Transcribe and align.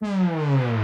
Bonjour 0.00 0.75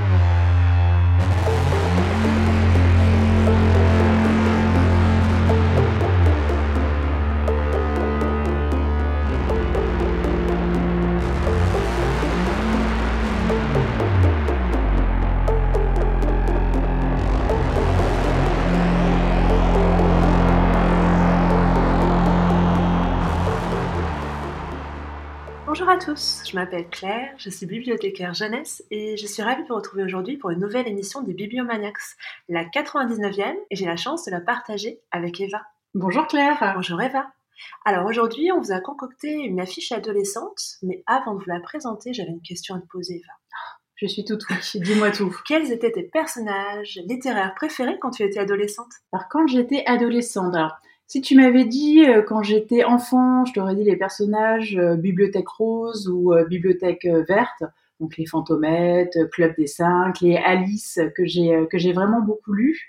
tous, 26.12 26.42
je 26.44 26.54
m'appelle 26.56 26.88
Claire, 26.90 27.32
je 27.38 27.48
suis 27.48 27.64
bibliothécaire 27.64 28.34
jeunesse 28.34 28.84
et 28.90 29.16
je 29.16 29.26
suis 29.26 29.42
ravie 29.42 29.62
de 29.62 29.68
vous 29.68 29.76
retrouver 29.76 30.02
aujourd'hui 30.02 30.36
pour 30.36 30.50
une 30.50 30.60
nouvelle 30.60 30.86
émission 30.86 31.23
des 31.23 31.32
Bibliomaniacs, 31.32 32.18
la 32.50 32.64
99e, 32.64 33.56
et 33.70 33.77
j'ai 33.77 33.87
la 33.87 33.96
chance 33.96 34.27
de 34.27 34.30
la 34.30 34.40
partager 34.40 35.01
avec 35.10 35.40
Eva. 35.40 35.62
Bonjour 35.95 36.27
Claire. 36.27 36.73
Bonjour 36.74 37.01
Eva. 37.01 37.32
Alors 37.87 38.04
aujourd'hui, 38.04 38.52
on 38.52 38.60
vous 38.60 38.73
a 38.73 38.80
concocté 38.80 39.32
une 39.32 39.59
affiche 39.59 39.90
adolescente, 39.90 40.77
mais 40.82 41.02
avant 41.06 41.34
de 41.34 41.45
vous 41.45 41.48
la 41.48 41.60
présenter, 41.60 42.12
j'avais 42.12 42.30
une 42.30 42.42
question 42.42 42.74
à 42.74 42.80
te 42.80 42.87
poser 42.88 43.15
Eva. 43.15 43.32
Je 43.95 44.06
suis 44.06 44.24
toute 44.26 44.42
oui, 44.51 44.80
dis-moi 44.80 45.12
tout. 45.12 45.34
Quels 45.46 45.73
étaient 45.73 45.92
tes 45.92 46.02
personnages 46.02 47.01
littéraires 47.06 47.54
préférés 47.54 47.98
quand 47.98 48.10
tu 48.10 48.23
étais 48.23 48.40
adolescente? 48.40 48.92
Alors 49.12 49.29
quand 49.30 49.46
j'étais 49.46 49.82
adolescente, 49.87 50.54
alors 50.54 50.76
si 51.12 51.21
tu 51.21 51.37
m'avais 51.37 51.66
dit 51.66 52.07
euh, 52.07 52.23
quand 52.23 52.43
j'étais 52.43 52.84
enfant, 52.84 53.45
je 53.45 53.52
t'aurais 53.52 53.75
dit 53.75 53.84
les 53.84 53.97
personnages 53.97 54.79
euh, 54.79 54.97
Bibliothèque 54.97 55.47
Rose 55.47 56.09
ou 56.09 56.33
euh, 56.33 56.47
Bibliothèque 56.47 57.07
Verte, 57.29 57.65
donc 58.01 58.16
les 58.16 58.25
Fantomettes, 58.25 59.19
Club 59.30 59.52
des 59.59 59.66
Cinq, 59.66 60.23
les 60.23 60.38
Alice 60.38 60.98
que 61.15 61.27
j'ai 61.27 61.93
vraiment 61.93 62.23
beaucoup 62.23 62.55
lu. 62.55 62.88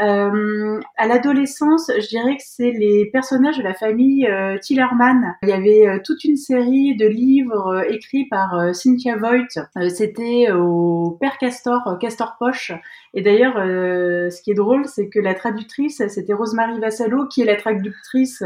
Euh, 0.00 0.80
à 0.96 1.06
l'adolescence, 1.06 1.90
je 1.94 2.08
dirais 2.08 2.36
que 2.36 2.42
c'est 2.44 2.70
les 2.70 3.10
personnages 3.12 3.58
de 3.58 3.62
la 3.62 3.74
famille 3.74 4.26
euh, 4.26 4.56
Tillerman. 4.58 5.36
Il 5.42 5.48
y 5.50 5.52
avait 5.52 5.86
euh, 5.86 5.98
toute 6.02 6.24
une 6.24 6.36
série 6.36 6.96
de 6.96 7.06
livres 7.06 7.84
écrits 7.90 8.26
par 8.26 8.74
Cynthia 8.74 9.16
Voigt. 9.16 9.88
C'était 9.90 10.50
au 10.52 11.18
Père 11.20 11.36
Castor, 11.38 11.98
Castor 12.00 12.36
Poche. 12.38 12.72
Et 13.12 13.22
d'ailleurs, 13.22 13.54
ce 13.56 14.42
qui 14.42 14.52
est 14.52 14.54
drôle, 14.54 14.86
c'est 14.86 15.08
que 15.08 15.18
la 15.18 15.34
traductrice, 15.34 16.00
c'était 16.08 16.32
Rosemary 16.32 16.78
Vassallo, 16.78 17.26
qui 17.26 17.42
est 17.42 17.44
la 17.44 17.56
traductrice 17.56 18.44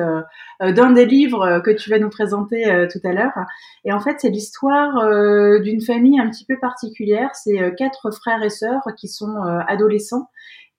d'un 0.61 0.93
des 0.93 1.05
livres 1.05 1.61
que 1.63 1.71
tu 1.71 1.91
vas 1.91 1.99
nous 1.99 2.09
présenter 2.09 2.87
tout 2.91 3.07
à 3.07 3.13
l'heure. 3.13 3.35
Et 3.85 3.93
en 3.93 4.01
fait, 4.01 4.21
c'est 4.21 4.31
l'histoire 4.31 5.61
d'une 5.61 5.83
famille 5.83 6.19
un 6.19 6.31
petit 6.31 6.47
peu 6.47 6.59
particulière. 6.59 7.29
C'est 7.35 7.75
quatre 7.77 8.11
frères 8.11 8.43
et 8.43 8.49
sœurs 8.49 8.87
qui 8.97 9.09
sont 9.09 9.37
adolescents 9.69 10.31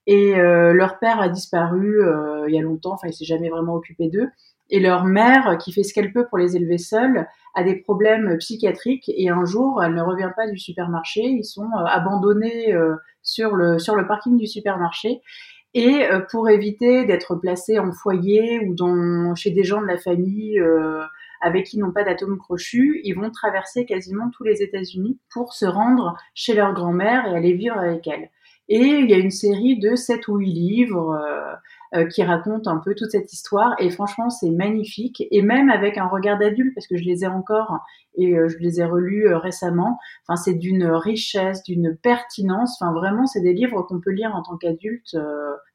et 0.07 0.35
euh, 0.35 0.73
leur 0.73 0.99
père 0.99 1.19
a 1.19 1.29
disparu 1.29 2.01
euh, 2.01 2.45
il 2.47 2.55
y 2.55 2.59
a 2.59 2.61
longtemps, 2.61 2.93
enfin 2.93 3.07
il 3.07 3.13
s'est 3.13 3.25
jamais 3.25 3.49
vraiment 3.49 3.73
occupé 3.73 4.09
d'eux. 4.09 4.29
Et 4.69 4.79
leur 4.79 5.05
mère, 5.05 5.57
qui 5.59 5.71
fait 5.71 5.83
ce 5.83 5.93
qu'elle 5.93 6.11
peut 6.11 6.25
pour 6.27 6.39
les 6.39 6.55
élever 6.55 6.79
seuls, 6.79 7.27
a 7.53 7.63
des 7.63 7.75
problèmes 7.75 8.37
psychiatriques 8.39 9.11
et 9.15 9.29
un 9.29 9.45
jour, 9.45 9.83
elle 9.83 9.93
ne 9.93 10.01
revient 10.01 10.31
pas 10.35 10.49
du 10.49 10.57
supermarché. 10.57 11.21
Ils 11.21 11.45
sont 11.45 11.69
euh, 11.77 11.85
abandonnés 11.85 12.75
sur 13.21 13.55
le 13.55 13.79
sur 13.79 13.95
le 13.95 14.07
parking 14.07 14.37
du 14.37 14.47
supermarché. 14.47 15.21
Et 15.77 16.07
pour 16.31 16.49
éviter 16.49 17.03
d'être 17.03 17.35
placés 17.35 17.79
en 17.79 17.91
foyer 17.91 18.61
ou 18.65 18.73
dans, 18.75 19.35
chez 19.35 19.51
des 19.51 19.65
gens 19.65 19.81
de 19.81 19.87
la 19.87 19.97
famille 19.97 20.57
avec 21.41 21.65
qui 21.65 21.77
n'ont 21.77 21.91
pas 21.91 22.05
d'atome 22.05 22.37
crochu, 22.37 23.01
ils 23.03 23.13
vont 23.13 23.29
traverser 23.29 23.85
quasiment 23.85 24.29
tous 24.29 24.45
les 24.45 24.63
États-Unis 24.63 25.19
pour 25.29 25.51
se 25.51 25.65
rendre 25.65 26.15
chez 26.33 26.53
leur 26.53 26.73
grand-mère 26.73 27.27
et 27.27 27.35
aller 27.35 27.53
vivre 27.53 27.77
avec 27.77 28.07
elle. 28.07 28.29
Et 28.67 28.83
il 28.83 29.09
y 29.09 29.13
a 29.13 29.17
une 29.17 29.31
série 29.31 29.77
de 29.77 29.95
7 29.95 30.27
ou 30.27 30.37
8 30.37 30.51
livres 30.51 31.11
euh, 31.13 31.99
euh, 31.99 32.07
qui 32.07 32.23
racontent 32.23 32.69
un 32.69 32.77
peu 32.77 32.95
toute 32.95 33.11
cette 33.11 33.31
histoire. 33.31 33.75
Et 33.79 33.91
franchement, 33.91 34.31
c'est 34.31 34.49
magnifique. 34.49 35.23
Et 35.29 35.43
même 35.43 35.69
avec 35.69 35.99
un 35.99 36.07
regard 36.07 36.39
d'adulte, 36.39 36.73
parce 36.73 36.87
que 36.87 36.97
je 36.97 37.03
les 37.03 37.23
ai 37.23 37.27
encore 37.27 37.79
et 38.17 38.33
euh, 38.33 38.47
je 38.47 38.57
les 38.57 38.79
ai 38.79 38.85
relus 38.85 39.27
récemment. 39.35 39.99
Enfin, 40.27 40.35
c'est 40.35 40.55
d'une 40.55 40.85
richesse, 40.85 41.61
d'une 41.61 41.95
pertinence. 41.95 42.81
Enfin, 42.81 42.91
vraiment, 42.91 43.27
c'est 43.27 43.41
des 43.41 43.53
livres 43.53 43.83
qu'on 43.83 43.99
peut 43.99 44.11
lire 44.11 44.33
en 44.33 44.41
tant 44.41 44.57
qu'adulte 44.57 45.15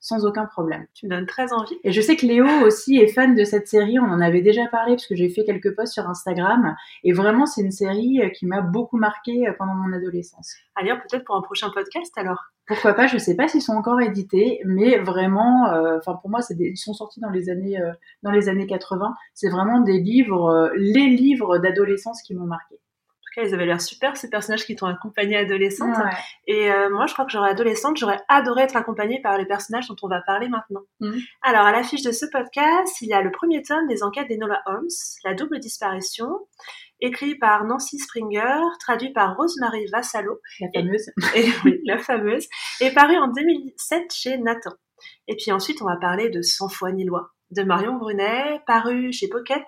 sans 0.01 0.27
aucun 0.27 0.47
problème. 0.47 0.87
Tu 0.95 1.07
me 1.07 1.11
donnes 1.11 1.27
très 1.27 1.53
envie. 1.53 1.79
Et 1.85 1.93
je 1.93 2.01
sais 2.01 2.17
que 2.17 2.27
Léo 2.27 2.47
aussi 2.65 2.97
est 2.97 3.09
fan 3.09 3.37
de 3.37 3.45
cette 3.45 3.69
série. 3.69 4.01
On 4.01 4.11
en 4.11 4.21
avait 4.21 4.43
déjà 4.43 4.67
parlé 4.67 4.95
parce 4.95 5.07
que 5.07 5.15
j'ai 5.15 5.29
fait 5.29 5.45
quelques 5.45 5.77
posts 5.77 5.93
sur 5.93 6.09
Instagram. 6.09 6.75
Et 7.05 7.13
vraiment, 7.13 7.47
c'est 7.47 7.61
une 7.61 7.71
série 7.71 8.21
qui 8.35 8.47
m'a 8.47 8.63
beaucoup 8.63 8.97
marqué 8.97 9.45
pendant 9.59 9.75
mon 9.75 9.93
adolescence. 9.93 10.57
À 10.75 10.83
lire 10.83 11.01
peut-être 11.01 11.25
pour 11.25 11.37
un 11.37 11.43
prochain 11.43 11.71
podcast 11.71 12.13
alors. 12.17 12.51
Pourquoi 12.71 12.95
pas 12.95 13.09
Je 13.09 13.19
sais 13.19 13.35
pas 13.35 13.49
s'ils 13.49 13.63
sont 13.63 13.73
encore 13.73 14.01
édités, 14.01 14.61
mais 14.65 14.97
vraiment, 14.99 15.73
euh, 15.73 15.99
enfin 15.99 16.15
pour 16.15 16.31
moi, 16.31 16.41
c'est 16.41 16.55
ils 16.57 16.77
sont 16.77 16.95
sortis 16.95 17.19
dans 17.19 17.29
les 17.29 17.51
années 17.51 17.81
euh, 17.81 17.91
dans 18.23 18.31
les 18.31 18.49
années 18.49 18.69
80. 18.69 19.13
C'est 19.35 19.49
vraiment 19.49 19.81
des 19.81 19.99
livres, 19.99 20.47
euh, 20.47 20.71
les 20.77 21.09
livres 21.09 21.59
d'adolescence 21.59 22.23
qui 22.23 22.33
m'ont 22.33 22.47
marqué. 22.47 22.77
En 23.31 23.43
tout 23.43 23.43
cas, 23.43 23.49
ils 23.49 23.55
avaient 23.55 23.67
l'air 23.67 23.81
super 23.81 24.17
ces 24.17 24.29
personnages 24.29 24.65
qui 24.65 24.75
t'ont 24.75 24.87
accompagné 24.87 25.37
adolescente. 25.37 25.97
Et 26.47 26.69
moi, 26.91 27.07
je 27.07 27.13
crois 27.13 27.25
que 27.25 27.31
j'aurais 27.31 27.51
adolescente, 27.51 27.97
j'aurais 27.97 28.21
adoré 28.29 28.63
être 28.63 28.77
accompagnée 28.77 29.21
par 29.23 29.39
les 29.39 29.47
personnages 29.47 29.87
dont 29.87 29.97
on 30.03 30.09
va 30.09 30.21
parler 30.21 30.49
maintenant. 30.49 30.83
Mhm. 30.99 31.21
Alors, 31.43 31.67
à 31.67 31.73
l'affiche 31.73 32.03
de 32.03 32.13
ce 32.13 32.27
podcast, 32.27 33.01
il 33.01 33.09
y 33.09 33.13
a 33.13 33.23
le 33.23 33.31
premier 33.31 33.63
tome 33.63 33.87
des 33.87 34.03
enquêtes 34.03 34.29
d'Enola 34.29 34.63
Holmes, 34.67 34.89
La 35.25 35.35
double 35.35 35.61
disparition 35.61 36.29
écrit 37.01 37.35
par 37.35 37.65
Nancy 37.65 37.99
Springer, 37.99 38.61
traduit 38.79 39.13
par 39.13 39.37
Rosemary 39.37 39.87
Vassallo. 39.87 40.41
La 40.61 40.69
fameuse. 40.75 41.11
Et, 41.35 41.49
oui, 41.65 41.81
la 41.85 41.99
fameuse. 41.99 42.47
Et 42.81 42.91
paru 42.93 43.17
en 43.17 43.29
2007 43.29 44.13
chez 44.13 44.39
Nathan. 44.39 44.73
Et 45.29 45.37
puis 45.37 45.53
ensuite, 45.53 45.81
on 45.83 45.87
va 45.87 45.97
parler 45.97 46.29
de 46.29 46.43
Sans 46.43 46.69
foi 46.69 46.93
ni 46.93 47.05
loi, 47.05 47.31
de 47.51 47.63
Marion 47.63 47.95
Brunet, 47.95 48.61
paru 48.67 49.13
chez 49.13 49.29
Pocket 49.29 49.65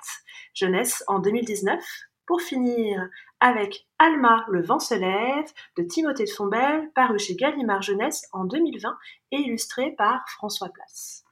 Jeunesse 0.55 1.03
en 1.06 1.21
2019. 1.21 1.83
Pour 2.27 2.41
finir 2.41 3.09
avec 3.42 3.86
Alma, 3.98 4.44
le 4.48 4.62
vent 4.62 4.78
se 4.78 4.94
lève, 4.94 5.50
de 5.76 5.82
Timothée 5.82 6.25
de 6.25 6.30
Fombelle, 6.30 6.91
paru 6.94 7.19
chez 7.19 7.34
Gallimard 7.34 7.82
Jeunesse 7.82 8.28
en 8.32 8.44
2020 8.44 8.97
et 9.32 9.36
illustré 9.36 9.91
par 9.98 10.25
François 10.28 10.69
Place. 10.69 11.25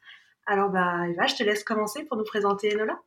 Alors, 0.47 0.71
bah, 0.71 1.09
Eva, 1.09 1.27
je 1.27 1.37
te 1.37 1.45
laisse 1.45 1.63
commencer 1.63 2.05
pour 2.05 2.17
nous 2.17 2.25
présenter 2.25 2.75
Enola. 2.75 2.99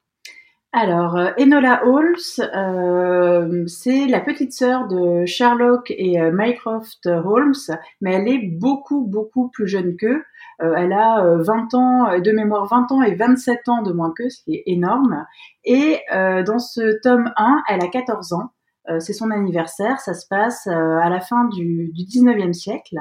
Alors, 0.71 1.17
euh, 1.17 1.31
Enola 1.37 1.85
Holmes, 1.85 2.15
euh, 2.39 3.67
c'est 3.67 4.07
la 4.07 4.21
petite 4.21 4.53
sœur 4.53 4.87
de 4.87 5.25
Sherlock 5.25 5.91
et 5.91 6.21
euh, 6.21 6.31
Mycroft 6.33 7.05
Holmes, 7.05 7.53
mais 7.99 8.13
elle 8.13 8.27
est 8.29 8.47
beaucoup, 8.57 9.05
beaucoup 9.05 9.49
plus 9.49 9.67
jeune 9.67 9.97
qu'eux. 9.97 10.23
elle 10.59 10.93
a 10.93 11.35
20 11.39 11.73
ans, 11.73 12.19
de 12.19 12.31
mémoire 12.31 12.65
20 12.67 12.91
ans 12.93 13.01
et 13.01 13.15
27 13.15 13.67
ans 13.67 13.81
de 13.81 13.91
moins 13.91 14.13
qu'eux, 14.15 14.29
ce 14.29 14.41
qui 14.43 14.55
est 14.55 14.63
énorme. 14.65 15.25
Et 15.65 15.99
dans 16.11 16.59
ce 16.59 17.01
tome 17.01 17.33
1, 17.35 17.63
elle 17.67 17.83
a 17.83 17.87
14 17.87 18.31
ans. 18.31 18.52
C'est 18.99 19.13
son 19.13 19.31
anniversaire, 19.31 19.99
ça 19.99 20.13
se 20.13 20.27
passe 20.27 20.67
à 20.67 21.09
la 21.09 21.21
fin 21.21 21.45
du, 21.45 21.91
du 21.93 22.03
19e 22.03 22.53
siècle. 22.53 22.97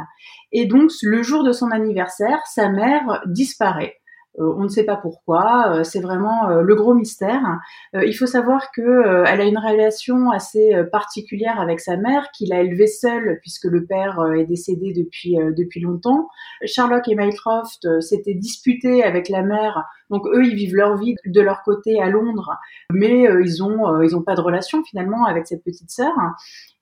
Et 0.52 0.66
donc, 0.66 0.90
le 1.02 1.22
jour 1.22 1.44
de 1.44 1.52
son 1.52 1.70
anniversaire, 1.70 2.40
sa 2.46 2.68
mère 2.68 3.22
disparaît. 3.26 4.01
Euh, 4.38 4.54
on 4.56 4.62
ne 4.62 4.68
sait 4.68 4.84
pas 4.84 4.96
pourquoi. 4.96 5.74
Euh, 5.76 5.84
c'est 5.84 6.00
vraiment 6.00 6.48
euh, 6.48 6.62
le 6.62 6.74
gros 6.74 6.94
mystère. 6.94 7.60
il 7.94 8.12
faut 8.14 8.26
savoir 8.26 8.70
que 8.72 9.24
elle 9.26 9.40
a 9.40 9.44
une 9.44 9.58
relation 9.58 10.30
assez 10.30 10.72
particulière 10.90 11.60
avec 11.60 11.80
sa 11.80 11.96
mère, 11.96 12.30
qu'il 12.32 12.52
a 12.52 12.60
élevée 12.60 12.86
seule 12.86 13.38
puisque 13.40 13.64
le 13.64 13.84
père 13.84 14.18
est 14.36 14.44
décédé 14.44 14.92
depuis 14.92 15.36
depuis 15.56 15.80
longtemps. 15.80 16.28
Sherlock 16.64 17.08
et 17.08 17.14
Mycroft 17.14 18.00
s'étaient 18.00 18.34
disputés 18.34 19.04
avec 19.04 19.28
la 19.28 19.42
mère. 19.42 19.84
Donc 20.10 20.26
eux, 20.26 20.44
ils 20.44 20.54
vivent 20.54 20.76
leur 20.76 20.96
vie 20.96 21.14
de 21.24 21.40
leur 21.40 21.62
côté 21.62 22.00
à 22.00 22.08
Londres, 22.08 22.56
mais 22.90 23.26
ils 23.44 23.62
ont 23.62 24.00
ils 24.02 24.16
ont 24.16 24.22
pas 24.22 24.34
de 24.34 24.40
relation 24.40 24.82
finalement 24.84 25.24
avec 25.26 25.46
cette 25.46 25.64
petite 25.64 25.90
sœur. 25.90 26.14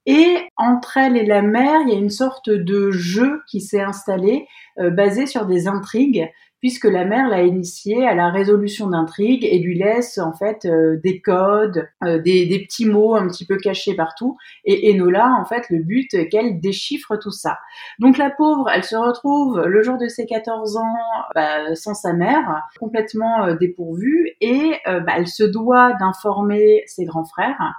Et 0.06 0.38
entre 0.56 0.96
elle 0.96 1.16
et 1.16 1.26
la 1.26 1.42
mère, 1.42 1.80
il 1.82 1.90
y 1.90 1.96
a 1.96 1.98
une 1.98 2.10
sorte 2.10 2.50
de 2.50 2.90
jeu 2.90 3.42
qui 3.50 3.60
s'est 3.60 3.82
installé, 3.82 4.46
basé 4.78 5.26
sur 5.26 5.46
des 5.46 5.68
intrigues 5.68 6.30
puisque 6.60 6.84
la 6.84 7.04
mère 7.04 7.28
l'a 7.28 7.42
initiée 7.42 8.06
à 8.06 8.14
la 8.14 8.30
résolution 8.30 8.88
d'intrigues 8.88 9.44
et 9.44 9.58
lui 9.58 9.78
laisse 9.78 10.18
en 10.18 10.32
fait 10.32 10.64
euh, 10.64 10.98
des 11.02 11.20
codes, 11.20 11.88
euh, 12.04 12.18
des, 12.18 12.46
des, 12.46 12.60
petits 12.60 12.86
mots 12.86 13.16
un 13.16 13.26
petit 13.28 13.46
peu 13.46 13.56
cachés 13.56 13.94
partout. 13.94 14.36
Et 14.64 14.92
Enola, 14.92 15.34
en 15.40 15.44
fait, 15.44 15.68
le 15.70 15.82
but 15.82 16.28
qu'elle 16.28 16.60
déchiffre 16.60 17.16
tout 17.16 17.30
ça. 17.30 17.58
Donc 17.98 18.18
la 18.18 18.30
pauvre, 18.30 18.68
elle 18.72 18.84
se 18.84 18.96
retrouve 18.96 19.60
le 19.60 19.82
jour 19.82 19.98
de 19.98 20.08
ses 20.08 20.26
14 20.26 20.76
ans 20.76 20.96
bah, 21.34 21.74
sans 21.74 21.94
sa 21.94 22.12
mère, 22.12 22.62
complètement 22.78 23.44
euh, 23.44 23.54
dépourvue, 23.54 24.30
et 24.40 24.72
bah, 24.86 25.12
elle 25.16 25.28
se 25.28 25.44
doit 25.44 25.94
d'informer 25.94 26.82
ses 26.86 27.04
grands 27.04 27.24
frères. 27.24 27.74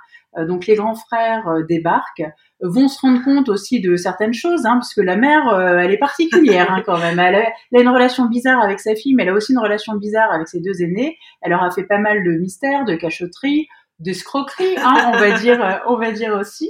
Donc 0.47 0.65
les 0.65 0.75
grands 0.75 0.95
frères 0.95 1.45
débarquent 1.67 2.23
vont 2.61 2.87
se 2.87 2.99
rendre 3.01 3.23
compte 3.23 3.49
aussi 3.49 3.81
de 3.81 3.95
certaines 3.95 4.33
choses, 4.33 4.65
hein, 4.65 4.73
parce 4.73 4.93
que 4.93 5.01
la 5.01 5.15
mère, 5.15 5.49
euh, 5.49 5.79
elle 5.79 5.91
est 5.91 5.97
particulière 5.97 6.71
hein, 6.71 6.83
quand 6.85 6.99
même. 6.99 7.19
Elle 7.19 7.35
a, 7.35 7.43
elle 7.71 7.79
a, 7.79 7.81
une 7.81 7.89
relation 7.89 8.25
bizarre 8.25 8.61
avec 8.61 8.79
sa 8.79 8.95
fille, 8.95 9.15
mais 9.15 9.23
elle 9.23 9.29
a 9.29 9.33
aussi 9.33 9.53
une 9.53 9.59
relation 9.59 9.95
bizarre 9.95 10.31
avec 10.31 10.47
ses 10.47 10.61
deux 10.61 10.81
aînés. 10.81 11.17
Elle 11.41 11.51
leur 11.51 11.63
a 11.63 11.71
fait 11.71 11.83
pas 11.83 11.97
mal 11.97 12.23
de 12.23 12.31
mystères, 12.37 12.85
de 12.85 12.95
cachotteries. 12.95 13.67
D'escroquerie, 14.01 14.75
hein, 14.77 15.11
on 15.13 15.17
va 15.17 15.37
dire, 15.39 15.63
euh, 15.63 15.77
on 15.87 15.95
va 15.95 16.11
dire 16.11 16.33
aussi. 16.33 16.69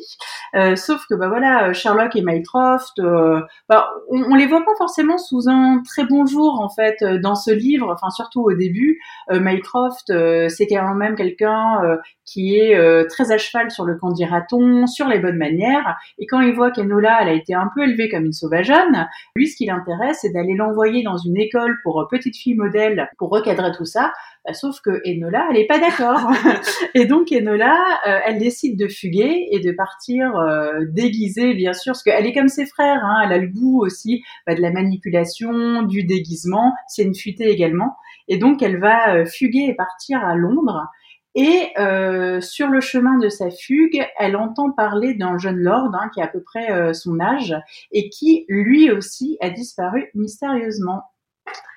Euh, 0.55 0.75
sauf 0.75 1.05
que 1.09 1.15
bah 1.15 1.29
voilà, 1.29 1.71
Sherlock 1.73 2.15
et 2.15 2.21
Mycroft, 2.21 2.99
euh, 2.99 3.41
bah, 3.69 3.89
on, 4.09 4.23
on, 4.23 4.35
les 4.35 4.47
voit 4.47 4.63
pas 4.65 4.75
forcément 4.77 5.17
sous 5.17 5.47
un 5.47 5.81
très 5.83 6.05
bon 6.05 6.25
jour 6.25 6.59
en 6.59 6.69
fait 6.69 7.03
dans 7.21 7.35
ce 7.35 7.51
livre. 7.51 7.89
Enfin 7.91 8.09
surtout 8.09 8.41
au 8.41 8.53
début, 8.53 8.99
Mycroft, 9.29 10.11
c'est 10.49 10.67
quand 10.67 10.93
même 10.93 11.15
quelqu'un 11.15 11.99
qui 12.25 12.57
est 12.57 13.07
très 13.09 13.31
à 13.31 13.37
cheval 13.37 13.71
sur 13.71 13.85
le 13.85 13.97
raton, 14.29 14.87
sur 14.87 15.07
les 15.07 15.19
bonnes 15.19 15.37
manières. 15.37 15.97
Et 16.17 16.25
quand 16.25 16.41
il 16.41 16.53
voit 16.53 16.71
qu'Enola, 16.71 17.19
elle 17.21 17.29
a 17.29 17.33
été 17.33 17.53
un 17.53 17.69
peu 17.73 17.83
élevée 17.83 18.09
comme 18.09 18.25
une 18.25 18.33
sauvageonne, 18.33 19.07
lui, 19.35 19.47
ce 19.47 19.55
qui 19.55 19.65
l'intéresse, 19.65 20.19
c'est 20.21 20.31
d'aller 20.31 20.55
l'envoyer 20.55 21.03
dans 21.03 21.17
une 21.17 21.37
école 21.37 21.77
pour 21.83 22.07
petite 22.09 22.35
fille 22.35 22.55
modèle 22.55 23.09
pour 23.17 23.29
recadrer 23.29 23.71
tout 23.71 23.85
ça. 23.85 24.11
Bah, 24.43 24.53
sauf 24.53 24.81
que 24.81 25.01
Enola, 25.05 25.47
elle 25.51 25.57
est 25.57 25.67
pas 25.67 25.77
d'accord. 25.77 26.31
et 26.95 27.05
donc 27.05 27.31
Enola, 27.31 27.77
euh, 28.07 28.19
elle 28.25 28.39
décide 28.39 28.77
de 28.77 28.87
fuguer 28.87 29.47
et 29.51 29.59
de 29.59 29.71
partir 29.71 30.35
euh, 30.35 30.79
déguisée, 30.89 31.53
bien 31.53 31.73
sûr, 31.73 31.91
parce 31.91 32.01
qu'elle 32.01 32.25
est 32.25 32.33
comme 32.33 32.47
ses 32.47 32.65
frères. 32.65 33.05
Hein, 33.05 33.21
elle 33.25 33.33
a 33.33 33.37
le 33.37 33.47
goût 33.47 33.85
aussi 33.85 34.23
bah, 34.47 34.55
de 34.55 34.61
la 34.61 34.71
manipulation, 34.71 35.83
du 35.83 36.03
déguisement. 36.03 36.73
C'est 36.87 37.03
une 37.03 37.13
futée 37.13 37.49
également. 37.49 37.95
Et 38.27 38.37
donc 38.37 38.63
elle 38.63 38.79
va 38.79 39.15
euh, 39.15 39.25
fuguer 39.25 39.67
et 39.69 39.75
partir 39.75 40.25
à 40.25 40.35
Londres. 40.35 40.87
Et 41.35 41.69
euh, 41.77 42.41
sur 42.41 42.67
le 42.67 42.81
chemin 42.81 43.19
de 43.19 43.29
sa 43.29 43.51
fugue, 43.51 44.03
elle 44.17 44.35
entend 44.35 44.71
parler 44.71 45.13
d'un 45.13 45.37
jeune 45.37 45.59
lord 45.59 45.91
hein, 45.93 46.09
qui 46.13 46.19
a 46.19 46.25
à 46.25 46.27
peu 46.27 46.41
près 46.41 46.93
son 46.93 47.19
âge 47.21 47.55
et 47.91 48.09
qui 48.09 48.45
lui 48.49 48.91
aussi 48.91 49.37
a 49.39 49.49
disparu 49.49 50.09
mystérieusement. 50.13 51.03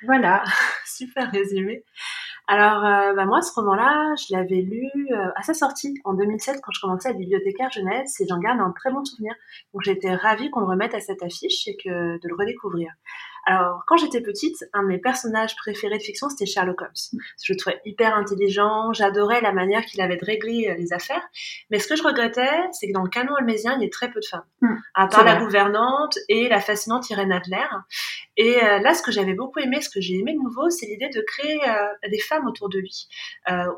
Voilà. 0.06 0.43
Super 0.87 1.31
résumé. 1.31 1.84
Alors, 2.46 2.85
euh, 2.85 3.14
bah 3.14 3.25
moi, 3.25 3.41
ce 3.41 3.55
roman-là, 3.55 4.14
je 4.17 4.37
l'avais 4.37 4.61
lu 4.61 4.91
euh, 5.12 5.31
à 5.35 5.43
sa 5.43 5.55
sortie 5.55 5.94
en 6.05 6.12
2007 6.12 6.61
quand 6.62 6.73
je 6.73 6.81
commençais 6.81 7.08
à 7.08 7.12
bibliothécaire 7.14 7.70
jeunesse 7.70 8.20
et 8.20 8.26
j'en 8.29 8.38
garde 8.38 8.61
un 8.61 8.70
très 8.73 8.93
bon 8.93 9.02
souvenir. 9.02 9.35
Donc, 9.73 9.82
j'étais 9.82 10.14
ravie 10.14 10.50
qu'on 10.50 10.61
le 10.61 10.67
remette 10.67 10.94
à 10.94 11.00
cette 11.00 11.23
affiche 11.23 11.67
et 11.69 11.76
que 11.76 11.88
de 11.88 12.29
le 12.29 12.35
redécouvrir. 12.35 12.93
Alors, 13.46 13.82
quand 13.87 13.96
j'étais 13.96 14.20
petite, 14.20 14.64
un 14.73 14.82
de 14.82 14.88
mes 14.88 14.99
personnages 14.99 15.55
préférés 15.56 15.99
de 15.99 16.02
fiction, 16.02 16.29
c'était 16.29 16.46
Sherlock 16.46 16.81
Holmes. 16.81 17.20
Je 17.43 17.52
le 17.52 17.56
trouvais 17.58 17.81
hyper 17.85 18.14
intelligent, 18.14 18.93
j'adorais 18.93 19.41
la 19.41 19.52
manière 19.52 19.85
qu'il 19.85 20.00
avait 20.00 20.17
de 20.17 20.25
régler 20.25 20.69
euh, 20.70 20.75
les 20.75 20.93
affaires. 20.93 21.23
Mais 21.70 21.79
ce 21.79 21.88
que 21.88 21.96
je 21.96 22.02
regrettais, 22.02 22.50
c'est 22.73 22.88
que 22.88 22.93
dans 22.93 23.02
le 23.02 23.11
canon 23.11 23.35
holmésien, 23.38 23.76
il 23.76 23.82
y 23.82 23.87
a 23.87 23.91
très 23.91 24.11
peu 24.11 24.20
de 24.20 24.26
femmes. 24.26 24.44
Hmm. 24.61 24.76
à 24.94 25.06
part 25.08 25.25
la 25.25 25.37
gouvernante 25.37 26.19
et 26.29 26.49
la 26.49 26.61
fascinante 26.61 27.11
Irène 27.11 27.32
Adler. 27.32 27.67
Et 28.37 28.62
euh, 28.64 28.79
là, 28.79 28.94
ce 28.94 29.02
que 29.02 29.12
j'avais 29.12 29.35
beaucoup 29.35 29.58
aimé, 29.58 29.81
ce 29.82 29.91
que 29.91 30.00
j'ai 30.00 30.14
aimé 30.14 30.32
de 30.32 30.38
nouveau, 30.38 30.70
c'est 30.70 30.87
l'idée 30.87 31.11
de 31.11 31.20
créer 31.20 31.61
euh, 31.69 32.08
des 32.11 32.19
femmes 32.19 32.46
autour 32.46 32.69
de 32.69 32.79
lui. 32.79 33.08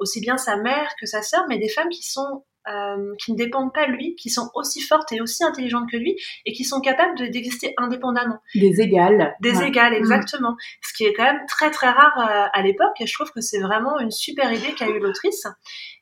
aussi 0.00 0.20
bien 0.20 0.36
sa 0.36 0.56
mère 0.56 0.94
que 1.00 1.06
sa 1.06 1.22
sœur, 1.22 1.44
mais 1.48 1.58
des 1.58 1.68
femmes 1.68 1.88
qui 1.88 2.08
sont 2.08 2.44
euh, 2.68 3.14
qui 3.22 3.32
ne 3.32 3.36
dépendent 3.36 3.72
pas 3.72 3.86
de 3.86 3.92
lui, 3.92 4.16
qui 4.16 4.30
sont 4.30 4.50
aussi 4.54 4.80
fortes 4.80 5.12
et 5.12 5.20
aussi 5.20 5.44
intelligentes 5.44 5.88
que 5.90 5.96
lui, 5.96 6.16
et 6.44 6.52
qui 6.52 6.64
sont 6.64 6.80
capables 6.80 7.30
d'exister 7.30 7.74
indépendamment. 7.76 8.40
Des 8.54 8.80
égales. 8.80 9.34
Des 9.40 9.62
égales, 9.62 9.92
mm. 9.92 9.96
exactement. 9.96 10.56
Ce 10.82 10.92
qui 10.94 11.04
est 11.04 11.12
quand 11.12 11.24
même 11.24 11.44
très 11.48 11.70
très 11.70 11.90
rare 11.90 12.18
euh, 12.18 12.48
à 12.52 12.62
l'époque, 12.62 13.00
et 13.00 13.06
je 13.06 13.14
trouve 13.14 13.30
que 13.30 13.40
c'est 13.40 13.60
vraiment 13.60 13.98
une 14.00 14.10
super 14.10 14.52
idée 14.52 14.72
qu'a 14.74 14.88
eu 14.88 14.98
l'autrice. 14.98 15.46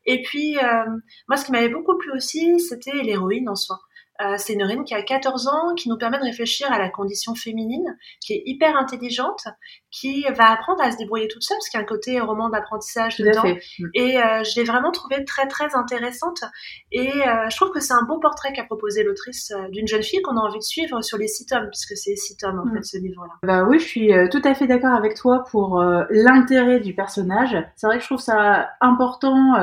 Et 0.06 0.22
puis, 0.22 0.58
euh, 0.58 0.84
moi, 1.28 1.36
ce 1.36 1.44
qui 1.44 1.52
m'avait 1.52 1.68
beaucoup 1.68 1.96
plu 1.98 2.12
aussi, 2.12 2.58
c'était 2.60 3.02
l'héroïne 3.02 3.48
en 3.48 3.54
soi. 3.54 3.78
Euh, 4.20 4.36
c'est 4.38 4.52
une 4.52 4.60
héroïne 4.60 4.84
qui 4.84 4.94
a 4.94 5.02
14 5.02 5.48
ans, 5.48 5.74
qui 5.74 5.88
nous 5.88 5.98
permet 5.98 6.18
de 6.18 6.24
réfléchir 6.24 6.70
à 6.70 6.78
la 6.78 6.88
condition 6.88 7.34
féminine, 7.34 7.98
qui 8.20 8.34
est 8.34 8.42
hyper 8.46 8.76
intelligente, 8.76 9.44
qui 9.94 10.24
va 10.36 10.50
apprendre 10.50 10.82
à 10.82 10.90
se 10.90 10.96
débrouiller 10.96 11.28
toute 11.28 11.44
seule, 11.44 11.56
parce 11.56 11.68
qu'il 11.68 11.78
y 11.78 11.80
a 11.80 11.84
un 11.84 11.86
côté 11.86 12.20
roman 12.20 12.48
d'apprentissage 12.48 13.18
dedans. 13.18 13.44
Mm. 13.44 13.86
Et 13.94 14.18
euh, 14.18 14.42
je 14.42 14.58
l'ai 14.58 14.64
vraiment 14.64 14.90
trouvée 14.90 15.24
très 15.24 15.46
très 15.46 15.74
intéressante. 15.74 16.42
Et 16.90 17.10
euh, 17.10 17.48
je 17.48 17.56
trouve 17.56 17.70
que 17.70 17.78
c'est 17.78 17.92
un 17.92 18.02
beau 18.02 18.18
portrait 18.18 18.52
qu'a 18.52 18.64
proposé 18.64 19.04
l'autrice 19.04 19.52
euh, 19.52 19.68
d'une 19.68 19.86
jeune 19.86 20.02
fille 20.02 20.20
qu'on 20.22 20.36
a 20.36 20.40
envie 20.40 20.58
de 20.58 20.64
suivre 20.64 21.00
sur 21.02 21.16
les 21.16 21.28
six 21.28 21.46
tomes, 21.46 21.68
puisque 21.68 21.96
c'est 21.96 22.16
six 22.16 22.36
tomes 22.36 22.58
en 22.58 22.66
mm. 22.66 22.76
fait 22.76 22.84
ce 22.84 22.98
livre-là. 22.98 23.34
Bah 23.44 23.64
oui, 23.68 23.78
je 23.78 23.84
suis 23.84 24.10
tout 24.30 24.42
à 24.44 24.54
fait 24.54 24.66
d'accord 24.66 24.94
avec 24.94 25.14
toi 25.14 25.44
pour 25.50 25.80
l'intérêt 26.10 26.80
du 26.80 26.94
personnage. 26.94 27.56
C'est 27.76 27.86
vrai 27.86 27.96
que 27.96 28.02
je 28.02 28.08
trouve 28.08 28.20
ça 28.20 28.70
important 28.80 29.54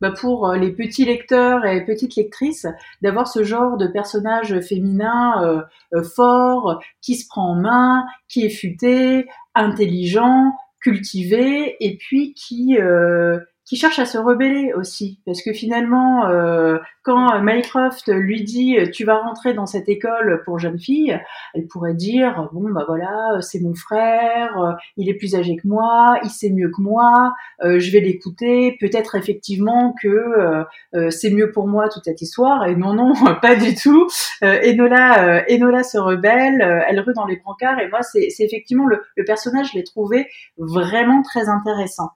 bah, 0.00 0.10
pour 0.12 0.52
les 0.52 0.70
petits 0.70 1.04
lecteurs 1.04 1.64
et 1.64 1.84
petites 1.84 2.14
lectrices 2.14 2.66
d'avoir 3.00 3.26
ce 3.26 3.42
genre 3.42 3.76
de 3.76 3.86
personnage 3.86 4.60
féminin 4.60 5.64
fort, 6.14 6.80
qui 7.00 7.16
se 7.16 7.26
prend 7.26 7.50
en 7.50 7.54
main, 7.54 8.04
qui 8.28 8.46
est 8.46 8.50
futé, 8.50 9.26
intelligent, 9.54 10.52
cultivé, 10.80 11.76
et 11.80 11.96
puis 11.96 12.34
qui 12.34 12.78
euh, 12.78 13.38
qui 13.72 13.78
cherche 13.78 13.98
à 13.98 14.04
se 14.04 14.18
rebeller 14.18 14.74
aussi, 14.74 15.18
parce 15.24 15.40
que 15.40 15.54
finalement, 15.54 16.28
euh, 16.28 16.76
quand 17.02 17.40
Mycroft 17.40 18.06
lui 18.08 18.44
dit 18.44 18.76
tu 18.92 19.06
vas 19.06 19.16
rentrer 19.16 19.54
dans 19.54 19.64
cette 19.64 19.88
école 19.88 20.42
pour 20.44 20.58
jeunes 20.58 20.78
filles, 20.78 21.18
elle 21.54 21.66
pourrait 21.68 21.94
dire 21.94 22.50
bon 22.52 22.70
bah 22.70 22.84
voilà 22.86 23.40
c'est 23.40 23.60
mon 23.60 23.74
frère, 23.74 24.76
il 24.98 25.08
est 25.08 25.14
plus 25.14 25.34
âgé 25.36 25.56
que 25.56 25.66
moi, 25.66 26.18
il 26.22 26.28
sait 26.28 26.50
mieux 26.50 26.68
que 26.68 26.82
moi, 26.82 27.32
euh, 27.64 27.78
je 27.78 27.90
vais 27.92 28.00
l'écouter, 28.00 28.76
peut-être 28.78 29.14
effectivement 29.14 29.94
que 30.02 30.66
euh, 30.94 31.08
c'est 31.08 31.30
mieux 31.30 31.50
pour 31.50 31.66
moi 31.66 31.88
toute 31.88 32.04
cette 32.04 32.20
histoire, 32.20 32.66
et 32.66 32.76
non 32.76 32.92
non 32.92 33.14
pas 33.40 33.56
du 33.56 33.74
tout. 33.74 34.06
Enola, 34.42 35.46
Enola 35.48 35.82
se 35.82 35.96
rebelle, 35.96 36.60
elle 36.86 37.00
rue 37.00 37.14
dans 37.14 37.24
les 37.24 37.36
brancards, 37.38 37.80
et 37.80 37.88
moi 37.88 38.02
c'est 38.02 38.28
effectivement 38.38 38.84
le, 38.84 39.02
le 39.16 39.24
personnage, 39.24 39.70
je 39.72 39.78
l'ai 39.78 39.84
trouvé 39.84 40.28
vraiment 40.58 41.22
très 41.22 41.48
intéressant. 41.48 42.10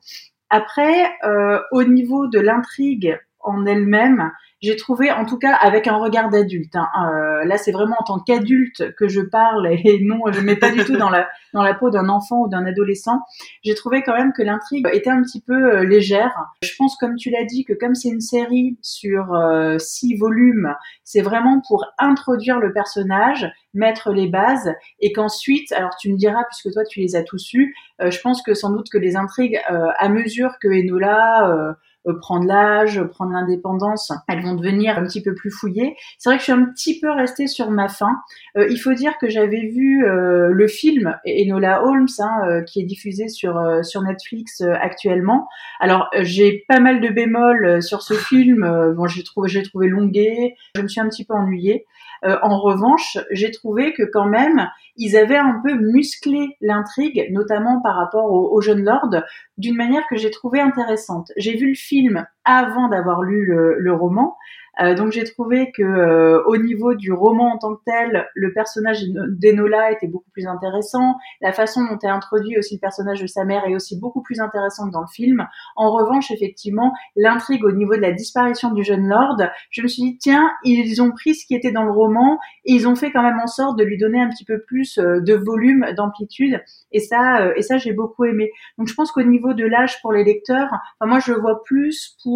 Après, 0.50 1.10
euh, 1.24 1.60
au 1.72 1.84
niveau 1.84 2.28
de 2.28 2.38
l'intrigue 2.38 3.18
en 3.40 3.66
elle-même, 3.66 4.32
j'ai 4.66 4.74
trouvé, 4.74 5.12
en 5.12 5.24
tout 5.24 5.38
cas 5.38 5.54
avec 5.54 5.86
un 5.86 5.96
regard 5.96 6.28
d'adulte, 6.28 6.74
hein, 6.74 6.88
euh, 7.00 7.44
là 7.44 7.56
c'est 7.56 7.70
vraiment 7.70 7.94
en 8.00 8.02
tant 8.02 8.18
qu'adulte 8.18 8.96
que 8.96 9.06
je 9.06 9.20
parle 9.20 9.68
et 9.68 10.00
non, 10.04 10.20
je 10.32 10.40
ne 10.40 10.44
mets 10.44 10.56
pas 10.56 10.72
du 10.72 10.84
tout 10.84 10.96
dans 10.96 11.08
la, 11.08 11.28
dans 11.54 11.62
la 11.62 11.72
peau 11.72 11.88
d'un 11.88 12.08
enfant 12.08 12.40
ou 12.40 12.48
d'un 12.48 12.66
adolescent, 12.66 13.20
j'ai 13.62 13.76
trouvé 13.76 14.02
quand 14.02 14.16
même 14.16 14.32
que 14.36 14.42
l'intrigue 14.42 14.88
était 14.92 15.10
un 15.10 15.22
petit 15.22 15.40
peu 15.40 15.54
euh, 15.54 15.84
légère. 15.84 16.34
Je 16.62 16.72
pense, 16.76 16.96
comme 16.96 17.14
tu 17.14 17.30
l'as 17.30 17.44
dit, 17.44 17.64
que 17.64 17.74
comme 17.74 17.94
c'est 17.94 18.08
une 18.08 18.20
série 18.20 18.76
sur 18.82 19.34
euh, 19.34 19.78
six 19.78 20.16
volumes, 20.16 20.74
c'est 21.04 21.22
vraiment 21.22 21.62
pour 21.68 21.86
introduire 21.98 22.58
le 22.58 22.72
personnage, 22.72 23.48
mettre 23.72 24.10
les 24.10 24.26
bases 24.26 24.74
et 24.98 25.12
qu'ensuite, 25.12 25.70
alors 25.70 25.94
tu 25.96 26.12
me 26.12 26.16
diras, 26.16 26.42
puisque 26.50 26.74
toi 26.74 26.82
tu 26.84 26.98
les 26.98 27.14
as 27.14 27.22
tous 27.22 27.52
eus, 27.54 27.72
je 28.00 28.20
pense 28.20 28.42
que 28.42 28.54
sans 28.54 28.70
doute 28.70 28.88
que 28.90 28.98
les 28.98 29.16
intrigues, 29.16 29.60
à 29.68 30.08
mesure 30.08 30.54
que 30.60 30.68
Enola 30.68 31.76
prendre 32.14 32.46
l'âge, 32.46 33.02
prendre 33.12 33.32
l'indépendance, 33.32 34.12
elles 34.28 34.42
vont 34.42 34.54
devenir 34.54 34.98
un 34.98 35.04
petit 35.04 35.22
peu 35.22 35.34
plus 35.34 35.50
fouillées. 35.50 35.96
C'est 36.18 36.28
vrai 36.28 36.36
que 36.36 36.40
je 36.40 36.44
suis 36.44 36.52
un 36.52 36.64
petit 36.66 37.00
peu 37.00 37.10
restée 37.10 37.46
sur 37.46 37.70
ma 37.70 37.88
faim. 37.88 38.16
Euh, 38.56 38.66
il 38.70 38.78
faut 38.78 38.94
dire 38.94 39.18
que 39.18 39.28
j'avais 39.28 39.66
vu 39.66 40.04
euh, 40.04 40.48
le 40.52 40.68
film 40.68 41.16
Enola 41.26 41.84
Holmes, 41.84 42.06
hein, 42.18 42.62
qui 42.66 42.80
est 42.80 42.84
diffusé 42.84 43.28
sur 43.28 43.60
sur 43.82 44.02
Netflix 44.02 44.60
actuellement. 44.60 45.48
Alors 45.80 46.08
j'ai 46.20 46.64
pas 46.68 46.80
mal 46.80 47.00
de 47.00 47.08
bémols 47.08 47.82
sur 47.82 48.02
ce 48.02 48.14
film. 48.14 48.60
bon, 48.94 49.06
j'ai 49.06 49.22
trouvé 49.22 49.48
j'ai 49.48 49.62
trouvé 49.62 49.88
longué. 49.88 50.54
Je 50.74 50.82
me 50.82 50.88
suis 50.88 51.00
un 51.00 51.08
petit 51.08 51.24
peu 51.24 51.34
ennuyée. 51.34 51.86
Euh, 52.24 52.36
en 52.42 52.60
revanche, 52.60 53.18
j'ai 53.30 53.50
trouvé 53.50 53.92
que 53.92 54.02
quand 54.02 54.26
même, 54.26 54.68
ils 54.96 55.16
avaient 55.16 55.36
un 55.36 55.60
peu 55.64 55.74
musclé 55.74 56.56
l'intrigue, 56.60 57.28
notamment 57.30 57.80
par 57.82 57.96
rapport 57.96 58.32
au, 58.32 58.54
au 58.54 58.60
jeune 58.60 58.82
lord, 58.84 59.10
d'une 59.58 59.76
manière 59.76 60.06
que 60.08 60.16
j'ai 60.16 60.30
trouvé 60.30 60.60
intéressante. 60.60 61.32
J'ai 61.36 61.56
vu 61.56 61.68
le 61.68 61.74
film 61.74 61.95
film 61.96 62.26
avant 62.46 62.88
d'avoir 62.88 63.22
lu 63.22 63.44
le 63.46 63.92
roman, 63.92 64.36
euh, 64.80 64.94
donc 64.94 65.12
j'ai 65.12 65.24
trouvé 65.24 65.72
que 65.72 65.82
euh, 65.82 66.42
au 66.46 66.56
niveau 66.58 66.94
du 66.94 67.12
roman 67.12 67.54
en 67.54 67.58
tant 67.58 67.74
que 67.74 67.82
tel, 67.86 68.26
le 68.34 68.52
personnage 68.52 69.02
d'Enola 69.28 69.90
était 69.90 70.06
beaucoup 70.06 70.30
plus 70.32 70.46
intéressant. 70.46 71.14
La 71.40 71.52
façon 71.52 71.82
dont 71.84 71.98
est 72.02 72.10
introduit 72.10 72.58
aussi 72.58 72.74
le 72.74 72.80
personnage 72.80 73.22
de 73.22 73.26
sa 73.26 73.44
mère 73.44 73.64
est 73.66 73.74
aussi 73.74 73.98
beaucoup 73.98 74.22
plus 74.22 74.40
intéressante 74.40 74.90
dans 74.90 75.00
le 75.00 75.06
film. 75.06 75.46
En 75.76 75.90
revanche, 75.92 76.30
effectivement, 76.30 76.92
l'intrigue 77.16 77.64
au 77.64 77.72
niveau 77.72 77.96
de 77.96 78.02
la 78.02 78.12
disparition 78.12 78.70
du 78.72 78.84
jeune 78.84 79.08
lord, 79.08 79.36
je 79.70 79.82
me 79.82 79.88
suis 79.88 80.02
dit 80.02 80.18
tiens, 80.18 80.50
ils 80.64 81.00
ont 81.00 81.10
pris 81.10 81.34
ce 81.34 81.46
qui 81.46 81.54
était 81.54 81.72
dans 81.72 81.84
le 81.84 81.92
roman 81.92 82.38
et 82.66 82.72
ils 82.72 82.86
ont 82.86 82.96
fait 82.96 83.10
quand 83.10 83.22
même 83.22 83.40
en 83.42 83.46
sorte 83.46 83.78
de 83.78 83.84
lui 83.84 83.96
donner 83.96 84.20
un 84.20 84.28
petit 84.28 84.44
peu 84.44 84.60
plus 84.66 84.98
euh, 84.98 85.20
de 85.20 85.34
volume, 85.34 85.86
d'amplitude. 85.96 86.62
Et 86.92 87.00
ça, 87.00 87.54
et 87.56 87.62
ça 87.62 87.78
j'ai 87.78 87.92
beaucoup 87.92 88.24
aimé. 88.24 88.50
Donc 88.78 88.88
je 88.88 88.94
pense 88.94 89.10
qu'au 89.10 89.22
niveau 89.22 89.54
de 89.54 89.64
l'âge 89.64 90.00
pour 90.02 90.12
les 90.12 90.24
lecteurs, 90.24 90.68
moi 91.00 91.18
je 91.18 91.32
le 91.32 91.40
vois 91.40 91.62
plus 91.64 92.16
pour 92.22 92.35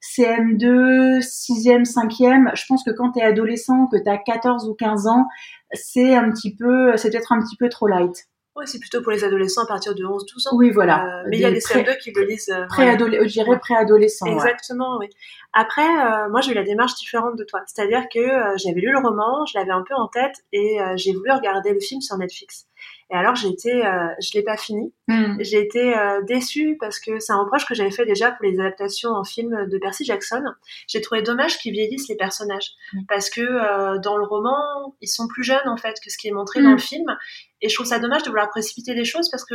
CM2, 0.00 1.20
6e, 1.20 1.84
5e, 1.84 2.56
je 2.56 2.64
pense 2.68 2.84
que 2.84 2.90
quand 2.90 3.12
tu 3.12 3.20
es 3.20 3.22
adolescent, 3.22 3.86
que 3.88 3.96
tu 3.96 4.08
as 4.08 4.18
14 4.18 4.68
ou 4.68 4.74
15 4.74 5.06
ans, 5.06 5.26
c'est 5.72 6.14
un 6.14 6.30
petit 6.30 6.54
peu, 6.54 6.96
c'est 6.96 7.10
peut-être 7.10 7.32
un 7.32 7.40
petit 7.40 7.56
peu 7.56 7.68
trop 7.68 7.86
light. 7.86 8.28
Oui, 8.58 8.64
c'est 8.66 8.80
plutôt 8.80 9.00
pour 9.02 9.12
les 9.12 9.22
adolescents 9.22 9.62
à 9.62 9.66
partir 9.66 9.94
de 9.94 10.02
11-12 10.02 10.48
ans. 10.48 10.56
Oui, 10.56 10.70
voilà. 10.70 11.04
Euh, 11.04 11.28
mais 11.28 11.36
il 11.36 11.40
y 11.40 11.44
a 11.44 11.50
des 11.52 11.60
CM2 11.60 11.96
qui 11.98 12.10
le 12.10 12.24
lisent. 12.24 12.50
Euh, 12.50 12.66
je 12.68 13.26
dirais 13.26 13.56
préadolescent. 13.60 14.26
Exactement, 14.26 14.98
oui. 14.98 15.06
Après, 15.52 15.86
euh, 15.86 16.28
moi, 16.28 16.40
j'ai 16.40 16.50
eu 16.50 16.54
la 16.54 16.64
démarche 16.64 16.96
différente 16.96 17.36
de 17.36 17.44
toi. 17.44 17.60
C'est-à-dire 17.66 18.08
que 18.12 18.20
j'avais 18.56 18.80
lu 18.80 18.90
le 18.90 18.98
roman, 18.98 19.46
je 19.46 19.56
l'avais 19.56 19.70
un 19.70 19.84
peu 19.88 19.94
en 19.94 20.08
tête 20.08 20.34
et 20.52 20.78
j'ai 20.96 21.12
voulu 21.12 21.30
regarder 21.30 21.72
le 21.72 21.78
film 21.78 22.00
sur 22.00 22.18
Netflix. 22.18 22.67
Et 23.10 23.14
alors 23.14 23.34
j'ai 23.34 23.48
été, 23.48 23.86
euh, 23.86 24.08
je 24.20 24.30
l'ai 24.34 24.42
pas 24.42 24.56
fini. 24.56 24.92
Hmm. 25.08 25.36
J'ai 25.40 25.60
été 25.60 25.96
euh, 25.96 26.20
déçue 26.22 26.76
parce 26.78 27.00
que 27.00 27.18
c'est 27.20 27.32
un 27.32 27.38
reproche 27.38 27.66
que 27.66 27.74
j'avais 27.74 27.90
fait 27.90 28.04
déjà 28.04 28.30
pour 28.32 28.44
les 28.46 28.58
adaptations 28.60 29.10
en 29.10 29.24
film 29.24 29.66
de 29.66 29.78
Percy 29.78 30.04
Jackson. 30.04 30.42
J'ai 30.86 31.00
trouvé 31.00 31.22
dommage 31.22 31.58
qu'ils 31.58 31.72
vieillissent 31.72 32.08
les 32.08 32.16
personnages 32.16 32.72
hmm. 32.92 33.00
parce 33.08 33.30
que 33.30 33.40
euh, 33.40 33.98
dans 33.98 34.16
le 34.16 34.24
roman 34.24 34.94
ils 35.00 35.08
sont 35.08 35.26
plus 35.26 35.42
jeunes 35.42 35.68
en 35.68 35.76
fait 35.76 35.94
que 36.04 36.10
ce 36.10 36.18
qui 36.18 36.28
est 36.28 36.32
montré 36.32 36.62
dans 36.62 36.72
le 36.72 36.78
film. 36.78 37.16
Et 37.62 37.68
je 37.68 37.74
trouve 37.74 37.86
ça 37.86 37.98
dommage 37.98 38.22
de 38.22 38.28
vouloir 38.28 38.50
précipiter 38.50 38.94
les 38.94 39.04
choses 39.04 39.30
parce 39.30 39.44
que 39.44 39.54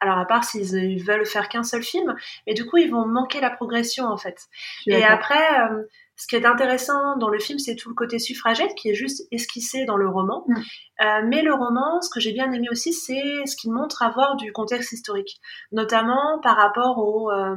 alors 0.00 0.18
à 0.18 0.26
part 0.26 0.44
s'ils 0.44 1.02
veulent 1.02 1.26
faire 1.26 1.48
qu'un 1.48 1.62
seul 1.62 1.82
film, 1.82 2.14
mais 2.46 2.54
du 2.54 2.66
coup 2.66 2.76
ils 2.76 2.90
vont 2.90 3.06
manquer 3.06 3.40
la 3.40 3.50
progression 3.50 4.06
en 4.06 4.16
fait. 4.16 4.46
Et 4.86 5.04
après, 5.04 5.60
euh, 5.60 5.82
ce 6.16 6.26
qui 6.26 6.36
est 6.36 6.46
intéressant 6.46 7.16
dans 7.18 7.28
le 7.28 7.38
film, 7.38 7.58
c'est 7.58 7.76
tout 7.76 7.90
le 7.90 7.94
côté 7.94 8.18
suffragette 8.18 8.74
qui 8.74 8.88
est 8.88 8.94
juste 8.94 9.26
esquissé 9.32 9.84
dans 9.84 9.96
le 9.96 10.08
roman. 10.08 10.44
Mm. 10.46 10.54
Euh, 11.02 11.22
mais 11.26 11.42
le 11.42 11.52
roman, 11.52 12.00
ce 12.00 12.08
que 12.08 12.20
j'ai 12.20 12.32
bien 12.32 12.50
aimé 12.52 12.68
aussi, 12.70 12.94
c'est 12.94 13.44
ce 13.44 13.54
qu'il 13.54 13.70
montre 13.70 14.02
avoir 14.02 14.36
du 14.36 14.50
contexte 14.52 14.92
historique, 14.92 15.40
notamment 15.72 16.40
par 16.42 16.56
rapport 16.56 16.98
au, 16.98 17.30
euh, 17.30 17.56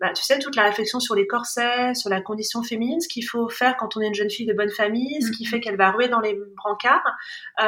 bah, 0.00 0.12
tu 0.12 0.24
sais, 0.24 0.40
toute 0.40 0.56
la 0.56 0.64
réflexion 0.64 0.98
sur 0.98 1.14
les 1.14 1.26
corsets, 1.26 1.94
sur 1.94 2.10
la 2.10 2.20
condition 2.20 2.62
féminine, 2.64 3.00
ce 3.00 3.08
qu'il 3.08 3.24
faut 3.24 3.48
faire 3.48 3.76
quand 3.76 3.96
on 3.96 4.00
est 4.00 4.08
une 4.08 4.14
jeune 4.14 4.30
fille 4.30 4.46
de 4.46 4.54
bonne 4.54 4.70
famille, 4.70 5.22
ce 5.22 5.30
qui 5.30 5.44
mm. 5.44 5.48
fait 5.48 5.60
qu'elle 5.60 5.76
va 5.76 5.92
rouer 5.92 6.08
dans 6.08 6.20
les 6.20 6.36
brancards, 6.56 7.16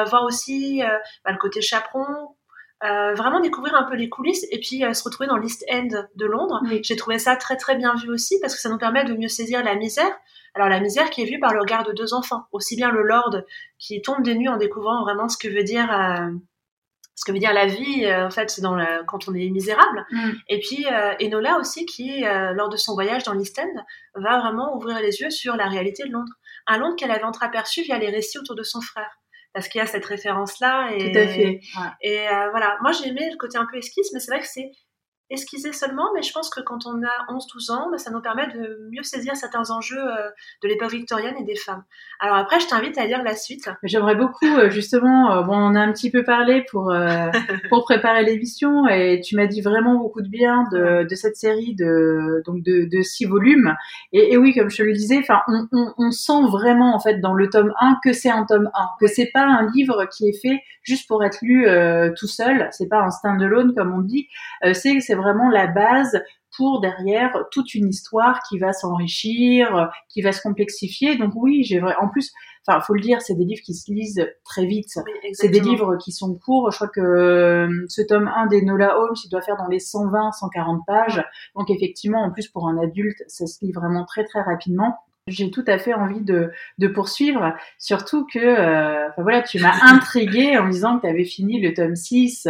voir 0.08 0.24
aussi 0.24 0.82
bah, 1.24 1.32
le 1.32 1.38
côté 1.38 1.60
chaperon, 1.60 2.35
euh, 2.84 3.14
vraiment 3.14 3.40
découvrir 3.40 3.74
un 3.74 3.84
peu 3.84 3.94
les 3.94 4.10
coulisses 4.10 4.46
et 4.50 4.60
puis 4.60 4.84
euh, 4.84 4.92
se 4.92 5.02
retrouver 5.02 5.26
dans 5.26 5.38
l'East 5.38 5.64
End 5.72 5.88
de 6.14 6.26
Londres. 6.26 6.60
J'ai 6.82 6.96
trouvé 6.96 7.18
ça 7.18 7.34
très 7.34 7.56
très 7.56 7.74
bien 7.74 7.94
vu 7.94 8.10
aussi 8.10 8.38
parce 8.40 8.54
que 8.54 8.60
ça 8.60 8.68
nous 8.68 8.76
permet 8.76 9.04
de 9.04 9.14
mieux 9.14 9.28
saisir 9.28 9.64
la 9.64 9.76
misère. 9.76 10.14
Alors 10.54 10.68
la 10.68 10.80
misère 10.80 11.08
qui 11.08 11.22
est 11.22 11.24
vue 11.24 11.40
par 11.40 11.54
le 11.54 11.60
regard 11.60 11.84
de 11.84 11.92
deux 11.92 12.12
enfants, 12.12 12.44
aussi 12.52 12.76
bien 12.76 12.90
le 12.90 13.02
Lord 13.02 13.42
qui 13.78 14.02
tombe 14.02 14.22
des 14.22 14.34
nues 14.34 14.50
en 14.50 14.58
découvrant 14.58 15.02
vraiment 15.04 15.26
ce 15.28 15.38
que 15.38 15.48
veut 15.48 15.64
dire 15.64 15.90
euh, 15.90 16.30
ce 17.14 17.24
que 17.24 17.32
veut 17.32 17.38
dire 17.38 17.54
la 17.54 17.64
vie 17.64 18.06
en 18.12 18.28
fait 18.28 18.60
dans 18.60 18.76
quand 19.06 19.26
on 19.26 19.34
est 19.34 19.48
misérable. 19.48 20.04
Mm. 20.10 20.30
Et 20.48 20.60
puis 20.60 20.84
Enola 21.22 21.58
aussi 21.58 21.86
qui 21.86 22.24
lors 22.54 22.68
de 22.68 22.76
son 22.76 22.92
voyage 22.92 23.22
dans 23.22 23.32
l'East 23.32 23.58
End 23.58 23.82
va 24.16 24.38
vraiment 24.38 24.76
ouvrir 24.76 25.00
les 25.00 25.22
yeux 25.22 25.30
sur 25.30 25.56
la 25.56 25.66
réalité 25.66 26.04
de 26.04 26.12
Londres, 26.12 26.34
un 26.66 26.76
Londres 26.76 26.96
qu'elle 26.96 27.10
avait 27.10 27.24
entreaperçu 27.24 27.80
via 27.84 27.98
les 27.98 28.10
récits 28.10 28.38
autour 28.38 28.54
de 28.54 28.62
son 28.62 28.82
frère 28.82 29.18
parce 29.56 29.68
qu'il 29.68 29.78
y 29.78 29.82
a 29.82 29.86
cette 29.86 30.04
référence-là. 30.04 30.90
Et, 30.94 30.98
Tout 30.98 31.18
à 31.18 31.26
fait. 31.28 31.60
Et 32.02 32.28
euh, 32.28 32.50
voilà, 32.50 32.76
moi 32.82 32.92
j'ai 32.92 33.08
aimé 33.08 33.26
le 33.30 33.38
côté 33.38 33.56
un 33.56 33.64
peu 33.64 33.78
esquisse, 33.78 34.12
mais 34.12 34.20
c'est 34.20 34.30
vrai 34.30 34.40
que 34.40 34.46
c'est 34.46 34.70
esquisser 35.28 35.72
seulement, 35.72 36.12
mais 36.14 36.22
je 36.22 36.32
pense 36.32 36.50
que 36.50 36.60
quand 36.60 36.86
on 36.86 37.02
a 37.02 37.32
11-12 37.32 37.72
ans, 37.72 37.90
bah, 37.90 37.98
ça 37.98 38.10
nous 38.10 38.20
permet 38.20 38.46
de 38.46 38.88
mieux 38.92 39.02
saisir 39.02 39.34
certains 39.34 39.70
enjeux 39.70 39.98
euh, 39.98 40.28
de 40.62 40.68
l'époque 40.68 40.92
victorienne 40.92 41.34
et 41.40 41.44
des 41.44 41.56
femmes. 41.56 41.82
Alors 42.20 42.36
après, 42.36 42.60
je 42.60 42.68
t'invite 42.68 42.96
à 42.96 43.06
lire 43.06 43.22
la 43.24 43.34
suite. 43.34 43.68
J'aimerais 43.82 44.14
beaucoup, 44.14 44.46
euh, 44.46 44.70
justement, 44.70 45.32
euh, 45.32 45.42
bon, 45.42 45.56
on 45.56 45.74
a 45.74 45.80
un 45.80 45.92
petit 45.92 46.12
peu 46.12 46.22
parlé 46.22 46.64
pour, 46.70 46.94
pour 47.68 47.84
préparer 47.84 48.24
l'émission 48.24 48.86
et 48.86 49.20
tu 49.20 49.34
m'as 49.34 49.46
dit 49.46 49.62
vraiment 49.62 49.96
beaucoup 49.96 50.22
de 50.22 50.28
bien 50.28 50.64
de, 50.70 51.04
de 51.08 51.14
cette 51.16 51.36
série 51.36 51.74
de, 51.74 52.42
donc 52.46 52.62
de, 52.62 52.84
de 52.84 53.02
six 53.02 53.24
volumes. 53.24 53.74
Et, 54.12 54.32
et, 54.32 54.36
oui, 54.36 54.54
comme 54.54 54.70
je 54.70 54.76
te 54.76 54.82
le 54.82 54.92
disais, 54.92 55.22
on, 55.48 55.66
on, 55.98 56.10
sent 56.12 56.46
vraiment, 56.50 56.94
en 56.94 57.00
fait, 57.00 57.20
dans 57.20 57.34
le 57.34 57.50
tome 57.50 57.72
1 57.80 57.98
que 58.04 58.12
c'est 58.12 58.30
un 58.30 58.44
tome 58.44 58.70
1, 58.74 58.88
que 59.00 59.08
c'est 59.08 59.30
pas 59.32 59.42
un 59.42 59.68
livre 59.72 60.06
qui 60.06 60.28
est 60.28 60.40
fait 60.40 60.62
juste 60.82 61.08
pour 61.08 61.24
être 61.24 61.38
lu 61.42 61.66
tout 62.16 62.28
seul, 62.28 62.68
c'est 62.70 62.88
pas 62.88 63.00
un 63.00 63.10
stand-alone 63.10 63.74
comme 63.74 63.92
on 63.92 64.02
dit, 64.02 64.28
c'est 64.72 65.15
vraiment 65.16 65.48
la 65.48 65.66
base 65.66 66.22
pour 66.56 66.80
derrière 66.80 67.44
toute 67.50 67.74
une 67.74 67.88
histoire 67.88 68.40
qui 68.48 68.58
va 68.58 68.72
s'enrichir, 68.72 69.90
qui 70.08 70.22
va 70.22 70.32
se 70.32 70.40
complexifier. 70.40 71.16
Donc 71.16 71.32
oui, 71.34 71.62
j'ai 71.64 71.78
vrai. 71.78 71.94
En 72.00 72.08
plus, 72.08 72.32
enfin, 72.66 72.80
faut 72.80 72.94
le 72.94 73.00
dire, 73.00 73.20
c'est 73.20 73.34
des 73.34 73.44
livres 73.44 73.62
qui 73.64 73.74
se 73.74 73.92
lisent 73.92 74.26
très 74.44 74.66
vite. 74.66 74.98
c'est 75.32 75.48
des 75.48 75.60
livres 75.60 75.96
qui 75.96 76.12
sont 76.12 76.34
courts. 76.34 76.70
Je 76.70 76.76
crois 76.76 76.88
que 76.88 77.00
euh, 77.00 77.86
ce 77.88 78.02
tome 78.02 78.30
1 78.34 78.46
des 78.46 78.62
Nola 78.62 78.98
Holmes, 78.98 79.16
il 79.24 79.28
doit 79.28 79.42
faire 79.42 79.56
dans 79.56 79.68
les 79.68 79.80
120, 79.80 80.32
140 80.32 80.82
pages. 80.86 81.22
Donc 81.54 81.70
effectivement, 81.70 82.22
en 82.22 82.30
plus 82.30 82.48
pour 82.48 82.68
un 82.68 82.78
adulte, 82.78 83.22
ça 83.28 83.46
se 83.46 83.64
lit 83.64 83.72
vraiment 83.72 84.04
très 84.04 84.24
très 84.24 84.42
rapidement. 84.42 84.96
J'ai 85.28 85.50
tout 85.50 85.64
à 85.66 85.76
fait 85.76 85.92
envie 85.92 86.20
de, 86.20 86.52
de 86.78 86.86
poursuivre, 86.86 87.52
surtout 87.80 88.24
que, 88.32 88.38
euh, 88.38 89.08
enfin 89.08 89.22
voilà, 89.22 89.42
tu 89.42 89.58
m'as 89.58 89.74
intrigué 89.82 90.56
en 90.56 90.66
me 90.66 90.70
disant 90.70 90.96
que 90.96 91.02
tu 91.02 91.08
avais 91.08 91.24
fini 91.24 91.60
le 91.60 91.74
tome 91.74 91.96
6 91.96 92.46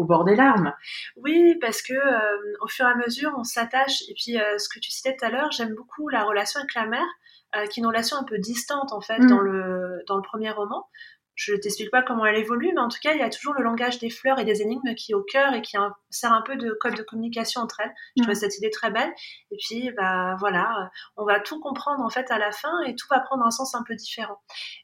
au 0.00 0.04
bord 0.04 0.24
des 0.24 0.34
larmes. 0.34 0.72
Oui, 1.16 1.56
parce 1.60 1.82
que 1.82 1.92
euh, 1.92 2.56
au 2.62 2.68
fur 2.68 2.86
et 2.86 2.90
à 2.90 2.94
mesure, 2.96 3.32
on 3.36 3.44
s'attache. 3.44 4.02
Et 4.08 4.14
puis, 4.14 4.40
euh, 4.40 4.56
ce 4.56 4.68
que 4.68 4.80
tu 4.80 4.90
citais 4.90 5.14
tout 5.14 5.26
à 5.26 5.30
l'heure, 5.30 5.52
j'aime 5.52 5.74
beaucoup 5.74 6.08
la 6.08 6.24
relation 6.24 6.58
avec 6.58 6.74
la 6.74 6.86
mère, 6.86 7.06
euh, 7.54 7.66
qui 7.66 7.80
est 7.80 7.82
une 7.82 7.86
relation 7.86 8.16
un 8.16 8.24
peu 8.24 8.38
distante 8.38 8.92
en 8.92 9.02
fait 9.02 9.18
mm. 9.18 9.26
dans 9.26 9.40
le 9.40 10.02
dans 10.06 10.16
le 10.16 10.22
premier 10.22 10.50
roman. 10.50 10.86
Je 11.34 11.54
t'explique 11.54 11.90
pas 11.90 12.02
comment 12.02 12.26
elle 12.26 12.36
évolue, 12.36 12.70
mais 12.74 12.80
en 12.80 12.88
tout 12.88 12.98
cas, 13.02 13.14
il 13.14 13.18
y 13.18 13.22
a 13.22 13.30
toujours 13.30 13.54
le 13.54 13.62
langage 13.62 13.98
des 13.98 14.10
fleurs 14.10 14.38
et 14.38 14.44
des 14.44 14.60
énigmes 14.62 14.94
qui 14.94 15.12
est 15.12 15.14
au 15.14 15.22
cœur 15.22 15.54
et 15.54 15.62
qui 15.62 15.76
sert 16.10 16.32
un 16.32 16.42
peu 16.42 16.56
de 16.56 16.76
code 16.80 16.94
de 16.94 17.02
communication 17.02 17.62
entre 17.62 17.80
elles. 17.80 17.92
Je 18.16 18.22
trouve 18.24 18.34
cette 18.34 18.58
idée 18.58 18.70
très 18.70 18.90
belle. 18.90 19.10
Et 19.50 19.56
puis, 19.56 19.90
bah 19.96 20.36
voilà, 20.38 20.90
on 21.16 21.24
va 21.24 21.40
tout 21.40 21.60
comprendre 21.60 22.04
en 22.04 22.10
fait 22.10 22.30
à 22.30 22.38
la 22.38 22.52
fin 22.52 22.82
et 22.86 22.94
tout 22.94 23.06
va 23.10 23.20
prendre 23.20 23.44
un 23.44 23.50
sens 23.50 23.74
un 23.74 23.82
peu 23.82 23.94
différent. 23.94 24.40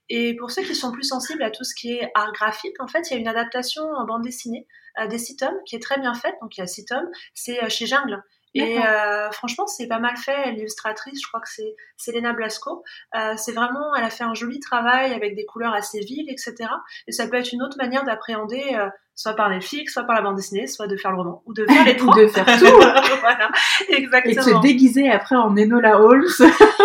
Et 0.09 0.35
pour 0.37 0.51
ceux 0.51 0.63
qui 0.63 0.75
sont 0.75 0.93
plus 0.93 1.05
sensibles 1.05 1.43
à 1.43 1.51
tout 1.51 1.65
ce 1.65 1.75
qui 1.75 1.93
est 1.93 2.11
art 2.15 2.33
graphique, 2.33 2.81
en 2.81 2.87
fait, 2.87 3.11
il 3.11 3.15
y 3.15 3.17
a 3.17 3.21
une 3.21 3.29
adaptation 3.29 3.83
en 3.83 4.05
bande 4.07 4.23
dessinée 4.23 4.67
des 5.05 5.19
six 5.19 5.37
tomes 5.37 5.59
qui 5.67 5.77
est 5.77 5.83
très 5.83 6.01
bien 6.01 6.15
faite. 6.15 6.35
Donc 6.41 6.57
il 6.57 6.61
y 6.61 6.63
a 6.63 6.67
six 6.67 6.87
tomes, 6.87 7.11
c'est 7.35 7.63
euh, 7.63 7.69
chez 7.69 7.87
Jungle. 7.87 8.23
Et 8.57 8.79
euh, 8.79 9.31
franchement, 9.31 9.67
c'est 9.67 9.87
pas 9.87 9.99
mal 9.99 10.17
fait. 10.17 10.53
L'illustratrice, 10.53 11.21
je 11.23 11.29
crois 11.29 11.41
que 11.41 11.49
c'est 11.49 11.75
Selena 11.97 12.33
Blasco. 12.33 12.83
Euh, 13.15 13.35
c'est 13.37 13.53
vraiment, 13.53 13.95
elle 13.97 14.05
a 14.05 14.11
fait 14.11 14.25
un 14.25 14.35
joli 14.35 14.61
travail 14.61 15.13
avec 15.13 15.35
des 15.35 15.45
couleurs 15.45 15.75
assez 15.75 16.01
vives, 16.01 16.29
etc. 16.29 16.55
Et 17.07 17.13
ça 17.13 17.29
peut 17.29 17.37
être 17.37 17.53
une 17.53 17.63
autre 17.63 17.77
manière 17.79 18.05
d'appréhender, 18.05 18.63
euh, 18.75 18.89
soit 19.15 19.35
par 19.35 19.51
Netflix, 19.51 19.93
soit 19.93 20.05
par 20.05 20.17
la 20.17 20.23
bande 20.23 20.37
dessinée, 20.37 20.67
soit 20.67 20.87
de 20.87 20.97
faire 20.97 21.11
le 21.11 21.19
roman, 21.19 21.43
ou 21.47 21.55
de 21.55 21.67
faire 21.67 21.85
les 21.87 21.97
trois. 21.97 22.17
de 22.17 22.27
faire 22.27 22.47
tout. 22.59 23.21
voilà, 23.21 23.51
exactement. 23.89 24.47
Et 24.47 24.55
se 24.55 24.61
déguiser 24.61 25.11
après 25.11 25.37
en 25.37 25.57
Enola 25.57 26.01
Holmes. 26.01 26.25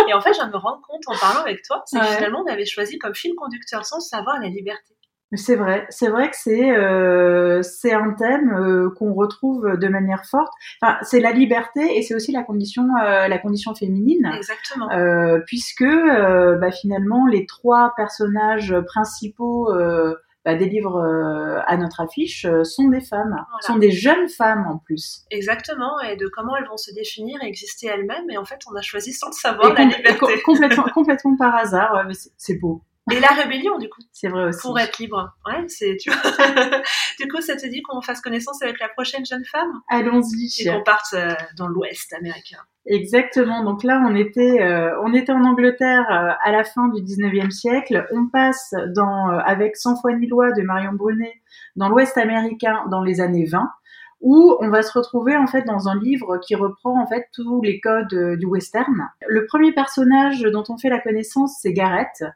et 0.08 0.14
en 0.14 0.20
fait, 0.20 0.32
je 0.32 0.38
viens 0.38 0.46
de 0.46 0.52
me 0.52 0.58
rendre 0.58 0.82
compte 0.86 1.02
en 1.06 1.18
parlant 1.18 1.40
avec 1.40 1.62
toi, 1.62 1.82
c'est 1.86 1.98
que 1.98 2.06
finalement, 2.06 2.44
on 2.46 2.50
avait 2.52 2.66
choisi 2.66 2.98
comme 2.98 3.14
fil 3.14 3.34
conducteur 3.34 3.84
sans 3.84 4.00
savoir 4.00 4.38
la 4.40 4.48
liberté. 4.48 4.94
C'est 5.34 5.56
vrai, 5.56 5.86
c'est 5.88 6.08
vrai 6.08 6.30
que 6.30 6.36
c'est 6.36 6.76
euh, 6.76 7.62
c'est 7.62 7.92
un 7.92 8.12
thème 8.12 8.52
euh, 8.52 8.90
qu'on 8.90 9.14
retrouve 9.14 9.78
de 9.78 9.88
manière 9.88 10.26
forte. 10.26 10.52
Enfin, 10.80 10.98
c'est 11.02 11.20
la 11.20 11.32
liberté 11.32 11.96
et 11.96 12.02
c'est 12.02 12.14
aussi 12.14 12.32
la 12.32 12.42
condition 12.42 12.84
euh, 13.02 13.28
la 13.28 13.38
condition 13.38 13.74
féminine. 13.74 14.30
Exactement. 14.36 14.88
Puisque 15.46 15.84
bah, 15.84 16.70
finalement 16.70 17.26
les 17.26 17.46
trois 17.46 17.94
personnages 17.96 18.74
principaux 18.86 19.72
bah, 20.44 20.56
des 20.56 20.66
livres 20.66 21.00
à 21.66 21.76
notre 21.76 22.00
affiche 22.00 22.46
sont 22.64 22.88
des 22.88 23.00
femmes, 23.00 23.36
sont 23.60 23.76
des 23.76 23.90
jeunes 23.90 24.28
femmes 24.28 24.66
en 24.68 24.78
plus. 24.78 25.24
Exactement, 25.30 26.00
et 26.00 26.16
de 26.16 26.26
comment 26.26 26.56
elles 26.56 26.68
vont 26.68 26.76
se 26.76 26.92
définir 26.92 27.42
et 27.42 27.46
exister 27.46 27.86
elles-mêmes. 27.86 28.28
Et 28.30 28.36
en 28.36 28.44
fait, 28.44 28.60
on 28.70 28.76
a 28.76 28.82
choisi 28.82 29.12
sans 29.12 29.28
le 29.28 29.32
savoir 29.32 29.72
la 29.74 29.84
liberté. 29.84 30.42
complètement 30.44 30.84
complètement 30.94 31.36
par 31.36 31.54
hasard. 31.54 31.94
Ouais, 31.94 32.04
mais 32.06 32.14
c'est 32.36 32.58
beau. 32.58 32.82
Et 33.10 33.18
la 33.18 33.28
rébellion, 33.28 33.78
du 33.78 33.88
coup. 33.88 34.00
C'est 34.12 34.28
vrai 34.28 34.44
aussi. 34.44 34.62
Pour 34.62 34.78
être 34.78 34.98
libre. 34.98 35.34
Ouais, 35.44 35.64
c'est, 35.66 35.96
tu 35.96 36.10
vois. 36.10 36.22
du 37.20 37.26
coup, 37.28 37.40
ça 37.40 37.56
te 37.56 37.66
dit 37.66 37.82
qu'on 37.82 38.00
fasse 38.00 38.20
connaissance 38.20 38.62
avec 38.62 38.78
la 38.78 38.88
prochaine 38.88 39.26
jeune 39.26 39.44
femme? 39.44 39.72
Allons-y. 39.88 40.62
Et 40.62 40.70
qu'on 40.70 40.84
parte 40.84 41.12
euh, 41.14 41.34
dans 41.56 41.66
l'Ouest 41.66 42.12
américain. 42.12 42.58
Exactement. 42.86 43.64
Donc 43.64 43.82
là, 43.82 44.00
on 44.06 44.14
était, 44.14 44.62
euh, 44.62 44.96
on 45.02 45.14
était 45.14 45.32
en 45.32 45.44
Angleterre 45.44 46.06
euh, 46.10 46.32
à 46.44 46.52
la 46.52 46.62
fin 46.62 46.88
du 46.88 47.02
19e 47.02 47.50
siècle. 47.50 48.06
On 48.12 48.28
passe 48.28 48.72
dans, 48.94 49.28
avec 49.44 49.76
Sans 49.76 50.00
foi 50.00 50.12
ni 50.14 50.28
loi 50.28 50.52
de 50.52 50.62
Marion 50.62 50.92
Brunet 50.92 51.42
dans 51.74 51.88
l'Ouest 51.88 52.16
américain 52.18 52.84
dans 52.88 53.02
les 53.02 53.20
années 53.20 53.46
20 53.46 53.68
où 54.22 54.56
on 54.60 54.70
va 54.70 54.82
se 54.82 54.96
retrouver 54.96 55.36
en 55.36 55.48
fait 55.48 55.62
dans 55.62 55.88
un 55.88 55.98
livre 55.98 56.38
qui 56.38 56.54
reprend 56.54 57.02
en 57.02 57.06
fait 57.06 57.26
tous 57.34 57.60
les 57.60 57.80
codes 57.80 58.38
du 58.38 58.46
western. 58.46 59.08
Le 59.26 59.46
premier 59.46 59.72
personnage 59.72 60.42
dont 60.42 60.62
on 60.68 60.78
fait 60.78 60.88
la 60.88 61.00
connaissance, 61.00 61.58
c'est 61.60 61.72
Garrett, 61.72 62.22
euh, 62.22 62.28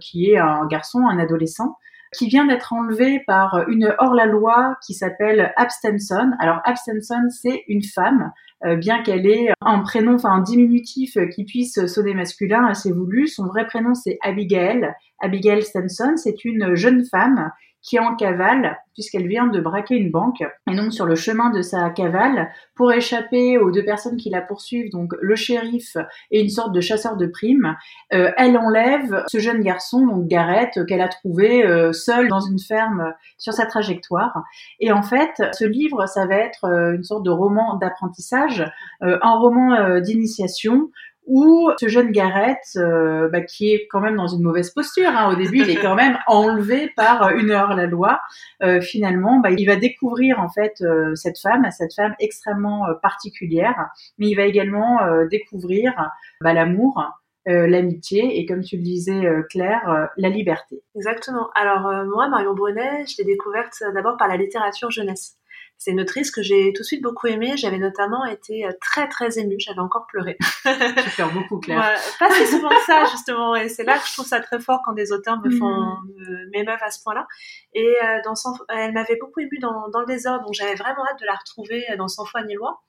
qui 0.00 0.30
est 0.30 0.38
un 0.38 0.66
garçon, 0.66 1.06
un 1.06 1.18
adolescent, 1.18 1.76
qui 2.16 2.28
vient 2.28 2.46
d'être 2.46 2.72
enlevé 2.72 3.20
par 3.26 3.68
une 3.68 3.94
hors-la-loi 3.98 4.76
qui 4.86 4.94
s'appelle 4.94 5.52
Abstenson. 5.56 6.32
Alors 6.38 6.60
Abstenson, 6.64 7.28
c'est 7.30 7.64
une 7.68 7.82
femme, 7.82 8.32
euh, 8.64 8.76
bien 8.76 9.02
qu'elle 9.02 9.26
ait 9.26 9.48
un 9.60 9.80
prénom, 9.80 10.14
enfin 10.14 10.30
un 10.30 10.40
diminutif 10.40 11.16
qui 11.34 11.44
puisse 11.44 11.86
sonner 11.86 12.14
masculin, 12.14 12.64
assez 12.66 12.92
voulu. 12.92 13.28
Son 13.28 13.46
vrai 13.46 13.66
prénom, 13.66 13.94
c'est 13.94 14.18
Abigail. 14.22 14.92
Abigail 15.20 15.62
Stenson, 15.62 16.14
c'est 16.16 16.44
une 16.44 16.74
jeune 16.74 17.04
femme 17.04 17.50
qui 17.82 17.96
est 17.96 18.00
en 18.00 18.16
cavale 18.16 18.78
puisqu'elle 18.98 19.28
vient 19.28 19.46
de 19.46 19.60
braquer 19.60 19.94
une 19.94 20.10
banque. 20.10 20.42
Et 20.68 20.74
donc 20.74 20.92
sur 20.92 21.06
le 21.06 21.14
chemin 21.14 21.50
de 21.50 21.62
sa 21.62 21.88
cavale, 21.90 22.50
pour 22.74 22.92
échapper 22.92 23.56
aux 23.56 23.70
deux 23.70 23.84
personnes 23.84 24.16
qui 24.16 24.28
la 24.28 24.40
poursuivent, 24.40 24.90
donc 24.90 25.14
le 25.20 25.36
shérif 25.36 25.96
et 26.32 26.40
une 26.40 26.48
sorte 26.48 26.72
de 26.72 26.80
chasseur 26.80 27.16
de 27.16 27.26
primes, 27.26 27.76
euh, 28.12 28.32
elle 28.36 28.58
enlève 28.58 29.22
ce 29.28 29.38
jeune 29.38 29.60
garçon, 29.60 30.04
donc 30.04 30.26
Garrett, 30.26 30.84
qu'elle 30.88 31.00
a 31.00 31.06
trouvé 31.06 31.64
euh, 31.64 31.92
seul 31.92 32.26
dans 32.26 32.40
une 32.40 32.58
ferme 32.58 33.14
sur 33.38 33.52
sa 33.52 33.66
trajectoire. 33.66 34.42
Et 34.80 34.90
en 34.90 35.02
fait, 35.04 35.30
ce 35.52 35.64
livre, 35.64 36.06
ça 36.06 36.26
va 36.26 36.34
être 36.34 36.64
euh, 36.64 36.96
une 36.96 37.04
sorte 37.04 37.24
de 37.24 37.30
roman 37.30 37.76
d'apprentissage, 37.76 38.64
un 39.00 39.38
roman 39.38 40.00
d'initiation 40.00 40.90
où 41.28 41.70
ce 41.78 41.88
jeune 41.88 42.10
Garrett, 42.10 42.58
euh, 42.76 43.28
bah, 43.28 43.42
qui 43.42 43.72
est 43.72 43.86
quand 43.90 44.00
même 44.00 44.16
dans 44.16 44.26
une 44.26 44.42
mauvaise 44.42 44.70
posture, 44.70 45.10
hein, 45.10 45.30
au 45.30 45.36
début, 45.36 45.58
il 45.58 45.70
est 45.70 45.80
quand 45.80 45.94
même 45.94 46.18
enlevé 46.26 46.90
par 46.96 47.30
une 47.30 47.50
heure 47.50 47.76
la 47.76 47.86
loi. 47.86 48.20
Euh, 48.62 48.80
finalement, 48.80 49.38
bah, 49.38 49.50
il 49.50 49.66
va 49.66 49.76
découvrir 49.76 50.40
en 50.40 50.48
fait 50.48 50.80
euh, 50.80 51.14
cette 51.14 51.38
femme, 51.38 51.68
cette 51.70 51.94
femme 51.94 52.14
extrêmement 52.18 52.86
particulière, 53.02 53.90
mais 54.16 54.28
il 54.28 54.34
va 54.34 54.44
également 54.44 54.98
découvrir 55.30 55.92
bah, 56.40 56.54
l'amour. 56.54 57.04
l'amitié 57.46 58.38
et 58.38 58.44
comme 58.44 58.62
tu 58.62 58.76
le 58.76 58.82
disais 58.82 59.22
Claire, 59.48 60.08
la 60.16 60.28
liberté. 60.28 60.82
Exactement. 60.94 61.48
Alors 61.54 61.90
moi, 62.06 62.28
Marion 62.28 62.54
Brunet, 62.54 63.06
je 63.06 63.14
l'ai 63.18 63.24
découverte 63.24 63.82
d'abord 63.94 64.16
par 64.18 64.28
la 64.28 64.36
littérature 64.36 64.90
jeunesse. 64.90 65.38
C'est 65.78 65.92
une 65.92 66.00
autrice 66.00 66.32
que 66.32 66.42
j'ai 66.42 66.72
tout 66.74 66.82
de 66.82 66.86
suite 66.86 67.02
beaucoup 67.02 67.28
aimée. 67.28 67.56
J'avais 67.56 67.78
notamment 67.78 68.24
été 68.24 68.66
euh, 68.66 68.72
très 68.80 69.08
très 69.08 69.38
émue. 69.38 69.56
J'avais 69.58 69.78
encore 69.78 70.06
pleuré. 70.08 70.36
tu 70.64 71.10
pleures 71.14 71.32
beaucoup, 71.32 71.60
Claire. 71.60 71.96
pas 72.18 72.30
si 72.32 72.46
souvent 72.48 72.68
que 72.68 72.84
ça, 72.84 73.04
justement. 73.04 73.54
Et 73.54 73.68
c'est 73.68 73.84
là 73.84 73.96
que 73.98 74.06
je 74.06 74.12
trouve 74.12 74.26
ça 74.26 74.40
très 74.40 74.58
fort 74.58 74.80
quand 74.84 74.92
des 74.92 75.12
auteurs 75.12 75.40
me 75.40 75.50
font 75.50 75.68
mm. 75.68 76.50
m'émeuvent 76.52 76.82
à 76.82 76.90
ce 76.90 77.00
point-là. 77.04 77.28
Et 77.74 77.86
euh, 77.86 78.18
dans 78.24 78.34
son, 78.34 78.52
elle 78.68 78.92
m'avait 78.92 79.18
beaucoup 79.20 79.38
émue 79.38 79.58
dans, 79.60 79.88
dans 79.88 80.00
le 80.00 80.06
désordre. 80.06 80.44
Donc 80.44 80.54
j'avais 80.54 80.74
vraiment 80.74 81.06
hâte 81.08 81.20
de 81.20 81.26
la 81.26 81.34
retrouver 81.34 81.84
dans 81.96 82.08
Sans 82.08 82.24
foi 82.24 82.42
ni 82.42 82.54
loi. 82.54 82.82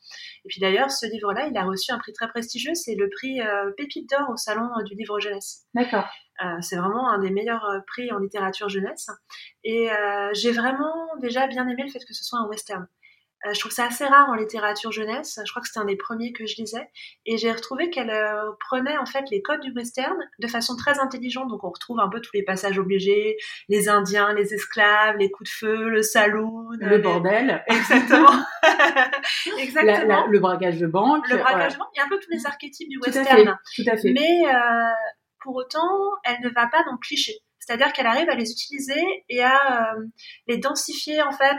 Et 0.46 0.48
puis 0.48 0.60
d'ailleurs, 0.60 0.90
ce 0.90 1.06
livre-là, 1.06 1.46
il 1.46 1.56
a 1.58 1.64
reçu 1.64 1.92
un 1.92 2.00
prix 2.00 2.14
très 2.14 2.28
prestigieux. 2.28 2.74
C'est 2.74 2.96
le 2.96 3.08
prix 3.10 3.40
euh, 3.40 3.72
Pépite 3.78 4.10
d'or 4.10 4.32
au 4.32 4.36
salon 4.36 4.68
du 4.84 4.96
livre 4.96 5.20
jeunesse. 5.20 5.68
D'accord. 5.76 6.08
Euh, 6.44 6.58
c'est 6.62 6.78
vraiment 6.78 7.10
un 7.10 7.20
des 7.20 7.32
meilleurs 7.32 7.66
euh, 7.66 7.80
prix 7.86 8.12
en 8.12 8.20
littérature 8.20 8.70
jeunesse. 8.70 9.10
Et 9.64 9.92
euh, 9.92 10.30
j'ai 10.34 10.52
vraiment 10.52 11.10
déjà 11.20 11.48
bien 11.48 11.68
aimé 11.68 11.84
le 11.84 11.92
fait 11.92 12.00
que 12.00 12.14
ce 12.14 12.24
soit 12.24 12.40
un 12.40 12.48
western. 12.48 12.88
je 13.52 13.60
trouve 13.60 13.72
ça 13.72 13.86
assez 13.86 14.06
rare 14.06 14.30
en 14.30 14.36
littérature 14.36 14.92
jeunesse. 14.92 15.40
Je 15.46 15.52
crois 15.52 15.62
que 15.62 15.68
c'était 15.68 15.80
un 15.80 15.86
des 15.86 15.98
premiers 15.98 16.32
que 16.32 16.46
je 16.46 16.56
lisais. 16.58 16.90
Et 17.26 17.38
j'ai 17.38 17.52
retrouvé 17.52 17.90
qu'elle 17.90 18.12
prenait 18.70 18.98
en 18.98 19.06
fait 19.06 19.26
les 19.32 19.42
codes 19.42 19.62
du 19.62 19.72
western 19.74 20.18
de 20.40 20.48
façon 20.48 20.76
très 20.78 21.00
intelligente. 21.00 21.50
Donc 21.50 21.64
on 21.64 21.70
retrouve 21.70 22.00
un 22.00 22.10
peu 22.10 22.22
tous 22.22 22.32
les 22.34 22.44
passages 22.44 22.80
obligés, 22.80 23.38
les 23.68 23.90
Indiens, 23.90 24.34
les 24.34 24.54
esclaves, 24.54 25.18
les 25.18 25.32
coups 25.32 25.50
de 25.50 25.56
feu, 25.56 25.90
le 25.90 26.02
saloon. 26.02 26.70
Le 26.80 26.98
bordel. 27.00 27.64
Exactement. 27.68 28.46
Exactement. 29.58 30.28
le 30.28 30.40
braquage 30.40 30.78
de 30.78 30.88
banque. 30.88 31.28
Le 31.30 31.38
braquage 31.38 31.74
de 31.74 31.80
banque. 31.80 31.90
Il 31.96 32.00
y 32.00 32.02
a 32.02 32.06
un 32.06 32.10
peu 32.10 32.20
tous 32.20 32.32
les 32.32 32.46
archétypes 32.46 32.90
du 32.90 32.98
western. 33.00 33.58
tout 33.76 33.84
à 33.88 33.98
fait. 33.98 34.12
Mais 34.12 34.44
pour 35.42 35.56
autant, 35.56 36.12
elle 36.24 36.40
ne 36.42 36.50
va 36.50 36.68
pas 36.68 36.84
dans 36.84 36.94
le 36.94 36.98
cliché. 36.98 37.34
C'est-à-dire 37.60 37.94
qu'elle 37.94 38.08
arrive 38.08 38.30
à 38.30 38.36
les 38.36 38.52
utiliser 38.52 39.02
et 39.30 39.44
à 39.44 39.94
euh, 39.94 40.06
les 40.48 40.58
densifier 40.58 41.22
en 41.22 41.32
fait 41.32 41.58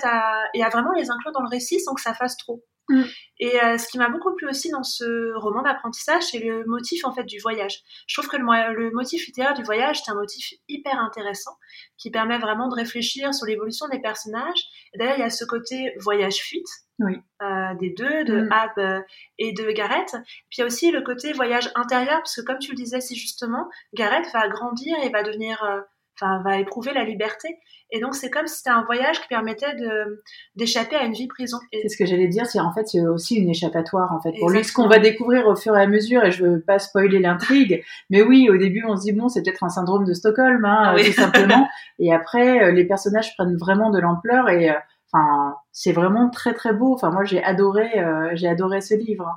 et 0.54 0.64
à 0.64 0.68
vraiment 0.68 0.92
les 0.92 1.10
inclure 1.10 1.32
dans 1.32 1.42
le 1.42 1.48
récit 1.48 1.80
sans 1.80 1.94
que 1.94 2.00
ça 2.00 2.14
fasse 2.14 2.36
trop. 2.36 2.64
Mm. 2.90 3.04
Et 3.38 3.62
euh, 3.62 3.78
ce 3.78 3.88
qui 3.88 3.96
m'a 3.96 4.10
beaucoup 4.10 4.34
plu 4.34 4.48
aussi 4.48 4.68
dans 4.70 4.82
ce 4.82 5.34
roman 5.36 5.62
d'apprentissage, 5.62 6.24
c'est 6.24 6.40
le 6.40 6.64
motif 6.66 7.04
en 7.04 7.12
fait 7.12 7.24
du 7.24 7.38
voyage. 7.38 7.80
Je 8.06 8.14
trouve 8.14 8.28
que 8.28 8.36
le, 8.36 8.74
le 8.74 8.90
motif 8.90 9.26
littéraire 9.26 9.54
du 9.54 9.62
voyage, 9.62 10.02
c'est 10.04 10.10
un 10.10 10.14
motif 10.14 10.52
hyper 10.68 10.98
intéressant 10.98 11.56
qui 11.96 12.10
permet 12.10 12.38
vraiment 12.38 12.68
de 12.68 12.74
réfléchir 12.74 13.32
sur 13.32 13.46
l'évolution 13.46 13.88
des 13.88 14.00
personnages. 14.00 14.62
D'ailleurs, 14.98 15.16
il 15.16 15.20
y 15.20 15.24
a 15.24 15.30
ce 15.30 15.44
côté 15.44 15.94
voyage-fuite 16.00 16.68
oui. 16.98 17.16
euh, 17.42 17.74
des 17.78 17.90
deux, 17.90 18.24
de 18.24 18.42
mm. 18.42 18.52
Ab 18.52 18.70
euh, 18.78 19.00
et 19.38 19.52
de 19.52 19.70
Gareth. 19.70 20.16
Puis 20.50 20.58
il 20.58 20.60
y 20.60 20.62
a 20.62 20.66
aussi 20.66 20.90
le 20.90 21.02
côté 21.02 21.32
voyage 21.32 21.70
intérieur, 21.74 22.18
parce 22.18 22.36
que 22.36 22.42
comme 22.42 22.58
tu 22.58 22.72
le 22.72 22.76
disais 22.76 23.00
si 23.00 23.16
justement, 23.16 23.68
Gareth 23.94 24.26
va 24.32 24.48
grandir 24.48 24.96
et 25.02 25.10
va 25.10 25.22
devenir, 25.22 25.62
euh, 25.64 25.80
enfin, 26.20 26.42
va 26.42 26.58
éprouver 26.58 26.92
la 26.92 27.04
liberté. 27.04 27.58
Et 27.92 28.00
donc 28.00 28.14
c'est 28.14 28.30
comme 28.30 28.46
si 28.46 28.58
c'était 28.58 28.70
un 28.70 28.84
voyage 28.84 29.20
qui 29.20 29.26
permettait 29.26 29.74
de 29.74 30.22
d'échapper 30.54 30.94
à 30.94 31.04
une 31.04 31.12
vie 31.12 31.26
prison. 31.26 31.58
C'est 31.72 31.88
ce 31.88 31.96
que 31.96 32.06
j'allais 32.06 32.28
dire, 32.28 32.46
c'est 32.46 32.60
en 32.60 32.72
fait 32.72 32.86
c'est 32.86 33.00
aussi 33.00 33.36
une 33.36 33.48
échappatoire 33.48 34.12
en 34.12 34.20
fait 34.20 34.32
pour 34.38 34.50
lui. 34.50 34.62
Ce 34.62 34.72
qu'on 34.72 34.86
va 34.86 35.00
découvrir 35.00 35.48
au 35.48 35.56
fur 35.56 35.76
et 35.76 35.82
à 35.82 35.86
mesure, 35.88 36.24
et 36.24 36.30
je 36.30 36.44
veux 36.44 36.60
pas 36.60 36.78
spoiler 36.78 37.18
l'intrigue, 37.18 37.82
mais 38.08 38.22
oui, 38.22 38.48
au 38.48 38.56
début 38.56 38.84
on 38.86 38.96
se 38.96 39.02
dit 39.02 39.12
bon 39.12 39.28
c'est 39.28 39.42
peut-être 39.42 39.64
un 39.64 39.70
syndrome 39.70 40.04
de 40.04 40.14
Stockholm, 40.14 40.64
hein, 40.64 40.94
tout 40.96 41.12
simplement. 41.12 41.68
et 41.98 42.14
après 42.14 42.70
les 42.72 42.84
personnages 42.84 43.34
prennent 43.36 43.56
vraiment 43.56 43.90
de 43.90 43.98
l'ampleur 43.98 44.48
et 44.48 44.72
Enfin, 45.12 45.56
c'est 45.72 45.92
vraiment 45.92 46.30
très 46.30 46.54
très 46.54 46.72
beau. 46.72 46.94
Enfin, 46.94 47.10
moi 47.10 47.24
j'ai 47.24 47.42
adoré, 47.42 47.98
euh, 47.98 48.30
j'ai 48.34 48.48
adoré 48.48 48.80
ce 48.80 48.94
livre. 48.94 49.36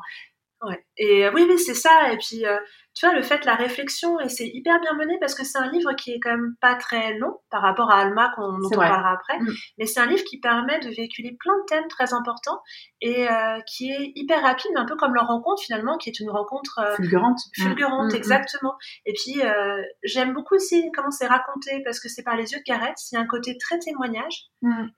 Ouais. 0.61 0.83
Et 0.97 1.25
euh, 1.25 1.31
oui, 1.33 1.45
oui, 1.49 1.59
c'est 1.59 1.73
ça. 1.73 2.11
Et 2.13 2.17
puis, 2.17 2.45
euh, 2.45 2.57
tu 2.95 3.07
vois, 3.07 3.15
le 3.15 3.23
fait, 3.23 3.43
la 3.45 3.55
réflexion, 3.55 4.19
et 4.19 4.29
c'est 4.29 4.47
hyper 4.47 4.79
bien 4.79 4.93
mené 4.93 5.17
parce 5.19 5.33
que 5.33 5.43
c'est 5.43 5.57
un 5.57 5.71
livre 5.71 5.93
qui 5.93 6.11
est 6.11 6.19
quand 6.19 6.29
même 6.29 6.55
pas 6.61 6.75
très 6.75 7.17
long 7.17 7.39
par 7.49 7.61
rapport 7.61 7.89
à 7.89 8.01
Alma, 8.01 8.31
qu'on, 8.35 8.59
dont 8.59 8.69
on 8.71 8.75
parlera 8.75 9.13
après. 9.13 9.39
Mm. 9.39 9.53
Mais 9.79 9.85
c'est 9.87 9.99
un 9.99 10.05
livre 10.05 10.23
qui 10.23 10.39
permet 10.39 10.79
de 10.79 10.89
véhiculer 10.89 11.35
plein 11.39 11.57
de 11.57 11.65
thèmes 11.67 11.87
très 11.87 12.13
importants 12.13 12.61
et 13.01 13.27
euh, 13.27 13.59
qui 13.67 13.91
est 13.91 14.11
hyper 14.15 14.41
rapide, 14.43 14.71
un 14.75 14.85
peu 14.85 14.95
comme 14.95 15.15
leur 15.15 15.27
rencontre 15.27 15.63
finalement, 15.63 15.97
qui 15.97 16.09
est 16.09 16.19
une 16.19 16.29
rencontre 16.29 16.79
euh, 16.79 16.95
fulgurante. 16.95 17.39
Fulgurante, 17.55 18.11
mm, 18.11 18.13
mm, 18.13 18.17
exactement. 18.17 18.75
Et 19.05 19.13
puis, 19.13 19.41
euh, 19.41 19.81
j'aime 20.03 20.33
beaucoup 20.33 20.55
aussi 20.55 20.91
comment 20.95 21.11
c'est 21.11 21.27
raconté 21.27 21.81
parce 21.83 21.99
que 21.99 22.09
c'est 22.09 22.23
par 22.23 22.35
les 22.35 22.51
yeux 22.51 22.59
de 22.59 22.63
Gareth. 22.63 22.95
Il 23.11 23.15
y 23.15 23.17
a 23.17 23.21
un 23.21 23.27
côté 23.27 23.57
très 23.57 23.79
témoignage. 23.79 24.49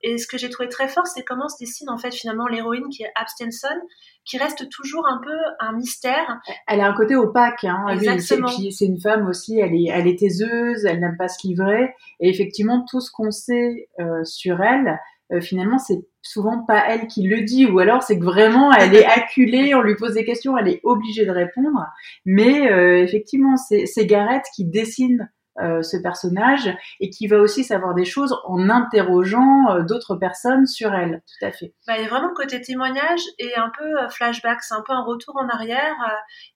Et 0.02 0.20
ce 0.20 0.28
que 0.28 0.38
j'ai 0.38 0.52
trouvé 0.52 0.70
très 0.70 0.88
fort, 0.88 1.08
c'est 1.08 1.24
comment 1.24 1.48
se 1.50 1.56
dessine 1.60 1.90
en 1.90 1.98
fait 1.98 2.14
finalement 2.14 2.46
l'héroïne 2.46 2.88
qui 2.90 3.02
est 3.02 3.12
Abstenson, 3.16 3.82
qui 4.24 4.38
reste 4.38 4.70
toujours 4.70 5.08
un 5.08 5.20
peu 5.24 5.36
un 5.60 5.72
mystère. 5.74 6.40
Elle 6.68 6.82
a 6.82 6.88
un 6.88 6.94
côté 6.94 7.16
opaque. 7.16 7.64
Hein. 7.64 7.85
Exactement. 7.90 8.48
Et 8.48 8.56
puis 8.56 8.72
c'est 8.72 8.86
une 8.86 9.00
femme 9.00 9.28
aussi, 9.28 9.60
elle 9.60 9.74
est, 9.74 9.90
elle 9.92 10.08
est 10.08 10.20
taiseuse, 10.20 10.86
elle 10.86 11.00
n'aime 11.00 11.18
pas 11.18 11.28
se 11.28 11.46
livrer. 11.48 11.94
Et 12.20 12.30
effectivement, 12.30 12.86
tout 12.90 13.02
ce 13.02 13.12
qu'on 13.12 13.32
sait 13.32 13.90
euh, 14.00 14.24
sur 14.24 14.62
elle, 14.62 15.00
euh, 15.32 15.42
finalement, 15.42 15.80
c'est 15.80 16.00
souvent 16.22 16.64
pas 16.66 16.84
elle 16.88 17.08
qui 17.08 17.28
le 17.28 17.42
dit, 17.42 17.66
ou 17.66 17.80
alors 17.80 18.04
c'est 18.04 18.20
que 18.20 18.24
vraiment 18.24 18.72
elle 18.74 18.96
est 18.96 19.06
acculée, 19.18 19.74
on 19.76 19.82
lui 19.82 19.96
pose 19.96 20.14
des 20.14 20.26
questions, 20.26 20.58
elle 20.58 20.68
est 20.68 20.82
obligée 20.84 21.26
de 21.26 21.32
répondre. 21.32 21.86
Mais 22.26 22.72
euh, 22.72 23.04
effectivement, 23.04 23.58
c'est 23.58 24.06
Gareth 24.06 24.46
qui 24.56 24.66
dessine 24.66 25.30
euh, 25.62 25.82
ce 25.84 25.96
personnage 25.96 26.70
et 27.00 27.10
qui 27.10 27.28
va 27.28 27.38
aussi 27.38 27.64
savoir 27.64 27.94
des 27.94 28.04
choses 28.04 28.38
en 28.44 28.70
interrogeant 28.70 29.70
euh, 29.70 29.84
d'autres 29.84 30.18
personnes 30.18 30.66
sur 30.66 30.94
elle. 30.94 31.24
Tout 31.26 31.46
à 31.46 31.52
fait. 31.54 31.74
Bah, 31.88 31.94
il 31.98 32.04
y 32.04 32.06
a 32.06 32.10
vraiment 32.10 32.28
le 32.28 32.34
côté 32.34 32.60
témoignage 32.60 33.22
et 33.40 33.56
un 33.56 33.72
peu 33.78 33.86
euh, 33.86 34.10
flashback, 34.10 34.62
c'est 34.62 34.74
un 34.74 34.84
peu 34.86 34.92
un 34.92 35.06
retour 35.06 35.38
en 35.38 35.48
arrière. 35.48 35.96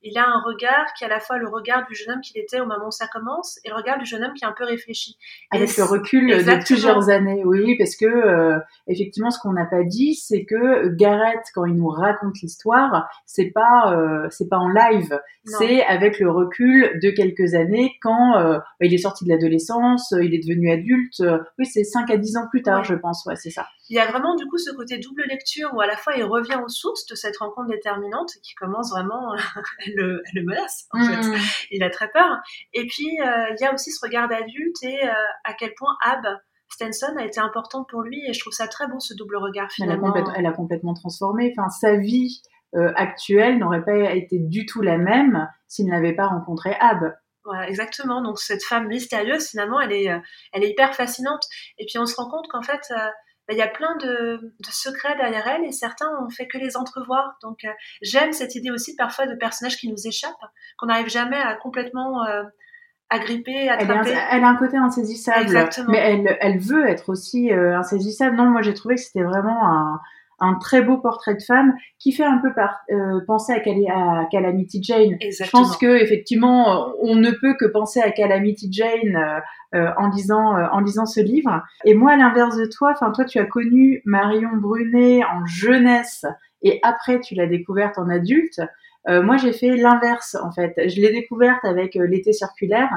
il 0.03 0.17
a 0.17 0.27
un 0.27 0.41
regard 0.41 0.93
qui 0.97 1.05
est 1.05 1.07
à 1.07 1.09
la 1.09 1.21
fois 1.21 1.37
le 1.37 1.47
regard 1.47 1.87
du 1.87 1.95
jeune 1.95 2.15
homme 2.15 2.21
qu'il 2.21 2.41
était 2.41 2.59
au 2.59 2.65
moment 2.65 2.87
où 2.87 2.91
ça 2.91 3.07
commence 3.07 3.57
et 3.63 3.69
le 3.69 3.75
regard 3.75 3.99
du 3.99 4.05
jeune 4.05 4.21
homme 4.21 4.33
qui 4.33 4.43
est 4.43 4.47
un 4.49 4.55
peu 4.57 4.65
réfléchi. 4.65 5.15
Avec 5.51 5.77
le 5.77 5.85
recul 5.85 6.27
de 6.27 6.65
plusieurs 6.65 7.07
années, 7.09 7.43
oui, 7.45 7.77
parce 7.77 7.95
que 7.95 8.59
effectivement, 8.87 9.31
ce 9.31 9.39
qu'on 9.39 9.53
n'a 9.53 9.65
pas 9.65 9.83
dit, 9.83 10.15
c'est 10.15 10.43
que 10.43 10.89
Gareth, 10.89 11.45
quand 11.53 11.63
il 11.63 11.75
nous 11.75 11.87
raconte 11.87 12.35
l'histoire, 12.41 13.09
c'est 13.25 13.51
pas 13.51 13.95
c'est 14.29 14.49
pas 14.49 14.57
en 14.57 14.67
live, 14.67 15.17
c'est 15.45 15.85
avec 15.85 16.19
le 16.19 16.29
recul 16.29 16.99
de 17.01 17.11
quelques 17.11 17.55
années 17.55 17.95
quand 18.01 18.59
il 18.89 18.95
est 18.95 18.99
sorti 18.99 19.23
de 19.23 19.29
l'adolescence, 19.29 20.11
euh, 20.13 20.23
il 20.23 20.33
est 20.33 20.39
devenu 20.39 20.71
adulte. 20.71 21.19
Euh, 21.21 21.37
oui, 21.57 21.65
c'est 21.65 21.83
5 21.83 22.09
à 22.09 22.17
10 22.17 22.37
ans 22.37 22.47
plus 22.49 22.63
tard, 22.63 22.83
je 22.83 22.95
pense. 22.95 23.23
Ouais, 23.25 23.35
c'est 23.35 23.51
ça. 23.51 23.67
Il 23.89 23.95
y 23.95 23.99
a 23.99 24.07
vraiment 24.07 24.35
du 24.35 24.45
coup 24.47 24.57
ce 24.57 24.71
côté 24.71 24.97
double 24.97 25.23
lecture 25.27 25.69
où 25.73 25.81
à 25.81 25.87
la 25.87 25.95
fois 25.95 26.13
il 26.15 26.23
revient 26.23 26.59
aux 26.63 26.69
sources 26.69 27.05
de 27.05 27.15
cette 27.15 27.37
rencontre 27.37 27.69
déterminante 27.69 28.31
qui 28.43 28.55
commence 28.55 28.89
vraiment, 28.91 29.33
elle, 29.85 29.93
le, 29.95 30.23
elle, 30.25 30.41
le, 30.41 30.45
menace 30.45 30.87
en 30.91 31.03
fait. 31.03 31.27
Mm. 31.27 31.35
Il 31.71 31.83
a 31.83 31.89
très 31.89 32.09
peur. 32.09 32.37
Et 32.73 32.87
puis 32.87 33.19
euh, 33.21 33.55
il 33.57 33.61
y 33.61 33.65
a 33.65 33.73
aussi 33.73 33.91
ce 33.91 34.03
regard 34.03 34.27
d'adulte 34.27 34.83
et 34.83 34.99
à 35.43 35.53
quel 35.53 35.73
point 35.75 35.95
Ab 36.03 36.25
Stenson 36.69 37.15
a 37.17 37.25
été 37.25 37.39
importante 37.39 37.87
pour 37.89 38.01
lui 38.01 38.21
et 38.27 38.33
je 38.33 38.39
trouve 38.39 38.53
ça 38.53 38.67
très 38.67 38.87
beau 38.87 38.99
ce 38.99 39.13
double 39.13 39.37
regard 39.37 39.71
finalement. 39.71 40.13
Elle 40.15 40.23
a, 40.23 40.33
elle 40.37 40.45
a 40.45 40.51
complètement 40.51 40.93
transformé. 40.93 41.53
Enfin, 41.55 41.69
sa 41.69 41.95
vie 41.95 42.41
actuelle 42.73 43.57
n'aurait 43.57 43.83
pas 43.83 44.13
été 44.13 44.39
du 44.39 44.65
tout 44.65 44.81
la 44.81 44.97
même 44.97 45.47
s'il 45.67 45.87
n'avait 45.87 46.13
pas 46.13 46.27
rencontré 46.27 46.75
Ab. 46.79 47.13
Voilà, 47.49 47.67
exactement. 47.67 48.21
Donc 48.21 48.37
cette 48.37 48.63
femme 48.63 48.87
mystérieuse, 48.87 49.49
finalement, 49.49 49.81
elle 49.81 49.91
est, 49.91 50.11
euh, 50.11 50.19
elle 50.53 50.63
est 50.63 50.69
hyper 50.69 50.93
fascinante. 50.93 51.41
Et 51.79 51.85
puis 51.87 51.97
on 51.97 52.05
se 52.05 52.15
rend 52.15 52.29
compte 52.29 52.47
qu'en 52.47 52.61
fait, 52.61 52.81
euh, 52.91 52.95
bah, 53.47 53.53
il 53.53 53.57
y 53.57 53.63
a 53.63 53.67
plein 53.67 53.95
de, 53.97 54.53
secrets 54.69 55.15
derrière 55.17 55.47
elle 55.47 55.63
et 55.65 55.71
certains 55.71 56.11
on 56.23 56.29
fait 56.29 56.47
que 56.47 56.59
les 56.59 56.77
entrevoir. 56.77 57.39
Donc 57.41 57.63
euh, 57.65 57.71
j'aime 58.03 58.33
cette 58.33 58.53
idée 58.53 58.69
aussi 58.69 58.95
parfois 58.95 59.25
de 59.25 59.33
personnages 59.33 59.77
qui 59.77 59.89
nous 59.89 59.97
échappent, 60.05 60.45
qu'on 60.77 60.85
n'arrive 60.85 61.09
jamais 61.09 61.39
à 61.39 61.55
complètement 61.55 62.23
agripper, 63.09 63.67
attraper. 63.67 64.11
Elle, 64.11 64.19
elle, 64.29 64.43
a 64.43 64.47
un 64.47 64.55
côté 64.55 64.77
insaisissable, 64.77 65.41
Exactement. 65.41 65.89
mais 65.89 65.97
elle, 65.97 66.37
elle 66.39 66.59
veut 66.59 66.87
être 66.87 67.09
aussi 67.09 67.51
insaisissable. 67.51 68.35
Non, 68.35 68.45
moi 68.45 68.61
j'ai 68.61 68.75
trouvé 68.75 68.93
que 68.93 69.01
c'était 69.01 69.23
vraiment 69.23 69.67
un 69.67 69.99
un 70.41 70.55
très 70.55 70.81
beau 70.81 70.97
portrait 70.97 71.35
de 71.35 71.41
femme 71.41 71.73
qui 71.97 72.11
fait 72.11 72.23
un 72.23 72.37
peu 72.37 72.53
par, 72.53 72.79
euh, 72.91 73.19
penser 73.27 73.53
à, 73.53 73.57
à, 73.57 74.25
Calamity 74.31 74.81
Jane. 74.83 75.17
Je 75.21 75.49
pense 75.49 75.77
que 75.77 76.01
effectivement, 76.01 76.93
on 77.01 77.15
ne 77.15 77.31
peut 77.31 77.55
que 77.59 77.65
penser 77.65 77.99
à 78.01 78.11
Calamity 78.11 78.69
Jane 78.71 79.15
euh, 79.15 79.39
euh 79.75 79.91
en 79.97 80.09
lisant 80.09 80.57
euh, 80.57 80.67
en 80.71 80.79
lisant 80.79 81.05
ce 81.05 81.19
livre. 81.19 81.63
Et 81.85 81.93
moi, 81.93 82.11
à 82.11 82.17
l'inverse 82.17 82.57
de 82.57 82.65
toi, 82.65 82.91
enfin 82.91 83.11
toi, 83.11 83.25
tu 83.25 83.39
as 83.39 83.45
connu 83.45 84.01
Marion 84.05 84.55
Brunet 84.55 85.23
en 85.23 85.45
jeunesse 85.45 86.25
et 86.61 86.79
après 86.83 87.19
tu 87.19 87.35
l'as 87.35 87.47
découverte 87.47 87.97
en 87.97 88.09
adulte. 88.09 88.61
moi, 89.07 89.37
j'ai 89.37 89.53
fait 89.53 89.75
l'inverse 89.75 90.35
en 90.35 90.51
fait. 90.51 90.73
Je 90.77 91.01
l'ai 91.01 91.11
découverte 91.11 91.63
avec 91.65 91.95
l'été 91.95 92.33
circulaire 92.33 92.91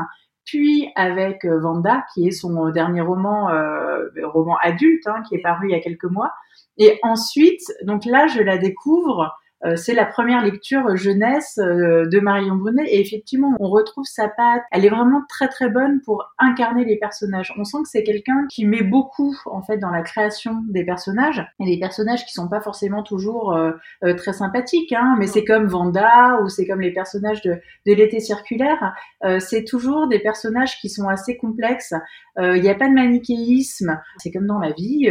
puis 0.44 0.90
avec 0.96 1.44
Vanda, 1.44 2.04
qui 2.12 2.26
est 2.26 2.32
son 2.32 2.70
dernier 2.70 3.00
roman, 3.00 3.50
euh, 3.50 4.08
roman 4.24 4.56
adulte, 4.58 5.06
hein, 5.06 5.22
qui 5.28 5.36
est 5.36 5.42
paru 5.42 5.68
il 5.68 5.72
y 5.72 5.74
a 5.74 5.80
quelques 5.80 6.04
mois. 6.04 6.32
Et 6.78 6.98
ensuite, 7.02 7.62
donc 7.84 8.04
là, 8.04 8.26
je 8.26 8.40
la 8.40 8.58
découvre 8.58 9.32
c'est 9.76 9.94
la 9.94 10.06
première 10.06 10.42
lecture 10.42 10.96
jeunesse 10.96 11.58
euh, 11.58 12.06
de 12.06 12.20
Marion 12.20 12.56
Brunet 12.56 12.84
et 12.86 13.00
effectivement 13.00 13.56
on 13.60 13.68
retrouve 13.68 14.04
sa 14.04 14.28
patte. 14.28 14.62
Elle 14.70 14.84
est 14.84 14.90
vraiment 14.90 15.22
très 15.28 15.48
très 15.48 15.68
bonne 15.68 16.00
pour 16.04 16.24
incarner 16.38 16.84
les 16.84 16.96
personnages. 16.96 17.52
On 17.56 17.64
sent 17.64 17.78
que 17.84 17.88
c'est 17.88 18.02
quelqu'un 18.02 18.46
qui 18.50 18.66
met 18.66 18.82
beaucoup 18.82 19.36
en 19.46 19.62
fait 19.62 19.78
dans 19.78 19.90
la 19.90 20.02
création 20.02 20.62
des 20.68 20.84
personnages 20.84 21.46
et 21.60 21.66
des 21.66 21.78
personnages 21.78 22.24
qui 22.24 22.32
sont 22.32 22.48
pas 22.48 22.60
forcément 22.60 23.02
toujours 23.02 23.54
euh, 23.54 23.72
très 24.16 24.32
sympathiques, 24.32 24.92
hein, 24.92 25.16
mais 25.18 25.26
c'est 25.26 25.44
comme 25.44 25.66
Vanda 25.66 26.40
ou 26.42 26.48
c'est 26.48 26.66
comme 26.66 26.80
les 26.80 26.92
personnages 26.92 27.42
de, 27.42 27.60
de 27.86 27.92
l'été 27.92 28.20
circulaire. 28.20 28.94
c'est 29.38 29.64
toujours 29.64 30.08
des 30.08 30.18
personnages 30.18 30.78
qui 30.80 30.88
sont 30.88 31.08
assez 31.08 31.36
complexes. 31.36 31.94
Il 32.38 32.60
n'y 32.60 32.68
a 32.68 32.74
pas 32.74 32.88
de 32.88 32.94
manichéisme. 32.94 34.00
C'est 34.18 34.30
comme 34.30 34.46
dans 34.46 34.58
la 34.58 34.72
vie. 34.72 35.08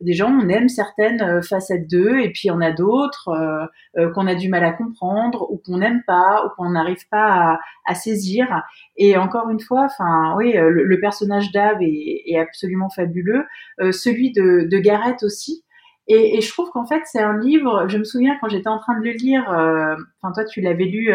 des 0.00 0.12
gens 0.12 0.30
on 0.30 0.48
aime 0.48 0.68
certaines 0.68 1.42
facettes 1.42 1.88
d'eux 1.90 2.20
et 2.20 2.30
puis 2.30 2.50
on 2.50 2.60
a 2.60 2.72
d'autres 2.72 3.28
euh, 3.28 3.66
qu'on 4.14 4.26
a 4.26 4.34
du 4.34 4.48
mal 4.48 4.64
à 4.64 4.72
comprendre 4.72 5.50
ou 5.50 5.58
qu'on 5.58 5.78
n'aime 5.78 6.02
pas 6.06 6.46
ou 6.46 6.48
qu'on 6.56 6.70
n'arrive 6.70 7.06
pas 7.10 7.58
à, 7.86 7.94
saisir. 7.94 8.62
Et 8.96 9.16
encore 9.16 9.50
une 9.50 9.60
fois, 9.60 9.84
enfin 9.84 10.34
oui, 10.36 10.56
euh, 10.56 10.70
le, 10.70 11.00
personnage 11.00 11.52
d'Ave 11.52 11.78
est, 11.80 12.38
absolument 12.38 12.88
fabuleux, 12.90 13.44
euh, 13.80 13.92
celui 13.92 14.32
de, 14.32 14.68
de 14.70 14.78
Gareth 14.78 15.22
aussi. 15.22 15.64
Et, 16.08 16.40
je 16.40 16.50
trouve 16.50 16.68
qu'en 16.70 16.84
fait, 16.84 17.00
c'est 17.04 17.20
un 17.20 17.38
livre. 17.38 17.86
Je 17.88 17.96
me 17.96 18.04
souviens 18.04 18.36
quand 18.40 18.48
j'étais 18.48 18.68
en 18.68 18.78
train 18.78 18.98
de 18.98 19.04
le 19.04 19.12
lire. 19.12 19.44
Enfin, 19.48 20.32
toi, 20.34 20.44
tu 20.44 20.60
l'avais 20.60 20.84
lu, 20.84 21.12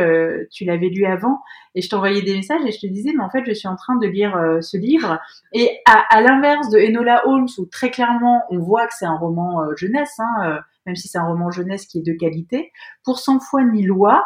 tu 0.49 0.63
l'avais 0.63 0.87
lu 0.87 1.05
avant, 1.05 1.41
et 1.75 1.81
je 1.81 1.89
t'envoyais 1.89 2.21
des 2.21 2.33
messages 2.33 2.61
et 2.65 2.71
je 2.71 2.79
te 2.79 2.87
disais, 2.87 3.11
mais 3.13 3.21
en 3.21 3.29
fait, 3.29 3.43
je 3.45 3.51
suis 3.51 3.67
en 3.67 3.75
train 3.75 3.97
de 3.97 4.07
lire 4.07 4.57
ce 4.61 4.77
livre. 4.77 5.19
Et 5.53 5.77
à, 5.85 6.21
l'inverse 6.21 6.69
de 6.69 6.79
Enola 6.79 7.27
Holmes, 7.27 7.49
où 7.57 7.65
très 7.65 7.91
clairement, 7.91 8.43
on 8.49 8.59
voit 8.59 8.87
que 8.87 8.93
c'est 8.97 9.05
un 9.05 9.17
roman 9.17 9.75
jeunesse. 9.75 10.17
Hein, 10.19 10.61
même 10.87 10.95
si 10.95 11.07
c'est 11.07 11.19
un 11.19 11.27
roman 11.27 11.51
jeunesse 11.51 11.85
qui 11.85 11.99
est 11.99 12.05
de 12.05 12.13
qualité. 12.13 12.71
Pour 13.03 13.19
Sans 13.19 13.39
foi 13.39 13.63
ni 13.63 13.83
loi, 13.83 14.25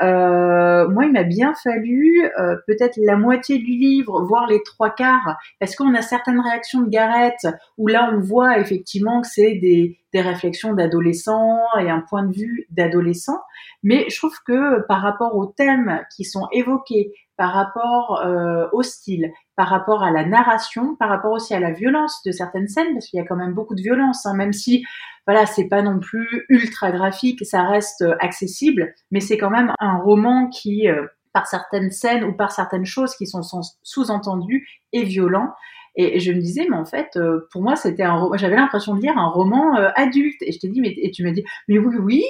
euh, 0.00 0.88
moi, 0.88 1.04
il 1.04 1.12
m'a 1.12 1.22
bien 1.22 1.52
fallu 1.54 2.24
euh, 2.38 2.56
peut-être 2.66 2.96
la 2.96 3.16
moitié 3.16 3.58
du 3.58 3.72
livre, 3.72 4.22
voire 4.22 4.46
les 4.46 4.62
trois 4.62 4.90
quarts, 4.90 5.36
parce 5.60 5.76
qu'on 5.76 5.94
a 5.94 6.02
certaines 6.02 6.40
réactions 6.40 6.80
de 6.80 6.88
Gareth 6.88 7.46
où 7.76 7.88
là, 7.88 8.10
on 8.12 8.20
voit 8.20 8.58
effectivement 8.58 9.20
que 9.20 9.28
c'est 9.28 9.54
des, 9.56 9.98
des 10.12 10.20
réflexions 10.20 10.72
d'adolescents 10.72 11.60
et 11.78 11.90
un 11.90 12.00
point 12.00 12.24
de 12.24 12.32
vue 12.32 12.66
d'adolescent. 12.70 13.38
Mais 13.82 14.06
je 14.08 14.16
trouve 14.16 14.36
que 14.46 14.80
par 14.86 15.02
rapport 15.02 15.36
aux 15.36 15.46
thèmes 15.46 16.00
qui 16.16 16.24
sont 16.24 16.48
évoqués, 16.52 17.12
par 17.36 17.52
rapport 17.52 18.22
euh, 18.24 18.68
au 18.72 18.82
style, 18.82 19.32
par 19.56 19.68
rapport 19.68 20.02
à 20.02 20.10
la 20.10 20.24
narration, 20.24 20.96
par 20.96 21.08
rapport 21.08 21.32
aussi 21.32 21.54
à 21.54 21.60
la 21.60 21.72
violence 21.72 22.22
de 22.24 22.32
certaines 22.32 22.68
scènes, 22.68 22.92
parce 22.94 23.06
qu'il 23.06 23.18
y 23.18 23.20
a 23.20 23.26
quand 23.26 23.36
même 23.36 23.52
beaucoup 23.52 23.74
de 23.74 23.82
violence, 23.82 24.24
hein, 24.26 24.34
même 24.34 24.52
si 24.52 24.84
voilà, 25.26 25.46
c'est 25.46 25.68
pas 25.68 25.82
non 25.82 25.98
plus 26.00 26.46
ultra 26.48 26.90
graphique, 26.90 27.44
ça 27.44 27.62
reste 27.62 28.02
euh, 28.02 28.16
accessible, 28.20 28.94
mais 29.10 29.20
c'est 29.20 29.38
quand 29.38 29.50
même 29.50 29.72
un 29.78 29.98
roman 29.98 30.48
qui, 30.48 30.88
euh, 30.88 31.06
par 31.32 31.46
certaines 31.46 31.90
scènes 31.90 32.24
ou 32.24 32.32
par 32.32 32.52
certaines 32.52 32.86
choses 32.86 33.14
qui 33.14 33.26
sont 33.26 33.42
sous-entendues, 33.82 34.66
est 34.92 35.04
violent. 35.04 35.52
Et 35.94 36.20
je 36.20 36.32
me 36.32 36.40
disais, 36.40 36.66
mais 36.70 36.76
en 36.76 36.86
fait, 36.86 37.10
euh, 37.16 37.46
pour 37.50 37.62
moi, 37.62 37.76
c'était 37.76 38.02
un, 38.02 38.30
j'avais 38.34 38.56
l'impression 38.56 38.94
de 38.94 39.00
lire 39.00 39.16
un 39.18 39.28
roman 39.28 39.74
adulte. 39.94 40.40
Et 40.40 40.52
je 40.52 40.58
t'ai 40.58 40.68
dit, 40.68 40.80
mais 40.80 40.94
et 40.96 41.10
tu 41.10 41.22
m'as 41.22 41.32
dit, 41.32 41.44
mais 41.68 41.78
oui, 41.78 41.96
oui, 42.00 42.24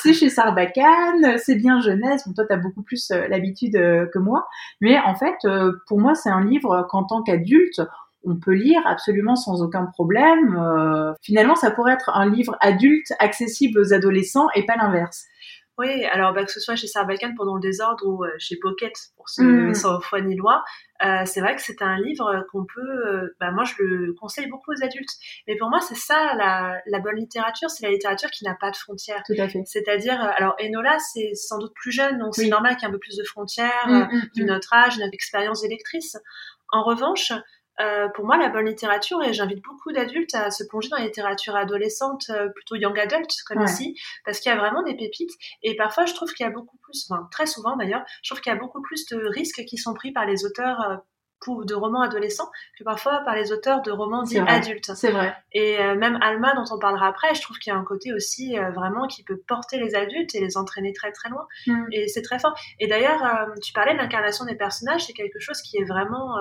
c'est 0.00 0.12
chez 0.12 0.28
Sarbacane, 0.28 1.38
c'est 1.38 1.56
bien 1.56 1.80
jeunesse. 1.80 2.26
Bon, 2.26 2.34
toi, 2.34 2.44
t'as 2.48 2.56
beaucoup 2.56 2.82
plus 2.82 3.10
l'habitude 3.28 3.72
que 3.72 4.18
moi. 4.18 4.46
Mais 4.80 4.98
en 4.98 5.14
fait, 5.14 5.36
pour 5.88 5.98
moi, 5.98 6.14
c'est 6.14 6.30
un 6.30 6.44
livre 6.44 6.86
qu'en 6.88 7.04
tant 7.04 7.22
qu'adulte, 7.22 7.80
on 8.24 8.36
peut 8.36 8.52
lire 8.52 8.80
absolument 8.86 9.36
sans 9.36 9.62
aucun 9.62 9.86
problème. 9.86 10.56
Euh, 10.56 11.12
finalement, 11.22 11.54
ça 11.54 11.70
pourrait 11.70 11.94
être 11.94 12.10
un 12.10 12.28
livre 12.28 12.56
adulte 12.60 13.12
accessible 13.18 13.80
aux 13.80 13.92
adolescents 13.92 14.48
et 14.54 14.66
pas 14.66 14.76
l'inverse. 14.76 15.26
Oui, 15.80 16.04
alors 16.04 16.34
bah, 16.34 16.44
que 16.44 16.52
ce 16.52 16.60
soit 16.60 16.76
chez 16.76 16.86
Sarbacane 16.86 17.34
pendant 17.34 17.54
le 17.54 17.60
désordre 17.62 18.06
ou 18.06 18.22
euh, 18.22 18.28
chez 18.38 18.56
Pocket 18.60 18.92
pour 19.16 19.30
ceux 19.30 19.70
mm. 19.70 19.74
sans 19.74 19.98
foi 19.98 20.20
ni 20.20 20.36
loi, 20.36 20.62
euh, 21.02 21.24
c'est 21.24 21.40
vrai 21.40 21.56
que 21.56 21.62
c'est 21.62 21.80
un 21.80 21.98
livre 21.98 22.44
qu'on 22.52 22.66
peut. 22.66 23.32
bah, 23.40 23.50
moi, 23.50 23.64
je 23.64 23.82
le 23.82 24.12
conseille 24.12 24.46
beaucoup 24.48 24.72
aux 24.72 24.84
adultes. 24.84 25.08
Mais 25.48 25.56
pour 25.56 25.70
moi, 25.70 25.80
c'est 25.80 25.96
ça 25.96 26.34
la, 26.36 26.98
bonne 27.00 27.16
littérature, 27.16 27.70
c'est 27.70 27.86
la 27.86 27.92
littérature 27.92 28.30
qui 28.30 28.44
n'a 28.44 28.54
pas 28.54 28.70
de 28.70 28.76
frontières. 28.76 29.22
Tout 29.24 29.40
à 29.40 29.48
fait. 29.48 29.62
C'est-à-dire, 29.64 30.20
alors 30.20 30.54
Enola, 30.60 30.98
c'est 30.98 31.34
sans 31.34 31.56
doute 31.56 31.72
plus 31.74 31.92
jeune, 31.92 32.18
donc 32.18 32.34
c'est 32.34 32.48
normal 32.48 32.76
qu'il 32.76 32.82
y 32.82 32.84
ait 32.84 32.88
un 32.88 32.92
peu 32.92 32.98
plus 32.98 33.16
de 33.16 33.24
frontières, 33.24 33.88
mm, 33.88 34.16
mm, 34.16 34.22
du 34.34 34.44
notre 34.44 34.74
âge, 34.74 34.98
notre 34.98 35.14
expérience 35.14 35.62
d'électrice. 35.62 36.18
En 36.72 36.82
revanche, 36.84 37.32
euh, 37.80 38.08
pour 38.08 38.24
moi, 38.24 38.36
la 38.36 38.48
bonne 38.48 38.66
littérature, 38.66 39.22
et 39.22 39.32
j'invite 39.32 39.62
beaucoup 39.62 39.92
d'adultes 39.92 40.34
à 40.34 40.50
se 40.50 40.64
plonger 40.64 40.88
dans 40.88 40.98
la 40.98 41.04
littérature 41.04 41.56
adolescente, 41.56 42.24
euh, 42.30 42.48
plutôt 42.48 42.76
young 42.76 42.98
adult 42.98 43.30
comme 43.46 43.62
ici, 43.62 43.96
parce 44.24 44.40
qu'il 44.40 44.50
y 44.50 44.54
a 44.54 44.58
vraiment 44.58 44.82
des 44.82 44.94
pépites. 44.94 45.32
Et 45.62 45.76
parfois, 45.76 46.06
je 46.06 46.14
trouve 46.14 46.32
qu'il 46.32 46.44
y 46.44 46.48
a 46.48 46.52
beaucoup 46.52 46.76
plus, 46.78 47.06
enfin 47.08 47.28
très 47.30 47.46
souvent 47.46 47.76
d'ailleurs, 47.76 48.02
je 48.22 48.30
trouve 48.30 48.40
qu'il 48.40 48.52
y 48.52 48.56
a 48.56 48.58
beaucoup 48.58 48.82
plus 48.82 49.06
de 49.06 49.24
risques 49.26 49.64
qui 49.64 49.76
sont 49.76 49.94
pris 49.94 50.12
par 50.12 50.26
les 50.26 50.44
auteurs 50.44 50.80
euh, 50.80 50.96
de 51.64 51.74
romans 51.74 52.02
adolescents 52.02 52.50
que 52.78 52.84
parfois 52.84 53.22
par 53.24 53.34
les 53.34 53.50
auteurs 53.50 53.80
de 53.80 53.90
romans 53.90 54.24
dits 54.24 54.38
adultes. 54.38 54.92
C'est 54.94 55.10
vrai. 55.10 55.34
Et 55.52 55.78
même 55.94 56.18
Alma, 56.20 56.52
dont 56.52 56.66
on 56.70 56.78
parlera 56.78 57.06
après, 57.06 57.34
je 57.34 57.40
trouve 57.40 57.58
qu'il 57.58 57.72
y 57.72 57.74
a 57.74 57.78
un 57.78 57.84
côté 57.84 58.12
aussi 58.12 58.56
vraiment 58.76 59.06
qui 59.06 59.24
peut 59.24 59.40
porter 59.48 59.78
les 59.78 59.94
adultes 59.94 60.34
et 60.34 60.40
les 60.40 60.58
entraîner 60.58 60.92
très 60.92 61.12
très 61.12 61.30
loin. 61.30 61.46
Mm. 61.66 61.86
Et 61.92 62.08
c'est 62.08 62.20
très 62.20 62.38
fort. 62.38 62.52
Et 62.78 62.88
d'ailleurs, 62.88 63.22
tu 63.62 63.72
parlais 63.72 63.94
de 63.94 63.98
l'incarnation 63.98 64.44
des 64.44 64.54
personnages, 64.54 65.06
c'est 65.06 65.14
quelque 65.14 65.38
chose 65.38 65.62
qui 65.62 65.78
est 65.78 65.84
vraiment 65.84 66.36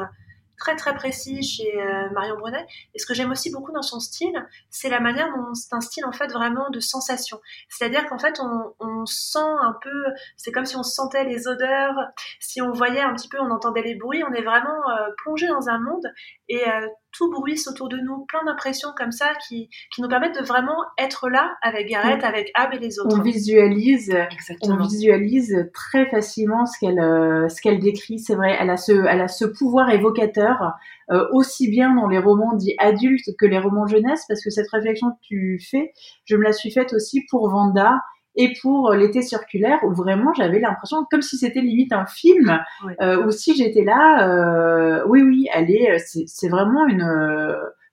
très 0.59 0.75
très 0.75 0.93
précis 0.93 1.41
chez 1.41 1.81
euh, 1.81 2.09
Marion 2.11 2.37
Brunet. 2.37 2.65
Et 2.93 2.99
ce 2.99 3.05
que 3.05 3.13
j'aime 3.13 3.31
aussi 3.31 3.51
beaucoup 3.51 3.71
dans 3.71 3.81
son 3.81 3.99
style, 3.99 4.45
c'est 4.69 4.89
la 4.89 4.99
manière 4.99 5.29
dont 5.35 5.53
c'est 5.53 5.73
un 5.73 5.81
style 5.81 6.05
en 6.05 6.11
fait 6.11 6.27
vraiment 6.27 6.69
de 6.69 6.79
sensation. 6.79 7.39
C'est-à-dire 7.69 8.05
qu'en 8.07 8.19
fait 8.19 8.39
on, 8.39 9.05
sent 9.05 9.39
un 9.39 9.75
peu, 9.81 10.03
c'est 10.37 10.51
comme 10.51 10.65
si 10.65 10.75
on 10.75 10.83
sentait 10.83 11.23
les 11.23 11.47
odeurs, 11.47 11.95
si 12.39 12.61
on 12.61 12.71
voyait 12.71 13.01
un 13.01 13.13
petit 13.13 13.29
peu, 13.29 13.39
on 13.39 13.49
entendait 13.49 13.81
les 13.81 13.95
bruits, 13.95 14.23
on 14.23 14.33
est 14.33 14.43
vraiment 14.43 14.89
euh, 14.89 15.09
plongé 15.23 15.47
dans 15.47 15.69
un 15.69 15.79
monde 15.79 16.05
et 16.49 16.67
euh, 16.67 16.87
tout 17.11 17.31
bruisse 17.31 17.67
autour 17.67 17.89
de 17.89 17.97
nous, 17.97 18.25
plein 18.25 18.43
d'impressions 18.45 18.89
comme 18.95 19.11
ça 19.11 19.33
qui, 19.47 19.69
qui, 19.93 20.01
nous 20.01 20.07
permettent 20.07 20.39
de 20.39 20.45
vraiment 20.45 20.77
être 20.97 21.29
là 21.29 21.55
avec 21.61 21.89
Gareth, 21.89 22.23
avec 22.23 22.51
Ab 22.53 22.73
et 22.73 22.79
les 22.79 22.99
autres. 22.99 23.17
On 23.17 23.21
visualise, 23.21 24.15
on 24.63 24.77
visualise 24.77 25.69
très 25.73 26.09
facilement 26.09 26.65
ce 26.65 26.79
qu'elle 26.79 26.99
euh, 26.99 27.49
ce 27.49 27.61
qu'elle 27.61 27.79
décrit. 27.79 28.19
C'est 28.19 28.35
vrai, 28.35 28.55
elle 28.59 28.69
a 28.69 28.77
ce 28.77 28.91
elle 28.91 29.21
a 29.21 29.27
ce 29.27 29.45
pouvoir 29.45 29.89
évocateur 29.89 30.73
euh, 31.11 31.25
aussi 31.31 31.69
bien 31.69 31.95
dans 31.95 32.07
les 32.07 32.19
romans 32.19 32.55
dits 32.55 32.75
adultes 32.77 33.35
que 33.37 33.45
les 33.45 33.59
romans 33.59 33.87
jeunesse, 33.87 34.25
parce 34.27 34.43
que 34.43 34.49
cette 34.49 34.69
réflexion 34.69 35.09
que 35.11 35.17
tu 35.21 35.59
fais, 35.59 35.91
je 36.25 36.35
me 36.35 36.43
la 36.43 36.53
suis 36.53 36.71
faite 36.71 36.93
aussi 36.93 37.25
pour 37.29 37.49
Vanda 37.49 37.99
et 38.35 38.53
pour 38.61 38.91
l'été 38.93 39.21
circulaire 39.21 39.79
où 39.83 39.93
vraiment 39.93 40.33
j'avais 40.33 40.59
l'impression 40.59 41.05
comme 41.09 41.21
si 41.21 41.37
c'était 41.37 41.61
limite 41.61 41.91
un 41.91 42.05
film 42.05 42.59
euh, 43.01 43.25
ou 43.25 43.31
si 43.31 43.55
j'étais 43.55 43.83
là 43.83 44.27
euh, 44.27 45.03
oui 45.07 45.21
oui 45.21 45.47
elle 45.53 45.71
est 45.71 45.97
c'est 45.97 46.49
vraiment 46.49 46.87
une 46.87 47.03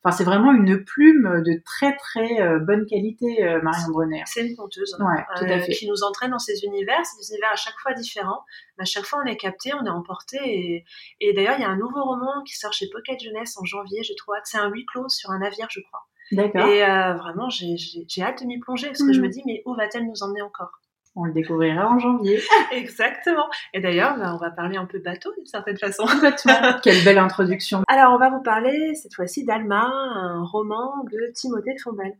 enfin 0.06 0.16
c'est 0.16 0.24
vraiment 0.24 0.52
une 0.52 0.84
plume 0.84 1.42
de 1.44 1.60
très 1.64 1.96
très 1.96 2.40
euh, 2.40 2.58
bonne 2.60 2.86
qualité 2.86 3.44
euh, 3.44 3.60
Marion 3.62 3.88
Brenner. 3.90 4.22
C'est 4.26 4.46
une 4.46 4.56
conteuse 4.56 4.96
ouais, 5.00 5.24
tout 5.36 5.44
à 5.44 5.58
fait. 5.58 5.72
qui 5.72 5.88
nous 5.88 6.02
entraîne 6.04 6.30
dans 6.30 6.38
ces 6.38 6.64
univers 6.64 7.04
c'est 7.04 7.18
des 7.18 7.30
univers 7.32 7.52
à 7.52 7.56
chaque 7.56 7.78
fois 7.78 7.92
différents. 7.92 8.44
Mais 8.78 8.82
à 8.82 8.84
chaque 8.84 9.04
fois 9.04 9.20
on 9.24 9.26
est 9.26 9.36
capté 9.36 9.72
on 9.74 9.84
est 9.84 9.90
emporté 9.90 10.36
et, 10.42 10.84
et 11.20 11.32
d'ailleurs 11.32 11.56
il 11.58 11.62
y 11.62 11.64
a 11.64 11.70
un 11.70 11.76
nouveau 11.76 12.04
roman 12.04 12.42
qui 12.44 12.56
sort 12.56 12.72
chez 12.72 12.88
Pocket 12.92 13.20
Jeunesse 13.20 13.56
en 13.56 13.64
janvier 13.64 14.02
j'ai 14.02 14.14
trop 14.14 14.34
hâte. 14.34 14.44
C'est 14.44 14.58
un 14.58 14.68
huis 14.68 14.86
clos 14.86 15.08
sur 15.08 15.30
un 15.30 15.38
navire 15.38 15.66
je 15.70 15.80
crois. 15.80 16.06
Et 16.32 16.38
euh, 16.38 17.14
vraiment, 17.14 17.48
j'ai 17.48 18.22
hâte 18.22 18.42
de 18.42 18.46
m'y 18.46 18.58
plonger 18.58 18.88
parce 18.88 19.02
que 19.02 19.12
je 19.12 19.20
me 19.20 19.28
mm. 19.28 19.30
dis, 19.30 19.42
mais 19.46 19.62
où 19.64 19.74
va-t-elle 19.74 20.06
nous 20.06 20.22
emmener 20.22 20.42
encore? 20.42 20.80
On 21.18 21.24
le 21.24 21.32
découvrira 21.32 21.88
en 21.88 21.98
janvier. 21.98 22.42
Exactement. 22.72 23.48
Et 23.72 23.80
d'ailleurs, 23.80 24.18
bah, 24.18 24.34
on 24.34 24.38
va 24.38 24.50
parler 24.50 24.76
un 24.76 24.84
peu 24.84 24.98
bateau 24.98 25.32
d'une 25.34 25.46
certaine 25.46 25.78
façon. 25.78 26.04
Quelle 26.82 27.02
belle 27.04 27.18
introduction. 27.18 27.82
Alors, 27.88 28.12
on 28.12 28.18
va 28.18 28.28
vous 28.28 28.42
parler 28.42 28.94
cette 28.94 29.14
fois-ci 29.14 29.44
d'Alma, 29.44 29.86
un 29.86 30.44
roman 30.44 31.04
de 31.10 31.32
Timothée 31.32 31.72
de 31.72 31.80
Fombelle. 31.80 32.18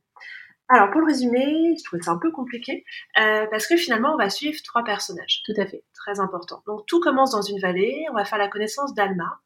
Alors, 0.68 0.90
pour 0.90 1.00
le 1.00 1.06
résumer, 1.06 1.76
je 1.78 1.84
trouvais 1.84 2.02
ça 2.02 2.10
un 2.12 2.18
peu 2.18 2.32
compliqué 2.32 2.84
euh, 3.20 3.46
parce 3.50 3.66
que 3.66 3.76
finalement, 3.76 4.14
on 4.14 4.16
va 4.16 4.30
suivre 4.30 4.58
trois 4.64 4.82
personnages. 4.82 5.42
Tout 5.44 5.54
à 5.58 5.66
fait. 5.66 5.84
Très 5.94 6.18
important. 6.18 6.62
Donc, 6.66 6.86
tout 6.86 7.00
commence 7.00 7.32
dans 7.32 7.42
une 7.42 7.60
vallée. 7.60 8.06
On 8.10 8.14
va 8.14 8.24
faire 8.24 8.38
la 8.38 8.48
connaissance 8.48 8.94
d'Alma 8.94 9.40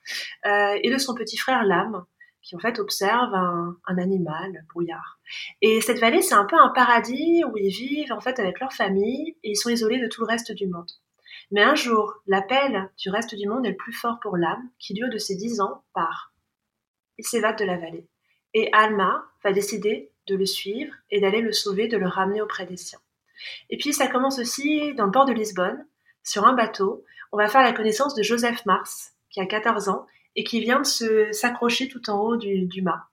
euh, 0.47 0.79
et 0.83 0.91
de 0.91 0.97
son 0.97 1.15
petit 1.15 1.37
frère 1.37 1.65
Lame, 1.65 2.05
qui 2.43 2.57
en 2.57 2.59
fait 2.59 2.79
observe 2.79 3.35
un, 3.35 3.77
animal, 3.99 4.65
brouillard. 4.69 5.19
Et 5.61 5.81
cette 5.81 5.99
vallée, 5.99 6.23
c'est 6.23 6.35
un 6.35 6.45
peu 6.45 6.57
un 6.57 6.71
paradis 6.71 7.45
où 7.45 7.57
ils 7.57 7.71
vivent 7.71 8.13
en 8.13 8.21
fait 8.21 8.39
avec 8.39 8.61
leur 8.61 8.73
famille 8.73 9.37
et 9.43 9.51
ils 9.51 9.57
sont 9.57 9.71
isolés 9.71 10.01
de 10.01 10.09
tout 10.09 10.23
le 10.23 10.27
reste 10.27 10.53
du 10.53 10.67
monde. 10.67 10.91
Mais 11.51 11.63
un 11.63 11.75
jour, 11.75 12.15
l'appel 12.27 12.91
du 12.97 13.11
reste 13.11 13.35
du 13.35 13.49
monde 13.49 13.67
est 13.67 13.71
le 13.71 13.77
plus 13.77 13.93
fort 13.93 14.21
pour 14.21 14.37
l'âme, 14.37 14.69
qui 14.79 14.95
dure 14.95 15.11
de 15.11 15.19
ses 15.19 15.37
dix 15.37 15.61
ans, 15.61 15.83
part. 15.95 16.33
Il 17.19 17.27
s'évade 17.27 17.59
de 17.59 17.65
la 17.65 17.77
vallée. 17.77 18.07
Et 18.55 18.71
Alma 18.73 19.25
va 19.45 19.53
décider 19.53 20.11
de 20.27 20.37
le 20.37 20.47
suivre 20.47 20.95
et 21.11 21.21
d'aller 21.21 21.41
le 21.41 21.53
sauver, 21.53 21.89
de 21.89 21.97
le 21.97 22.07
ramener 22.07 22.41
auprès 22.41 22.67
des 22.67 22.77
siens. 22.77 23.01
Et 23.69 23.79
puis 23.79 23.93
ça 23.93 24.07
commence 24.07 24.39
aussi 24.39 24.95
dans 24.95 25.07
le 25.07 25.13
port 25.13 25.25
de 25.25 25.33
Lisbonne, 25.33 25.87
sur 26.23 26.47
un 26.47 26.53
bateau. 26.53 27.05
On 27.33 27.37
va 27.37 27.49
faire 27.49 27.63
la 27.63 27.73
connaissance 27.73 28.15
de 28.15 28.23
Joseph 28.23 28.65
Mars, 28.67 29.13
qui 29.31 29.41
a 29.41 29.47
14 29.47 29.89
ans 29.89 30.07
et 30.37 30.45
qui 30.45 30.61
vient 30.61 30.81
de 30.81 30.87
se 30.87 31.33
s'accrocher 31.33 31.89
tout 31.89 32.09
en 32.11 32.21
haut 32.21 32.37
du, 32.37 32.83
mât. 32.83 33.09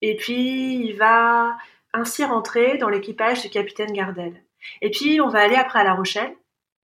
Et 0.00 0.16
puis 0.16 0.76
il 0.76 0.96
va 0.96 1.56
ainsi 1.92 2.24
rentrer 2.24 2.78
dans 2.78 2.88
l'équipage 2.88 3.42
du 3.42 3.50
capitaine 3.50 3.92
Gardel. 3.92 4.44
Et 4.82 4.90
puis 4.90 5.20
on 5.20 5.28
va 5.28 5.40
aller 5.40 5.56
après 5.56 5.80
à 5.80 5.84
La 5.84 5.94
Rochelle 5.94 6.34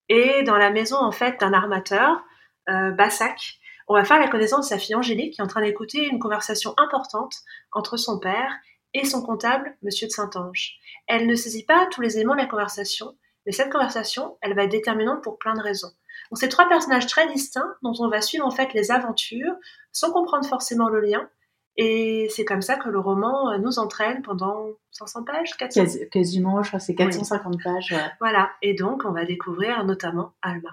et 0.09 0.43
dans 0.43 0.57
la 0.57 0.71
maison 0.71 0.97
en 0.97 1.13
fait 1.13 1.41
d'un 1.41 1.53
armateur, 1.53 2.23
euh, 2.69 2.91
Bassac, 2.91 3.59
on 3.87 3.95
va 3.95 4.05
faire 4.05 4.19
la 4.19 4.29
connaissance 4.29 4.67
de 4.67 4.75
sa 4.75 4.79
fille 4.79 4.95
Angélique 4.95 5.35
qui 5.35 5.41
est 5.41 5.45
en 5.45 5.49
train 5.49 5.63
d'écouter 5.63 6.07
une 6.07 6.19
conversation 6.19 6.75
importante 6.77 7.35
entre 7.73 7.97
son 7.97 8.19
père 8.19 8.51
et 8.95 9.05
son 9.05 9.23
comptable, 9.23 9.77
Monsieur 9.83 10.07
de 10.07 10.13
Saint-Ange. 10.13 10.79
Elle 11.07 11.27
ne 11.27 11.35
saisit 11.35 11.67
pas 11.67 11.87
tous 11.91 12.01
les 12.01 12.17
éléments 12.17 12.35
de 12.35 12.41
la 12.41 12.47
conversation, 12.47 13.17
mais 13.45 13.53
cette 13.53 13.71
conversation, 13.71 14.39
elle 14.41 14.55
va 14.55 14.65
être 14.65 14.71
déterminante 14.71 15.23
pour 15.23 15.39
plein 15.39 15.55
de 15.55 15.61
raisons. 15.61 15.93
Donc 16.31 16.39
c'est 16.39 16.49
trois 16.49 16.69
personnages 16.69 17.07
très 17.07 17.27
distincts 17.33 17.75
dont 17.83 17.95
on 17.99 18.09
va 18.09 18.21
suivre 18.21 18.47
en 18.47 18.51
fait 18.51 18.73
les 18.75 18.91
aventures 18.91 19.55
sans 19.93 20.13
comprendre 20.13 20.47
forcément 20.47 20.89
le 20.89 21.01
lien. 21.01 21.29
Et 21.77 22.29
c'est 22.31 22.45
comme 22.45 22.63
ça 22.63 22.77
que 22.77 22.89
le 22.89 23.01
roman 23.01 23.51
euh, 23.51 23.59
nous 23.59 23.81
entraîne 23.81 24.23
pendant 24.23 24.67
500 24.93 25.25
pages, 25.25 25.57
400 25.57 26.07
Quasiment, 26.13 26.63
je 26.63 26.69
crois 26.69 26.79
que 26.79 26.87
c'est 26.87 26.95
450 26.95 27.57
pages. 27.63 27.95
Voilà, 28.21 28.51
et 28.63 28.75
donc 28.75 29.03
on 29.05 29.11
va 29.11 29.25
découvrir 29.25 29.85
notamment 29.85 30.35
Alma. 30.41 30.71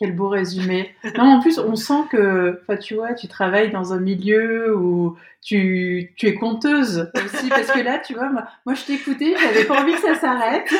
Quel 0.00 0.16
beau 0.16 0.30
résumé. 0.30 0.94
Non, 1.18 1.24
en 1.24 1.40
plus, 1.40 1.58
on 1.58 1.76
sent 1.76 2.04
que, 2.10 2.58
tu 2.80 2.94
vois, 2.94 3.12
tu 3.12 3.28
travailles 3.28 3.70
dans 3.70 3.92
un 3.92 4.00
milieu 4.00 4.74
où 4.74 5.18
tu, 5.42 6.14
tu 6.16 6.26
es 6.26 6.34
conteuse 6.34 7.10
aussi, 7.22 7.50
parce 7.50 7.70
que 7.70 7.80
là, 7.80 7.98
tu 7.98 8.14
vois, 8.14 8.30
moi, 8.30 8.46
moi 8.64 8.74
je 8.74 8.86
t'écoutais, 8.86 9.34
j'avais 9.38 9.66
pas 9.66 9.82
envie 9.82 9.92
que 9.92 10.00
ça 10.00 10.14
s'arrête. 10.14 10.72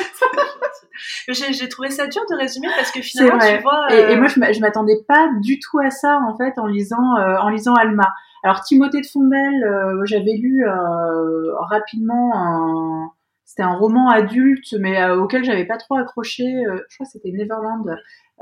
j'ai 1.27 1.69
trouvé 1.69 1.91
ça 1.91 2.07
dur 2.07 2.23
de 2.31 2.35
résumer 2.35 2.67
parce 2.75 2.91
que 2.91 3.03
finalement, 3.03 3.37
tu 3.37 3.61
vois. 3.61 3.93
Et, 3.93 4.15
moi, 4.15 4.27
je 4.27 4.59
m'attendais 4.59 5.03
pas 5.07 5.29
du 5.43 5.59
tout 5.59 5.77
à 5.77 5.91
ça, 5.91 6.19
en 6.27 6.35
fait, 6.35 6.57
en 6.57 6.65
lisant, 6.65 7.17
euh, 7.17 7.37
en 7.41 7.49
lisant 7.49 7.75
Alma. 7.75 8.11
Alors, 8.43 8.63
Timothée 8.63 9.01
de 9.01 9.05
Fombelle, 9.05 9.63
euh, 9.63 10.01
j'avais 10.05 10.33
lu 10.33 10.65
euh, 10.65 11.53
rapidement 11.69 12.31
un 12.33 13.11
c'était 13.51 13.63
un 13.63 13.75
roman 13.75 14.09
adulte, 14.09 14.73
mais 14.79 15.09
auquel 15.11 15.43
j'avais 15.43 15.65
pas 15.65 15.77
trop 15.77 15.95
accroché. 15.95 16.45
je 16.89 16.95
crois 16.95 17.05
que 17.05 17.11
c'était 17.11 17.31
Neverland 17.31 17.85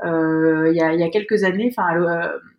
euh, 0.04 0.70
il, 0.70 0.76
y 0.76 0.82
a, 0.82 0.94
il, 0.94 1.00
y 1.00 1.02
a, 1.02 1.10
quelques 1.10 1.44
années, 1.44 1.72
enfin 1.76 1.88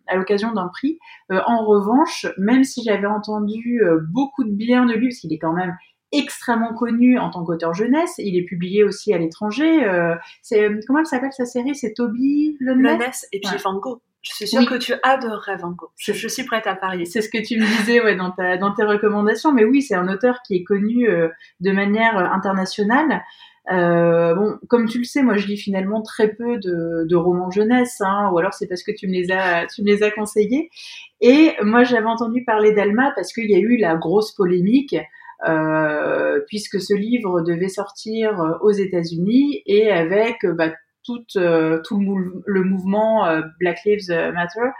à 0.06 0.16
l'occasion 0.16 0.52
d'un 0.52 0.68
prix. 0.68 0.98
Euh, 1.30 1.40
en 1.46 1.64
revanche, 1.64 2.26
même 2.38 2.64
si 2.64 2.82
j'avais 2.82 3.06
entendu 3.06 3.82
euh, 3.82 4.00
beaucoup 4.12 4.44
de 4.44 4.52
bien 4.52 4.86
de 4.86 4.94
lui, 4.94 5.08
parce 5.08 5.20
qu'il 5.20 5.32
est 5.32 5.38
quand 5.38 5.52
même 5.52 5.76
extrêmement 6.12 6.74
connu 6.74 7.18
en 7.18 7.30
tant 7.30 7.44
qu'auteur 7.44 7.72
jeunesse. 7.72 8.14
Il 8.18 8.36
est 8.36 8.44
publié 8.44 8.84
aussi 8.84 9.14
à 9.14 9.18
l'étranger. 9.18 9.84
Euh, 9.84 10.14
c'est 10.42 10.68
comment 10.86 11.00
elle 11.00 11.06
s'appelle 11.06 11.32
sa 11.32 11.46
série? 11.46 11.74
C'est 11.74 11.94
Toby 11.94 12.56
Loness? 12.60 13.26
Et 13.32 13.40
puis. 13.40 13.48
Je 14.22 14.32
suis 14.34 14.46
sûre 14.46 14.64
que 14.66 14.76
tu 14.76 14.94
adorerais 15.02 15.56
Van 15.56 15.70
Gogh. 15.70 15.90
Je, 15.98 16.12
je, 16.12 16.28
suis 16.28 16.44
prête 16.44 16.66
à 16.66 16.74
parier. 16.76 17.04
C'est 17.04 17.22
ce 17.22 17.28
que 17.28 17.44
tu 17.44 17.58
me 17.58 17.66
disais 17.78 18.00
ouais, 18.00 18.14
dans, 18.14 18.30
ta, 18.30 18.56
dans 18.56 18.72
tes 18.72 18.84
recommandations. 18.84 19.52
Mais 19.52 19.64
oui, 19.64 19.82
c'est 19.82 19.96
un 19.96 20.08
auteur 20.08 20.42
qui 20.46 20.54
est 20.56 20.64
connu 20.64 21.08
de 21.60 21.72
manière 21.72 22.16
internationale. 22.16 23.22
Euh, 23.70 24.34
bon, 24.34 24.58
comme 24.68 24.88
tu 24.88 24.98
le 24.98 25.04
sais, 25.04 25.22
moi 25.22 25.36
je 25.36 25.46
lis 25.46 25.56
finalement 25.56 26.02
très 26.02 26.28
peu 26.28 26.58
de, 26.58 27.06
de 27.08 27.16
romans 27.16 27.50
jeunesse, 27.50 28.00
hein, 28.00 28.30
ou 28.32 28.38
alors 28.38 28.54
c'est 28.54 28.66
parce 28.66 28.82
que 28.82 28.90
tu 28.90 29.06
me 29.06 29.12
les 29.12 29.30
as, 29.30 29.66
tu 29.66 29.82
me 29.82 29.86
les 29.86 30.02
as 30.02 30.10
conseillés. 30.10 30.70
Et 31.20 31.52
moi 31.62 31.84
j'avais 31.84 32.06
entendu 32.06 32.44
parler 32.44 32.72
d'Alma 32.72 33.12
parce 33.14 33.32
qu'il 33.32 33.50
y 33.50 33.54
a 33.54 33.58
eu 33.58 33.76
la 33.76 33.96
grosse 33.96 34.32
polémique. 34.32 34.96
Euh, 35.48 36.38
puisque 36.46 36.80
ce 36.80 36.94
livre 36.94 37.40
devait 37.40 37.68
sortir 37.68 38.40
euh, 38.40 38.52
aux 38.60 38.70
États-Unis 38.70 39.60
et 39.66 39.90
avec 39.90 40.46
bah, 40.46 40.70
tout, 41.04 41.24
euh, 41.36 41.80
tout 41.84 41.98
le, 42.46 42.62
mouvement 42.62 43.26
Black 43.58 43.84
Lives 43.84 44.08
Matter 44.08 44.70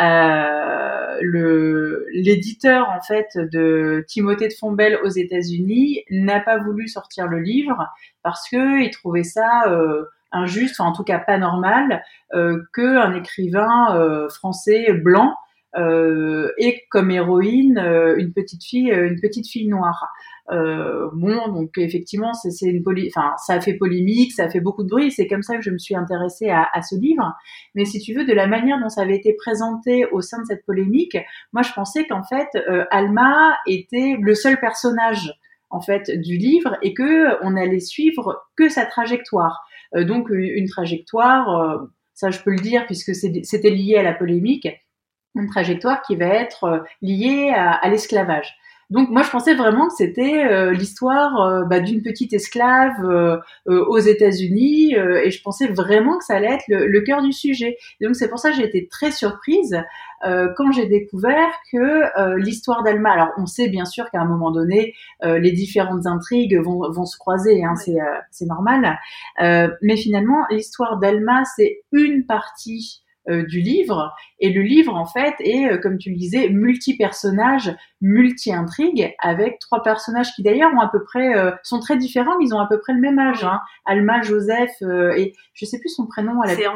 euh, 0.00 1.18
le 1.22 2.06
l'éditeur 2.12 2.88
en 2.90 3.00
fait 3.00 3.26
de 3.36 4.04
Timothée 4.06 4.48
de 4.48 4.52
Fombelle 4.52 4.98
aux 5.02 5.08
États-Unis 5.08 6.04
n'a 6.10 6.40
pas 6.40 6.58
voulu 6.58 6.88
sortir 6.88 7.26
le 7.26 7.40
livre 7.40 7.88
parce 8.22 8.48
que 8.48 8.82
il 8.82 8.90
trouvait 8.90 9.24
ça 9.24 9.64
euh, 9.66 10.04
injuste, 10.30 10.80
en 10.80 10.92
tout 10.92 11.04
cas 11.04 11.18
pas 11.18 11.38
normal, 11.38 12.04
euh, 12.34 12.62
que 12.74 12.98
un 12.98 13.14
écrivain 13.14 13.96
euh, 13.96 14.28
français 14.28 14.92
blanc 14.92 15.34
euh, 15.76 16.52
ait 16.58 16.82
comme 16.90 17.10
héroïne 17.10 17.78
euh, 17.78 18.16
une 18.18 18.32
petite 18.32 18.62
fille, 18.62 18.90
une 18.90 19.20
petite 19.20 19.48
fille 19.48 19.68
noire. 19.68 20.06
Euh, 20.50 21.10
bon, 21.12 21.48
donc 21.48 21.76
effectivement, 21.76 22.32
c'est 22.32 22.66
une 22.66 22.82
enfin, 23.08 23.34
ça 23.44 23.54
a 23.54 23.60
fait 23.60 23.74
polémique, 23.74 24.32
ça 24.32 24.44
a 24.44 24.48
fait 24.48 24.60
beaucoup 24.60 24.82
de 24.82 24.88
bruit. 24.88 25.12
C'est 25.12 25.26
comme 25.26 25.42
ça 25.42 25.56
que 25.56 25.62
je 25.62 25.70
me 25.70 25.78
suis 25.78 25.94
intéressée 25.94 26.48
à, 26.48 26.82
ce 26.82 26.96
livre. 26.96 27.34
Mais 27.74 27.84
si 27.84 28.00
tu 28.00 28.14
veux, 28.14 28.24
de 28.24 28.32
la 28.32 28.46
manière 28.46 28.80
dont 28.80 28.88
ça 28.88 29.02
avait 29.02 29.16
été 29.16 29.34
présenté 29.34 30.06
au 30.06 30.20
sein 30.20 30.40
de 30.40 30.46
cette 30.46 30.64
polémique, 30.64 31.16
moi, 31.52 31.62
je 31.62 31.72
pensais 31.72 32.06
qu'en 32.06 32.22
fait, 32.22 32.48
euh, 32.68 32.84
Alma 32.90 33.56
était 33.66 34.16
le 34.20 34.34
seul 34.34 34.58
personnage 34.58 35.32
en 35.70 35.82
fait 35.82 36.10
du 36.10 36.38
livre 36.38 36.78
et 36.80 36.94
que 36.94 37.44
on 37.44 37.54
allait 37.54 37.80
suivre 37.80 38.46
que 38.56 38.70
sa 38.70 38.86
trajectoire. 38.86 39.66
Euh, 39.94 40.04
donc 40.04 40.28
une 40.30 40.66
trajectoire, 40.66 41.60
euh, 41.60 41.78
ça 42.14 42.30
je 42.30 42.40
peux 42.40 42.52
le 42.52 42.60
dire 42.60 42.86
puisque 42.86 43.14
c'était 43.14 43.70
lié 43.70 43.96
à 43.96 44.02
la 44.02 44.14
polémique, 44.14 44.66
une 45.34 45.46
trajectoire 45.46 46.00
qui 46.00 46.16
va 46.16 46.26
être 46.26 46.84
liée 47.02 47.52
à 47.54 47.86
l'esclavage. 47.90 48.56
Donc 48.90 49.10
moi 49.10 49.22
je 49.22 49.30
pensais 49.30 49.54
vraiment 49.54 49.88
que 49.88 49.94
c'était 49.94 50.46
euh, 50.46 50.72
l'histoire 50.72 51.42
euh, 51.42 51.64
bah, 51.64 51.80
d'une 51.80 52.00
petite 52.00 52.32
esclave 52.32 53.04
euh, 53.04 53.38
aux 53.66 53.98
États-Unis 53.98 54.94
et 54.94 55.30
je 55.30 55.42
pensais 55.42 55.66
vraiment 55.66 56.16
que 56.16 56.24
ça 56.24 56.36
allait 56.36 56.54
être 56.54 56.64
le, 56.68 57.00
cœur 57.02 57.22
du 57.22 57.32
sujet. 57.32 57.76
donc 58.00 58.16
c'est 58.16 58.28
pour 58.28 58.38
ça 58.38 58.50
que 58.50 58.56
j'ai 58.56 58.64
été 58.64 58.88
très 58.88 59.10
surprise 59.10 59.76
quand 60.22 60.72
j'ai 60.72 60.86
découvert 60.86 61.48
que 61.72 62.36
l'histoire 62.36 62.82
d'Alma. 62.82 63.12
Alors 63.12 63.28
on 63.36 63.46
sait 63.46 63.68
bien 63.68 63.84
sûr 63.84 64.10
qu'à 64.10 64.20
un 64.20 64.24
moment 64.24 64.50
donné 64.50 64.94
les 65.22 65.52
différentes 65.52 66.06
intrigues 66.06 66.58
vont, 66.58 66.90
vont 66.90 67.06
se 67.06 67.16
croiser, 67.16 67.62
hein, 67.64 67.74
c'est 67.76 68.46
normal. 68.46 68.98
mais 69.38 69.96
finalement 69.96 70.44
l'histoire 70.50 70.98
d'Alma 70.98 71.44
c'est 71.56 71.82
une 71.92 72.26
partie 72.26 73.02
euh, 73.06 73.07
du 73.28 73.60
livre. 73.60 74.14
Et 74.40 74.52
le 74.52 74.62
livre, 74.62 74.94
en 74.94 75.06
fait, 75.06 75.34
est, 75.40 75.70
euh, 75.70 75.78
comme 75.78 75.98
tu 75.98 76.10
le 76.10 76.16
disais, 76.16 76.48
multi-personnages, 76.48 77.74
multi-intrigues, 78.00 79.14
avec 79.18 79.58
trois 79.58 79.82
personnages 79.82 80.32
qui 80.34 80.42
d'ailleurs 80.42 80.72
ont 80.74 80.80
à 80.80 80.88
peu 80.88 81.02
près, 81.02 81.36
euh, 81.36 81.50
sont 81.62 81.80
très 81.80 81.96
différents, 81.96 82.38
mais 82.38 82.44
ils 82.46 82.54
ont 82.54 82.60
à 82.60 82.68
peu 82.68 82.78
près 82.78 82.92
le 82.92 83.00
même 83.00 83.18
âge. 83.18 83.44
Hein. 83.44 83.60
Alma, 83.84 84.22
Joseph, 84.22 84.80
et 84.82 85.34
je 85.54 85.64
sais 85.64 85.78
plus 85.80 85.88
son 85.88 86.06
prénom. 86.06 86.40
C'est 86.46 86.66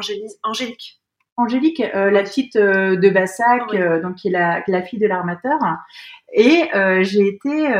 Angélique. 0.43 0.99
Angélique, 1.35 1.81
la 1.93 2.23
petite 2.23 2.57
de 2.57 3.09
Bassac, 3.09 3.75
donc 4.03 4.15
qui 4.15 4.27
est 4.27 4.31
la, 4.31 4.61
la 4.67 4.81
fille 4.83 4.99
de 4.99 5.07
l'armateur. 5.07 5.57
Et 6.33 6.69
j'ai 7.01 7.27
été, 7.27 7.73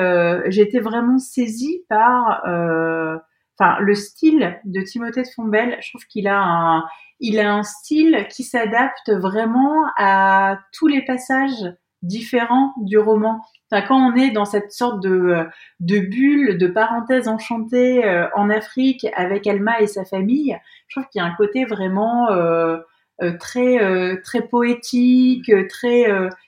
j'ai 0.48 0.62
été 0.62 0.80
vraiment 0.80 1.20
saisie 1.20 1.84
par, 1.90 2.42
enfin, 2.46 3.78
le 3.80 3.94
style 3.96 4.60
de 4.66 4.82
Timothée 4.82 5.22
de 5.22 5.28
Fombelle. 5.36 5.78
Je 5.82 5.90
trouve 5.90 6.06
qu'il 6.08 6.28
a 6.28 6.40
un, 6.40 6.84
il 7.24 7.40
a 7.40 7.54
un 7.54 7.64
style 7.64 8.28
qui 8.30 8.44
s'adapte 8.44 9.10
vraiment 9.10 9.86
à 9.98 10.60
tous 10.74 10.88
les 10.88 11.04
passages 11.06 11.74
différents 12.02 12.74
du 12.82 12.98
roman. 12.98 13.42
quand 13.72 13.96
on 13.96 14.14
est 14.16 14.32
dans 14.32 14.44
cette 14.44 14.74
sorte 14.74 15.02
de, 15.02 15.48
de 15.80 16.00
bulle, 16.00 16.58
de 16.58 16.68
parenthèse 16.68 17.30
enchantée 17.30 18.04
euh, 18.04 18.28
en 18.36 18.50
Afrique 18.50 19.08
avec 19.16 19.48
Alma 19.48 19.80
et 19.80 19.88
sa 19.88 20.04
famille, 20.04 20.58
je 20.90 21.00
trouve 21.00 21.10
qu'il 21.10 21.22
y 21.22 21.26
a 21.26 21.26
un 21.26 21.36
côté 21.36 21.64
vraiment 21.64 22.30
euh, 22.30 22.78
euh, 23.22 23.38
très 23.40 24.22
très 24.22 24.42
poétique, 24.42 25.50
très 25.70 26.06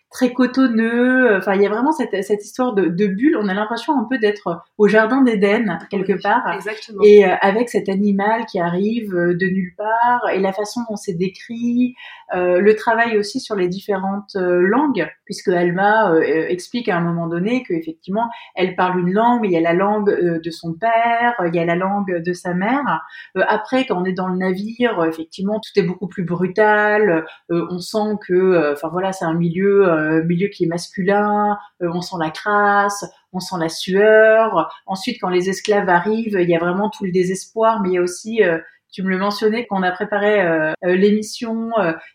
très 0.10 0.34
cotonneux. 0.34 1.36
Enfin, 1.38 1.56
il 1.56 1.62
y 1.62 1.66
a 1.66 1.70
vraiment 1.70 1.92
cette, 1.92 2.24
cette 2.24 2.44
histoire 2.44 2.74
de, 2.74 2.86
de 2.86 3.08
bulle. 3.08 3.38
On 3.42 3.48
a 3.48 3.54
l'impression 3.54 4.00
un 4.00 4.06
peu 4.10 4.18
d'être 4.18 4.62
au 4.78 4.88
jardin 4.88 5.22
d'Éden 5.22 5.78
quelque 5.90 6.22
part. 6.22 6.52
Exactement. 6.54 7.02
Et 7.04 7.26
euh, 7.26 7.36
avec 7.42 7.70
cet 7.70 7.90
animal 7.90 8.46
qui 8.46 8.60
arrive 8.60 9.14
euh, 9.16 9.36
de 9.36 9.46
nulle 9.46 9.74
part 9.78 10.30
et 10.34 10.40
la 10.40 10.54
façon 10.54 10.82
dont 10.90 10.96
c'est 10.96 11.14
décrit, 11.14 11.96
euh, 12.34 12.60
le 12.60 12.76
travail 12.76 13.18
aussi 13.18 13.40
sur 13.40 13.56
les 13.56 13.68
différentes 13.68 14.36
langues, 14.36 15.08
puisque 15.26 15.50
Alma 15.50 16.14
explique 16.50 16.90
à 16.90 16.98
un 16.98 17.02
moment 17.02 17.28
donné 17.28 17.64
qu'effectivement 17.64 18.30
elle 18.56 18.76
parle 18.76 19.00
une 19.00 19.12
langue, 19.12 19.42
mais 19.42 19.50
il 19.50 19.54
y 19.54 19.58
a 19.58 19.62
la 19.62 19.74
langue 19.74 20.10
de 20.42 20.52
son 20.52 20.74
père, 20.74 21.36
il 21.46 21.56
y 21.56 21.60
a 21.60 21.66
la 21.66 21.76
langue 21.76 22.22
de 22.24 22.34
sa 22.34 22.54
mère. 22.54 23.06
après, 23.48 23.86
quand 23.86 24.02
on 24.02 24.06
est 24.06 24.14
dans 24.14 24.28
le 24.28 24.38
navire, 24.38 25.04
effectivement, 25.06 25.60
tout 25.60 25.80
est 25.80 25.86
beaucoup 25.86 26.08
plus 26.08 26.24
brutal. 26.24 27.26
on 27.50 27.80
sent 27.80 28.18
que, 28.28 28.74
enfin 28.74 28.90
voilà, 28.90 29.12
c'est 29.12 29.26
un 29.26 29.36
milieu 29.36 29.86
euh, 29.96 30.24
milieu 30.24 30.48
qui 30.50 30.66
est 30.66 30.68
masculin, 30.68 31.58
euh, 31.82 31.90
on 31.94 32.02
sent 32.02 32.16
la 32.20 32.30
crasse, 32.30 33.06
on 33.34 33.40
sent 33.40 33.56
la 33.60 33.70
sueur. 33.70 34.70
Ensuite, 34.86 35.18
quand 35.20 35.30
les 35.30 35.50
esclaves 35.50 35.90
arrivent, 35.90 36.38
il 36.40 36.50
y 36.50 36.56
a 36.56 36.60
vraiment 36.60 36.90
tout 36.90 37.06
le 37.06 37.12
désespoir, 37.12 37.82
mais 37.82 37.90
il 37.90 37.94
y 37.94 37.98
a 37.98 38.02
aussi 38.02 38.44
euh, 38.44 38.60
tu 38.92 39.04
me 39.04 39.10
le 39.10 39.18
mentionnais 39.18 39.68
quand 39.68 39.78
on 39.78 39.84
a 39.84 39.92
préparé 39.92 40.72
l'émission, 40.84 41.72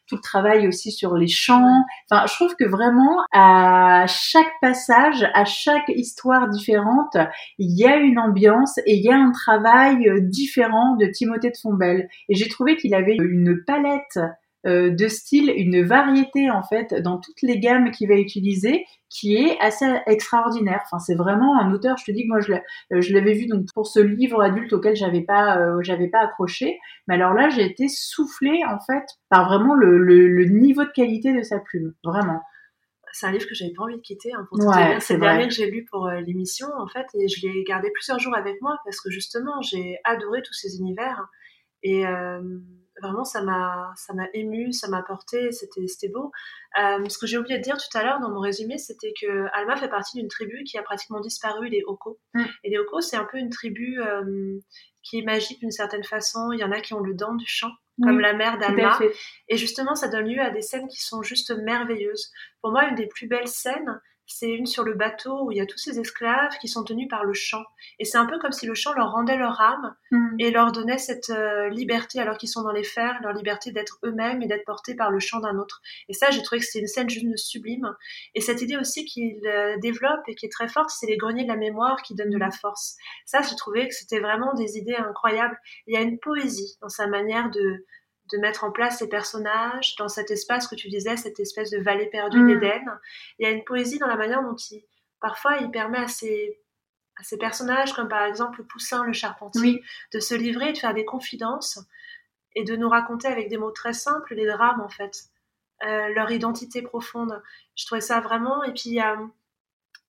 tout 0.06 0.14
le 0.14 0.22
travail 0.22 0.66
aussi 0.66 0.90
sur 0.90 1.14
les 1.14 1.28
chants. 1.28 1.84
Enfin, 2.10 2.24
je 2.26 2.32
trouve 2.32 2.56
que 2.58 2.64
vraiment 2.64 3.22
à 3.34 4.06
chaque 4.08 4.50
passage, 4.62 5.28
à 5.34 5.44
chaque 5.44 5.90
histoire 5.90 6.48
différente, 6.48 7.18
il 7.58 7.78
y 7.78 7.84
a 7.84 7.96
une 7.96 8.18
ambiance 8.18 8.78
et 8.86 8.94
il 8.94 9.04
y 9.04 9.10
a 9.10 9.16
un 9.18 9.30
travail 9.30 10.10
différent 10.22 10.96
de 10.96 11.04
Timothée 11.04 11.50
de 11.50 11.56
Fombelle. 11.60 12.08
Et 12.30 12.34
j'ai 12.34 12.48
trouvé 12.48 12.76
qu'il 12.76 12.94
avait 12.94 13.16
une 13.16 13.62
palette 13.66 14.18
euh, 14.66 14.90
de 14.90 15.08
style, 15.08 15.50
une 15.56 15.82
variété 15.82 16.50
en 16.50 16.62
fait 16.62 16.92
dans 16.92 17.18
toutes 17.18 17.40
les 17.40 17.58
gammes 17.58 17.90
qu'il 17.90 18.08
va 18.08 18.16
utiliser 18.16 18.84
qui 19.08 19.34
est 19.34 19.58
assez 19.58 19.86
extraordinaire. 20.06 20.82
Enfin, 20.84 20.98
c'est 20.98 21.14
vraiment 21.14 21.58
un 21.58 21.72
auteur. 21.72 21.96
Je 21.96 22.04
te 22.04 22.10
dis 22.12 22.24
que 22.24 22.28
moi, 22.28 22.40
je 22.40 22.52
euh, 22.52 23.00
l'avais 23.10 23.32
vu 23.32 23.46
donc 23.46 23.66
pour 23.74 23.86
ce 23.86 24.00
livre 24.00 24.42
adulte 24.42 24.72
auquel 24.72 24.94
j'avais 24.94 25.22
pas, 25.22 25.58
euh, 25.58 25.80
j'avais 25.82 26.08
pas 26.08 26.20
accroché. 26.20 26.78
Mais 27.08 27.14
alors 27.14 27.32
là, 27.32 27.48
j'ai 27.48 27.64
été 27.64 27.88
soufflée 27.88 28.62
en 28.68 28.78
fait 28.78 29.04
par 29.30 29.48
vraiment 29.48 29.74
le, 29.74 29.98
le, 29.98 30.44
niveau 30.44 30.84
de 30.84 30.90
qualité 30.90 31.32
de 31.32 31.42
sa 31.42 31.58
plume, 31.58 31.94
vraiment. 32.04 32.40
C'est 33.12 33.26
un 33.26 33.32
livre 33.32 33.46
que 33.48 33.54
j'avais 33.54 33.72
pas 33.72 33.82
envie 33.82 33.96
de 33.96 34.02
quitter. 34.02 34.30
Hein, 34.32 34.46
pour 34.48 34.64
ouais, 34.64 35.00
c'est 35.00 35.14
le 35.14 35.20
dernier 35.20 35.48
que 35.48 35.54
j'ai 35.54 35.68
lu 35.68 35.84
pour 35.90 36.06
l'émission 36.08 36.68
en 36.78 36.86
fait, 36.86 37.06
et 37.14 37.28
je 37.28 37.46
l'ai 37.46 37.64
gardé 37.64 37.90
plusieurs 37.92 38.20
jours 38.20 38.36
avec 38.36 38.60
moi 38.60 38.76
parce 38.84 39.00
que 39.00 39.10
justement, 39.10 39.60
j'ai 39.62 39.98
adoré 40.04 40.42
tous 40.42 40.52
ces 40.52 40.78
univers 40.78 41.26
et 41.82 42.04
vraiment 43.00 43.24
ça 43.24 43.42
m'a 43.42 43.92
ça 43.96 44.14
m'a 44.14 44.26
ému, 44.34 44.72
ça 44.72 44.88
m'a 44.88 45.02
porté, 45.02 45.52
c'était 45.52 45.86
c'était 45.86 46.08
beau. 46.08 46.30
Euh, 46.78 47.08
ce 47.08 47.18
que 47.18 47.26
j'ai 47.26 47.38
oublié 47.38 47.58
de 47.58 47.62
dire 47.62 47.76
tout 47.76 47.98
à 47.98 48.04
l'heure 48.04 48.20
dans 48.20 48.30
mon 48.30 48.40
résumé, 48.40 48.78
c'était 48.78 49.12
que 49.20 49.46
Alma 49.52 49.76
fait 49.76 49.88
partie 49.88 50.18
d'une 50.18 50.28
tribu 50.28 50.62
qui 50.64 50.78
a 50.78 50.82
pratiquement 50.82 51.20
disparu, 51.20 51.68
les 51.68 51.82
Oko. 51.86 52.18
Mm. 52.34 52.44
Et 52.64 52.70
les 52.70 52.78
Oko, 52.78 53.00
c'est 53.00 53.16
un 53.16 53.26
peu 53.30 53.38
une 53.38 53.50
tribu 53.50 54.00
euh, 54.00 54.58
qui 55.02 55.18
est 55.18 55.22
magique 55.22 55.60
d'une 55.60 55.70
certaine 55.70 56.04
façon. 56.04 56.52
Il 56.52 56.60
y 56.60 56.64
en 56.64 56.72
a 56.72 56.80
qui 56.80 56.94
ont 56.94 57.00
le 57.00 57.14
don 57.14 57.34
du 57.34 57.46
chant, 57.46 57.72
comme 58.02 58.20
la 58.20 58.34
mère 58.34 58.58
d'Alma. 58.58 58.98
Et 59.48 59.56
justement, 59.56 59.94
ça 59.94 60.08
donne 60.08 60.26
lieu 60.26 60.40
à 60.40 60.50
des 60.50 60.62
scènes 60.62 60.88
qui 60.88 61.02
sont 61.02 61.22
juste 61.22 61.50
merveilleuses. 61.50 62.30
Pour 62.62 62.70
moi, 62.70 62.84
une 62.84 62.94
des 62.94 63.06
plus 63.06 63.26
belles 63.26 63.48
scènes, 63.48 64.00
c'est 64.32 64.48
une 64.48 64.66
sur 64.66 64.84
le 64.84 64.94
bateau 64.94 65.44
où 65.44 65.50
il 65.50 65.58
y 65.58 65.60
a 65.60 65.66
tous 65.66 65.78
ces 65.78 65.98
esclaves 65.98 66.56
qui 66.60 66.68
sont 66.68 66.84
tenus 66.84 67.08
par 67.08 67.24
le 67.24 67.34
chant. 67.34 67.64
Et 67.98 68.04
c'est 68.04 68.16
un 68.16 68.26
peu 68.26 68.38
comme 68.38 68.52
si 68.52 68.64
le 68.64 68.74
chant 68.74 68.92
leur 68.92 69.10
rendait 69.10 69.36
leur 69.36 69.60
âme 69.60 69.96
mm. 70.10 70.36
et 70.38 70.50
leur 70.50 70.72
donnait 70.72 70.98
cette 70.98 71.30
euh, 71.30 71.68
liberté, 71.68 72.20
alors 72.20 72.38
qu'ils 72.38 72.48
sont 72.48 72.62
dans 72.62 72.72
les 72.72 72.84
fers, 72.84 73.18
leur 73.22 73.32
liberté 73.32 73.72
d'être 73.72 73.98
eux-mêmes 74.04 74.40
et 74.42 74.46
d'être 74.46 74.64
portés 74.64 74.94
par 74.94 75.10
le 75.10 75.18
chant 75.18 75.40
d'un 75.40 75.58
autre. 75.58 75.82
Et 76.08 76.14
ça, 76.14 76.30
j'ai 76.30 76.42
trouvé 76.42 76.60
que 76.60 76.66
c'était 76.66 76.80
une 76.80 76.86
scène 76.86 77.10
juste 77.10 77.36
sublime. 77.38 77.92
Et 78.34 78.40
cette 78.40 78.62
idée 78.62 78.76
aussi 78.76 79.04
qu'il 79.04 79.46
euh, 79.46 79.76
développe 79.78 80.22
et 80.28 80.34
qui 80.34 80.46
est 80.46 80.52
très 80.52 80.68
forte, 80.68 80.90
c'est 80.90 81.06
les 81.06 81.16
greniers 81.16 81.44
de 81.44 81.48
la 81.48 81.56
mémoire 81.56 82.02
qui 82.02 82.14
donnent 82.14 82.30
de 82.30 82.38
la 82.38 82.50
force. 82.50 82.96
Ça, 83.26 83.42
j'ai 83.42 83.56
trouvé 83.56 83.88
que 83.88 83.94
c'était 83.94 84.20
vraiment 84.20 84.54
des 84.54 84.78
idées 84.78 84.96
incroyables. 84.96 85.58
Il 85.86 85.94
y 85.94 85.96
a 85.96 86.02
une 86.02 86.18
poésie 86.18 86.76
dans 86.80 86.88
sa 86.88 87.06
manière 87.08 87.50
de, 87.50 87.84
de 88.32 88.38
mettre 88.38 88.64
en 88.64 88.70
place 88.70 88.98
ces 88.98 89.08
personnages 89.08 89.96
dans 89.96 90.08
cet 90.08 90.30
espace 90.30 90.66
que 90.66 90.74
tu 90.74 90.88
disais, 90.88 91.16
cette 91.16 91.40
espèce 91.40 91.70
de 91.70 91.78
vallée 91.78 92.06
perdue 92.06 92.40
mm. 92.40 92.46
d'Éden. 92.60 92.98
Il 93.38 93.44
y 93.44 93.46
a 93.46 93.50
une 93.50 93.64
poésie 93.64 93.98
dans 93.98 94.06
la 94.06 94.16
manière 94.16 94.42
dont 94.42 94.56
il, 94.56 94.84
parfois, 95.20 95.58
il 95.58 95.70
permet 95.70 95.98
à 95.98 96.08
ces, 96.08 96.60
à 97.16 97.22
ces 97.22 97.38
personnages, 97.38 97.92
comme 97.92 98.08
par 98.08 98.24
exemple 98.24 98.64
Poussin 98.64 99.04
le 99.04 99.12
charpentier, 99.12 99.82
de 100.12 100.20
se 100.20 100.34
livrer, 100.34 100.72
de 100.72 100.78
faire 100.78 100.94
des 100.94 101.04
confidences 101.04 101.78
et 102.54 102.64
de 102.64 102.76
nous 102.76 102.88
raconter 102.88 103.28
avec 103.28 103.48
des 103.48 103.56
mots 103.56 103.70
très 103.70 103.92
simples 103.92 104.34
les 104.34 104.46
drames, 104.46 104.80
en 104.80 104.88
fait, 104.88 105.24
euh, 105.84 106.08
leur 106.14 106.30
identité 106.30 106.82
profonde. 106.82 107.42
Je 107.76 107.86
trouvais 107.86 108.00
ça 108.00 108.20
vraiment, 108.20 108.64
et 108.64 108.72
puis 108.72 108.98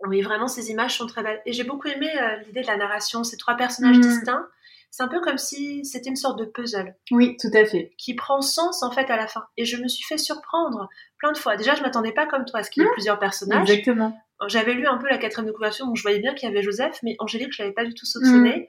oui, 0.08 0.22
vraiment, 0.22 0.48
ces 0.48 0.72
images 0.72 0.98
sont 0.98 1.06
très 1.06 1.24
belles. 1.24 1.42
Et 1.46 1.54
j'ai 1.54 1.64
beaucoup 1.64 1.88
aimé 1.88 2.10
euh, 2.20 2.38
l'idée 2.38 2.62
de 2.62 2.68
la 2.68 2.78
narration, 2.78 3.24
ces 3.24 3.38
trois 3.38 3.56
personnages 3.56 3.98
mm. 3.98 4.02
distincts 4.02 4.48
c'est 4.91 5.04
un 5.04 5.08
peu 5.08 5.21
comme 5.21 5.38
si 5.38 5.86
c'était 5.86 6.10
une 6.10 6.17
sorte 6.17 6.38
de 6.38 6.45
puzzle. 6.45 6.93
Oui, 7.12 7.38
tout 7.39 7.49
à 7.54 7.65
fait. 7.65 7.93
Qui 7.97 8.13
prend 8.13 8.41
sens 8.41 8.84
en 8.84 8.91
fait 8.91 9.10
à 9.10 9.15
la 9.15 9.25
fin. 9.25 9.45
Et 9.56 9.63
je 9.63 9.77
me 9.77 9.88
suis 9.88 10.04
fait 10.04 10.17
surprendre 10.17 10.89
plein 11.17 11.32
de 11.32 11.38
fois. 11.38 11.56
Déjà, 11.56 11.75
je 11.75 11.82
m'attendais 11.82 12.12
pas 12.12 12.27
comme 12.27 12.43
toi 12.43 12.60
à 12.60 12.63
ce 12.63 12.69
qu'il 12.69 12.84
y 12.84 12.86
ait 12.86 12.89
mmh. 12.89 12.93
plusieurs 12.93 13.17
personnages. 13.17 13.69
Exactement. 13.69 14.15
J'avais 14.47 14.73
lu 14.73 14.86
un 14.88 14.97
peu 14.97 15.08
la 15.08 15.17
quatrième 15.17 15.47
de 15.47 15.56
couverture, 15.56 15.86
donc 15.86 15.95
je 15.95 16.01
voyais 16.01 16.19
bien 16.19 16.34
qu'il 16.34 16.49
y 16.49 16.51
avait 16.51 16.63
Joseph, 16.63 16.99
mais 17.04 17.15
Angélique, 17.19 17.54
je 17.54 17.62
l'avais 17.62 17.73
pas 17.73 17.86
du 17.86 17.93
tout 17.93 18.06
soupçonné. 18.06 18.58
Mmh. 18.58 18.65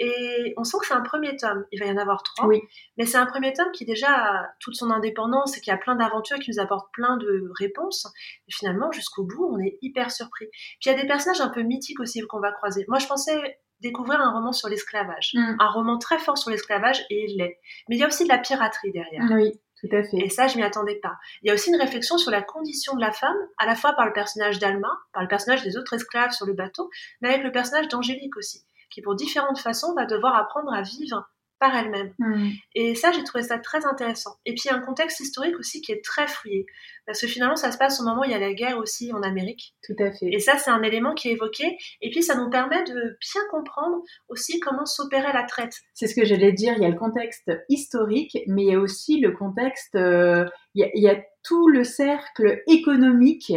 Et 0.00 0.54
on 0.56 0.62
sent 0.62 0.76
que 0.80 0.86
c'est 0.86 0.94
un 0.94 1.02
premier 1.02 1.36
tome. 1.36 1.66
Il 1.72 1.80
va 1.80 1.86
y 1.86 1.90
en 1.90 1.96
avoir 1.96 2.22
trois. 2.22 2.46
Oui. 2.46 2.62
Mais 2.96 3.04
c'est 3.04 3.18
un 3.18 3.26
premier 3.26 3.52
tome 3.52 3.72
qui 3.72 3.84
déjà 3.84 4.08
a 4.08 4.46
toute 4.60 4.76
son 4.76 4.90
indépendance 4.90 5.58
et 5.58 5.60
qui 5.60 5.72
a 5.72 5.76
plein 5.76 5.96
d'aventures, 5.96 6.38
qui 6.38 6.52
nous 6.52 6.60
apporte 6.60 6.86
plein 6.92 7.16
de 7.16 7.50
réponses. 7.58 8.06
Et 8.46 8.52
finalement, 8.52 8.92
jusqu'au 8.92 9.24
bout, 9.24 9.50
on 9.52 9.58
est 9.58 9.76
hyper 9.82 10.12
surpris. 10.12 10.46
Puis 10.80 10.86
il 10.86 10.92
y 10.92 10.94
a 10.94 11.02
des 11.02 11.06
personnages 11.08 11.40
un 11.40 11.48
peu 11.48 11.62
mythiques 11.62 11.98
aussi 11.98 12.20
qu'on 12.22 12.38
va 12.38 12.52
croiser. 12.52 12.84
Moi, 12.86 13.00
je 13.00 13.08
pensais 13.08 13.58
découvrir 13.80 14.20
un 14.20 14.32
roman 14.32 14.52
sur 14.52 14.68
l'esclavage. 14.68 15.32
Mm. 15.34 15.56
Un 15.58 15.70
roman 15.70 15.98
très 15.98 16.18
fort 16.18 16.38
sur 16.38 16.50
l'esclavage 16.50 17.04
et 17.10 17.26
il 17.28 17.38
l'est. 17.38 17.58
Mais 17.88 17.96
il 17.96 17.98
y 17.98 18.04
a 18.04 18.06
aussi 18.06 18.24
de 18.24 18.28
la 18.28 18.38
piraterie 18.38 18.92
derrière. 18.92 19.24
Oui, 19.30 19.52
tout 19.80 19.88
à 19.94 20.02
fait. 20.02 20.18
Et 20.18 20.28
ça, 20.28 20.48
je 20.48 20.56
m'y 20.56 20.62
attendais 20.62 20.96
pas. 20.96 21.16
Il 21.42 21.48
y 21.48 21.50
a 21.50 21.54
aussi 21.54 21.70
une 21.70 21.80
réflexion 21.80 22.18
sur 22.18 22.30
la 22.30 22.42
condition 22.42 22.94
de 22.94 23.00
la 23.00 23.12
femme, 23.12 23.36
à 23.58 23.66
la 23.66 23.74
fois 23.74 23.92
par 23.92 24.06
le 24.06 24.12
personnage 24.12 24.58
d'Alma, 24.58 24.90
par 25.12 25.22
le 25.22 25.28
personnage 25.28 25.62
des 25.62 25.76
autres 25.76 25.94
esclaves 25.94 26.32
sur 26.32 26.46
le 26.46 26.54
bateau, 26.54 26.90
mais 27.20 27.28
avec 27.28 27.44
le 27.44 27.52
personnage 27.52 27.88
d'Angélique 27.88 28.36
aussi, 28.36 28.64
qui 28.90 29.02
pour 29.02 29.14
différentes 29.14 29.58
façons 29.58 29.94
va 29.94 30.06
devoir 30.06 30.34
apprendre 30.34 30.72
à 30.72 30.82
vivre 30.82 31.28
par 31.58 31.74
elle-même. 31.74 32.14
Mm. 32.18 32.50
Et 32.74 32.94
ça, 32.94 33.12
j'ai 33.12 33.24
trouvé 33.24 33.42
ça 33.44 33.58
très 33.58 33.84
intéressant. 33.86 34.36
Et 34.44 34.52
puis, 34.52 34.62
il 34.64 34.68
y 34.68 34.70
a 34.70 34.76
un 34.76 34.80
contexte 34.80 35.20
historique 35.20 35.58
aussi 35.58 35.80
qui 35.80 35.92
est 35.92 36.04
très 36.04 36.26
fouillé. 36.26 36.66
Parce 37.06 37.20
que 37.20 37.26
finalement, 37.26 37.56
ça 37.56 37.72
se 37.72 37.78
passe 37.78 38.00
au 38.00 38.04
moment 38.04 38.20
où 38.20 38.24
il 38.24 38.30
y 38.30 38.34
a 38.34 38.38
la 38.38 38.52
guerre 38.52 38.78
aussi 38.78 39.12
en 39.12 39.22
Amérique. 39.22 39.74
Tout 39.82 39.96
à 39.98 40.12
fait. 40.12 40.26
Et 40.32 40.40
ça, 40.40 40.58
c'est 40.58 40.70
un 40.70 40.82
élément 40.82 41.14
qui 41.14 41.28
est 41.28 41.32
évoqué. 41.32 41.76
Et 42.00 42.10
puis, 42.10 42.22
ça 42.22 42.36
nous 42.36 42.50
permet 42.50 42.84
de 42.84 43.16
bien 43.20 43.42
comprendre 43.50 44.02
aussi 44.28 44.60
comment 44.60 44.86
s'opérait 44.86 45.32
la 45.32 45.44
traite. 45.44 45.74
C'est 45.94 46.06
ce 46.06 46.14
que 46.14 46.24
j'allais 46.24 46.52
dire. 46.52 46.74
Il 46.76 46.82
y 46.82 46.86
a 46.86 46.90
le 46.90 46.98
contexte 46.98 47.50
historique, 47.68 48.38
mais 48.46 48.64
il 48.64 48.72
y 48.72 48.74
a 48.74 48.80
aussi 48.80 49.20
le 49.20 49.32
contexte. 49.32 49.94
Euh, 49.94 50.44
il, 50.74 50.90
y 50.94 51.08
a, 51.08 51.16
tout 51.48 51.68
le 51.68 51.82
cercle 51.82 52.62
économique 52.66 53.54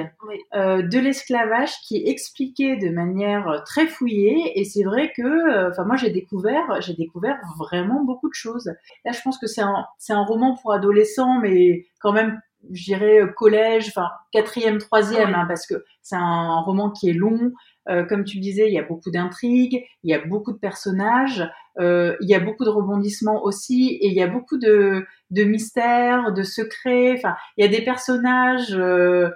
euh, 0.56 0.82
de 0.82 0.98
l'esclavage 0.98 1.74
qui 1.86 1.98
est 1.98 2.10
expliqué 2.10 2.78
de 2.78 2.90
manière 2.90 3.64
très 3.66 3.86
fouillée. 3.86 4.58
Et 4.58 4.64
c'est 4.64 4.84
vrai 4.84 5.12
que, 5.16 5.22
euh, 5.22 5.70
enfin, 5.70 5.84
moi, 5.84 5.98
j'ai 5.98 6.10
découvert, 6.10 6.80
j'ai 6.80 6.94
découvert 6.94 7.38
vraiment 7.58 8.02
beaucoup 8.06 8.30
de 8.30 8.34
choses. 8.34 8.72
Là, 9.04 9.12
je 9.12 9.22
pense 9.22 9.38
que 9.38 9.48
c'est 9.48 9.62
un, 9.62 9.86
c'est 9.98 10.14
un 10.14 10.24
roman 10.24 10.56
pour 10.56 10.72
adolescents, 10.72 11.40
mais 11.40 11.86
quand 12.00 12.14
même 12.14 12.40
je 12.72 12.84
dirais 12.84 13.22
collège, 13.36 13.88
enfin 13.88 14.10
quatrième, 14.32 14.78
troisième, 14.78 15.34
hein, 15.34 15.46
parce 15.48 15.66
que 15.66 15.84
c'est 16.04 16.16
un 16.16 16.62
roman 16.62 16.92
qui 16.92 17.10
est 17.10 17.14
long. 17.14 17.52
Euh, 17.90 18.06
comme 18.06 18.24
tu 18.24 18.40
disais, 18.40 18.68
il 18.68 18.74
y 18.74 18.80
a 18.80 18.84
beaucoup 18.84 19.10
d'intrigues, 19.10 19.84
il 20.04 20.12
y 20.12 20.14
a 20.14 20.20
beaucoup 20.20 20.52
de 20.52 20.60
personnages, 20.60 21.50
euh, 21.80 22.16
il 22.22 22.30
y 22.30 22.36
a 22.36 22.40
beaucoup 22.40 22.64
de 22.64 22.70
rebondissements 22.70 23.44
aussi, 23.44 23.98
et 24.02 24.08
il 24.08 24.14
y 24.14 24.22
a 24.22 24.28
beaucoup 24.28 24.58
de, 24.58 25.06
de 25.32 25.44
mystères, 25.44 26.32
de 26.32 26.44
secrets. 26.44 27.14
Enfin, 27.18 27.36
il 27.58 27.66
y 27.66 27.68
a 27.68 27.72
des 27.72 27.84
personnages. 27.84 28.76
Euh, 28.76 29.30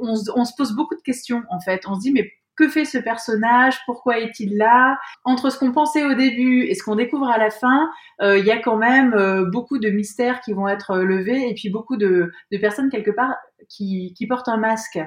on, 0.00 0.14
on, 0.36 0.44
se 0.44 0.52
pose 0.56 0.74
beaucoup 0.76 0.94
de 0.94 1.02
questions 1.02 1.42
en 1.50 1.60
fait. 1.60 1.82
On 1.88 1.94
se 1.96 2.00
dit 2.00 2.12
mais 2.12 2.30
que 2.56 2.68
fait 2.68 2.84
ce 2.84 2.98
personnage, 2.98 3.78
pourquoi 3.86 4.18
est-il 4.18 4.56
là? 4.56 4.98
Entre 5.24 5.50
ce 5.50 5.58
qu'on 5.58 5.72
pensait 5.72 6.04
au 6.04 6.14
début 6.14 6.64
et 6.64 6.74
ce 6.74 6.82
qu'on 6.84 6.94
découvre 6.94 7.28
à 7.28 7.38
la 7.38 7.50
fin, 7.50 7.90
il 8.22 8.44
y 8.44 8.50
a 8.50 8.58
quand 8.58 8.76
même 8.76 9.14
beaucoup 9.50 9.78
de 9.78 9.88
mystères 9.88 10.42
qui 10.42 10.52
vont 10.52 10.68
être 10.68 10.98
levés 10.98 11.48
et 11.48 11.54
puis 11.54 11.70
beaucoup 11.70 11.96
de, 11.96 12.30
personnes 12.60 12.90
quelque 12.90 13.12
part 13.12 13.34
qui, 13.68 14.14
portent 14.28 14.48
un 14.48 14.58
masque. 14.58 14.98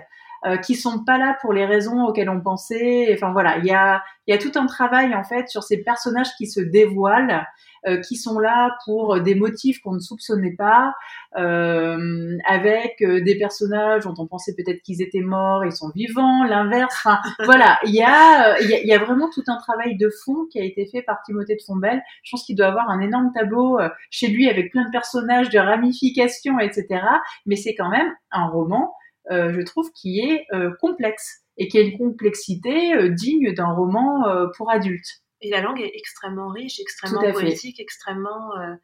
Euh, 0.45 0.58
qui 0.58 0.75
sont 0.75 1.06
pas 1.06 1.17
là 1.17 1.38
pour 1.41 1.53
les 1.53 1.65
raisons 1.65 2.03
auxquelles 2.06 2.29
on 2.29 2.41
pensait. 2.41 3.10
Enfin 3.13 3.32
voilà, 3.32 3.60
il 3.60 3.65
y 3.65 3.71
a, 3.71 4.03
y 4.27 4.34
a 4.34 4.38
tout 4.38 4.51
un 4.56 4.65
travail 4.65 5.15
en 5.15 5.23
fait 5.23 5.47
sur 5.47 5.63
ces 5.63 5.84
personnages 5.84 6.36
qui 6.38 6.47
se 6.47 6.60
dévoilent 6.60 7.45
euh, 7.86 7.99
qui 7.99 8.15
sont 8.15 8.39
là 8.39 8.77
pour 8.86 9.19
des 9.19 9.36
motifs 9.36 9.82
qu'on 9.82 9.91
ne 9.91 9.99
soupçonnait 9.99 10.56
pas, 10.58 10.93
euh, 11.36 12.38
avec 12.47 13.01
euh, 13.01 13.21
des 13.21 13.38
personnages 13.38 14.06
dont 14.06 14.13
on 14.19 14.25
pensait 14.25 14.56
peut-être 14.56 14.82
qu'ils 14.84 15.01
étaient 15.01 15.19
morts, 15.19 15.65
ils 15.65 15.73
sont 15.73 15.91
vivants, 15.93 16.45
l'inverse. 16.45 16.95
Enfin, 17.03 17.19
voilà, 17.43 17.79
il 17.84 17.93
y 17.93 18.01
a, 18.01 18.58
il 18.62 18.88
y, 18.88 18.93
a, 18.93 18.99
vraiment 18.99 19.29
tout 19.29 19.43
un 19.47 19.58
travail 19.58 19.97
de 19.97 20.10
fond 20.23 20.45
qui 20.49 20.62
a 20.62 20.63
été 20.63 20.86
fait 20.86 21.01
par 21.01 21.21
Timothée 21.23 21.56
de 21.56 21.62
Fombelle. 21.62 22.01
Je 22.23 22.32
pense 22.32 22.45
qu'il 22.45 22.56
doit 22.56 22.67
avoir 22.67 22.89
un 22.89 23.01
énorme 23.01 23.34
tableau 23.34 23.77
chez 24.10 24.27
lui 24.27 24.49
avec 24.49 24.71
plein 24.71 24.86
de 24.86 24.91
personnages, 24.91 25.49
de 25.49 25.60
ramifications, 25.60 26.60
etc. 26.60 27.01
Mais 27.45 27.58
c'est 27.58 27.75
quand 27.75 27.89
même 27.89 28.13
un 28.32 28.47
roman, 28.47 28.93
je 29.29 29.62
trouve, 29.62 29.91
qui 29.93 30.19
est 30.19 30.45
complexe 30.79 31.43
et 31.57 31.67
qui 31.67 31.77
a 31.77 31.81
une 31.81 31.97
complexité 31.97 33.09
digne 33.09 33.53
d'un 33.53 33.73
roman 33.73 34.23
pour 34.55 34.71
adultes. 34.71 35.23
Et 35.43 35.49
la 35.49 35.59
langue 35.59 35.81
est 35.81 35.91
extrêmement 35.93 36.47
riche, 36.47 36.79
extrêmement 36.79 37.31
poétique, 37.33 37.79
extrêmement, 37.81 38.55
euh, 38.57 38.75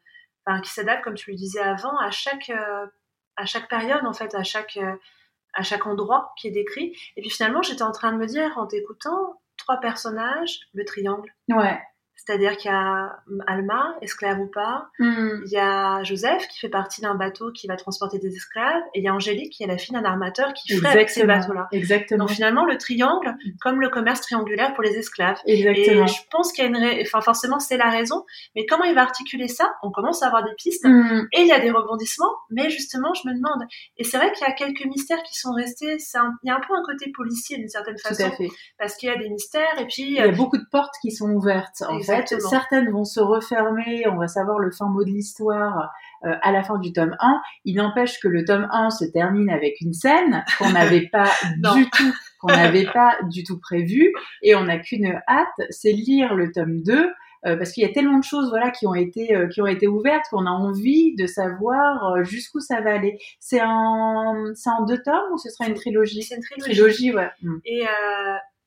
enfin, 0.44 0.60
qui 0.60 0.70
s'adapte, 0.70 1.02
comme 1.02 1.14
tu 1.14 1.30
le 1.30 1.36
disais 1.36 1.60
avant, 1.60 1.96
à 1.98 2.10
chaque, 2.10 2.50
euh, 2.50 2.86
à 3.36 3.46
chaque 3.46 3.68
période, 3.68 4.04
en 4.04 4.12
fait, 4.12 4.34
à 4.34 4.42
chaque, 4.42 4.76
euh, 4.76 4.94
à 5.54 5.62
chaque 5.62 5.86
endroit 5.86 6.32
qui 6.38 6.48
est 6.48 6.52
décrit. 6.52 6.94
Et 7.16 7.22
puis 7.22 7.30
finalement, 7.30 7.62
j'étais 7.62 7.82
en 7.82 7.92
train 7.92 8.12
de 8.12 8.18
me 8.18 8.26
dire, 8.26 8.58
en 8.58 8.66
t'écoutant, 8.66 9.40
trois 9.56 9.80
personnages, 9.80 10.60
le 10.74 10.84
triangle. 10.84 11.34
Ouais. 11.48 11.80
C'est-à-dire 12.26 12.56
qu'il 12.56 12.70
y 12.70 12.74
a 12.74 13.18
Alma, 13.46 13.96
esclave 14.02 14.40
ou 14.40 14.46
pas, 14.46 14.88
hmm. 14.98 15.42
il 15.46 15.52
y 15.52 15.56
a 15.56 16.02
Joseph 16.02 16.46
qui 16.48 16.58
fait 16.58 16.68
partie 16.68 17.00
d'un 17.00 17.14
bateau 17.14 17.50
qui 17.50 17.66
va 17.66 17.76
transporter 17.76 18.18
des 18.18 18.36
esclaves, 18.36 18.82
et 18.94 19.00
il 19.00 19.04
y 19.04 19.08
a 19.08 19.14
Angélique 19.14 19.52
qui 19.52 19.62
est 19.62 19.66
la 19.66 19.78
fille 19.78 19.94
d'un 19.94 20.04
armateur 20.04 20.52
qui 20.52 20.76
ferait 20.76 20.90
avec 20.90 21.10
ces 21.10 21.24
bateaux-là. 21.24 21.68
Exactement. 21.72 22.26
Donc 22.26 22.34
finalement, 22.34 22.66
le 22.66 22.76
triangle, 22.76 23.34
comme 23.60 23.80
le 23.80 23.88
commerce 23.88 24.20
triangulaire 24.20 24.74
pour 24.74 24.82
les 24.82 24.98
esclaves. 24.98 25.38
Exactement. 25.46 26.04
Et 26.04 26.08
je 26.08 26.20
pense 26.30 26.52
qu'il 26.52 26.64
y 26.64 26.66
a 26.66 26.70
une, 26.70 27.02
enfin 27.02 27.20
forcément 27.22 27.58
c'est 27.58 27.78
la 27.78 27.88
raison, 27.88 28.24
mais 28.54 28.66
comment 28.66 28.84
il 28.84 28.94
va 28.94 29.02
articuler 29.02 29.48
ça? 29.48 29.72
On 29.82 29.90
commence 29.90 30.22
à 30.22 30.26
avoir 30.26 30.44
des 30.44 30.54
pistes, 30.58 30.84
hmm. 30.84 31.26
et 31.32 31.40
il 31.40 31.46
y 31.46 31.52
a 31.52 31.60
des 31.60 31.70
rebondissements, 31.70 32.34
mais 32.50 32.68
justement, 32.68 33.14
je 33.14 33.28
me 33.28 33.34
demande. 33.34 33.66
Et 33.96 34.04
c'est 34.04 34.18
vrai 34.18 34.30
qu'il 34.32 34.46
y 34.46 34.50
a 34.50 34.52
quelques 34.52 34.84
mystères 34.84 35.22
qui 35.22 35.38
sont 35.38 35.52
restés. 35.52 35.96
Il 35.96 36.48
y 36.48 36.50
a 36.50 36.56
un 36.56 36.60
peu 36.60 36.74
un 36.74 36.82
côté 36.84 37.10
policier 37.14 37.56
d'une 37.56 37.68
certaine 37.68 37.98
façon, 37.98 38.24
Tout 38.24 38.34
à 38.34 38.36
fait. 38.36 38.48
parce 38.78 38.96
qu'il 38.96 39.08
y 39.08 39.12
a 39.12 39.16
des 39.16 39.30
mystères, 39.30 39.80
et 39.80 39.86
puis 39.86 40.02
il 40.02 40.12
y 40.12 40.20
a 40.20 40.28
beaucoup 40.28 40.58
de 40.58 40.66
portes 40.70 40.94
qui 41.00 41.10
sont 41.10 41.30
ouvertes. 41.30 41.82
En 41.88 41.98
certaines 42.48 42.90
vont 42.90 43.04
se 43.04 43.20
refermer, 43.20 44.06
on 44.08 44.16
va 44.16 44.28
savoir 44.28 44.58
le 44.58 44.70
fin 44.70 44.86
mot 44.88 45.04
de 45.04 45.10
l'histoire 45.10 45.90
à 46.22 46.52
la 46.52 46.62
fin 46.62 46.78
du 46.78 46.92
tome 46.92 47.16
1. 47.18 47.40
Il 47.64 47.76
n'empêche 47.76 48.20
que 48.20 48.28
le 48.28 48.44
tome 48.44 48.68
1 48.70 48.90
se 48.90 49.04
termine 49.06 49.50
avec 49.50 49.80
une 49.80 49.92
scène 49.92 50.44
qu'on 50.58 50.70
n'avait 50.70 51.08
pas 51.12 51.30
du 51.56 51.88
tout 51.90 52.12
qu'on 52.40 52.48
n'avait 52.48 52.86
pas 52.86 53.18
du 53.30 53.44
tout 53.44 53.58
prévu 53.60 54.12
et 54.42 54.54
on 54.54 54.64
n'a 54.64 54.78
qu'une 54.78 55.20
hâte, 55.28 55.68
c'est 55.68 55.92
lire 55.92 56.34
le 56.34 56.50
tome 56.52 56.82
2 56.82 57.10
euh, 57.46 57.56
parce 57.56 57.72
qu'il 57.72 57.82
y 57.82 57.86
a 57.86 57.92
tellement 57.92 58.18
de 58.18 58.24
choses 58.24 58.50
voilà 58.50 58.70
qui 58.70 58.86
ont 58.86 58.94
été 58.94 59.34
euh, 59.34 59.48
qui 59.48 59.62
ont 59.62 59.66
été 59.66 59.86
ouvertes 59.86 60.26
qu'on 60.30 60.44
a 60.44 60.50
envie 60.50 61.14
de 61.16 61.26
savoir 61.26 62.12
euh, 62.12 62.22
jusqu'où 62.22 62.60
ça 62.60 62.82
va 62.82 62.92
aller. 62.92 63.18
C'est 63.38 63.62
en 63.62 64.34
deux 64.86 65.02
tomes 65.02 65.32
ou 65.32 65.38
ce 65.38 65.48
sera 65.48 65.66
une 65.66 65.74
trilogie? 65.74 66.22
C'est 66.22 66.36
une 66.36 66.42
trilogie. 66.42 66.72
Trilogie, 66.72 67.14
ouais. 67.14 67.30
Mm. 67.42 67.56
Et 67.64 67.82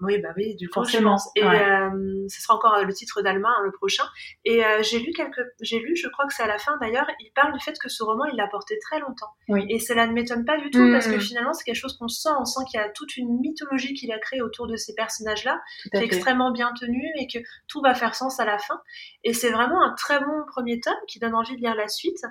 oui, 0.04 0.20
bah 0.20 0.30
oui, 0.38 0.56
du 0.56 0.68
coup, 0.70 0.76
Forcément, 0.76 1.18
Et 1.36 1.44
euh, 1.44 1.90
ce 2.30 2.42
sera 2.42 2.56
encore 2.56 2.84
le 2.84 2.94
titre 2.94 3.22
d'Alma, 3.22 3.50
hein, 3.50 3.62
le 3.64 3.72
prochain. 3.72 4.04
Et 4.46 4.64
euh, 4.64 4.82
j'ai 4.84 5.00
lu 5.00 5.12
quelques, 5.14 5.42
j'ai 5.62 5.80
lu, 5.80 5.96
je 5.96 6.08
crois 6.10 6.26
que 6.28 6.34
c'est 6.34 6.44
à 6.44 6.48
la 6.48 6.58
fin 6.58 6.78
d'ailleurs, 6.82 7.08
il 7.20 7.32
parle 7.34 7.54
du 7.54 7.60
fait 7.60 7.78
que 7.80 7.90
ce 7.90 8.04
roman, 8.04 8.26
il 8.26 8.36
l'a 8.38 8.48
porté 8.48 8.78
très 8.80 9.00
longtemps. 9.00 9.32
Oui. 9.50 9.66
Et 9.70 9.80
cela 9.80 10.08
ne 10.08 10.14
m'étonne 10.14 10.46
pas 10.46 10.58
du 10.58 10.70
tout 10.70 10.92
parce 10.92 11.08
que 11.08 11.16
Mm. 11.16 11.22
finalement, 11.22 11.54
c'est 11.54 11.64
quelque 11.64 11.76
chose 11.76 11.98
qu'on 11.98 12.08
sent. 12.08 12.30
On 12.40 12.46
sent 12.46 12.64
qu'il 12.70 12.80
y 12.80 12.84
a 12.84 12.90
toute 12.90 13.18
une 13.18 13.40
mythologie 13.40 13.94
qu'il 13.94 14.12
a 14.12 14.20
créée 14.20 14.42
autour 14.42 14.68
de 14.68 14.76
ces 14.76 14.94
personnages-là, 14.96 15.60
qui 15.84 15.90
est 15.94 16.00
fait. 16.00 16.06
extrêmement 16.06 16.52
bien 16.52 16.72
tenue 16.80 17.08
et 17.20 17.28
que 17.28 17.40
tout 17.68 17.82
va 17.82 17.94
faire 17.94 18.16
sens 18.16 18.40
à 18.40 18.46
la 18.46 18.58
fin. 18.58 18.82
Et 19.24 19.34
c'est 19.34 19.52
vraiment 19.52 19.82
un 19.84 19.94
très 19.96 20.20
bon 20.20 20.44
premier 20.48 20.80
tome 20.80 20.94
qui 21.08 21.20
donne 21.20 21.36
envie 21.36 21.56
de 21.56 21.62
lire 21.62 21.76
la 21.76 21.88
suite. 21.88 22.24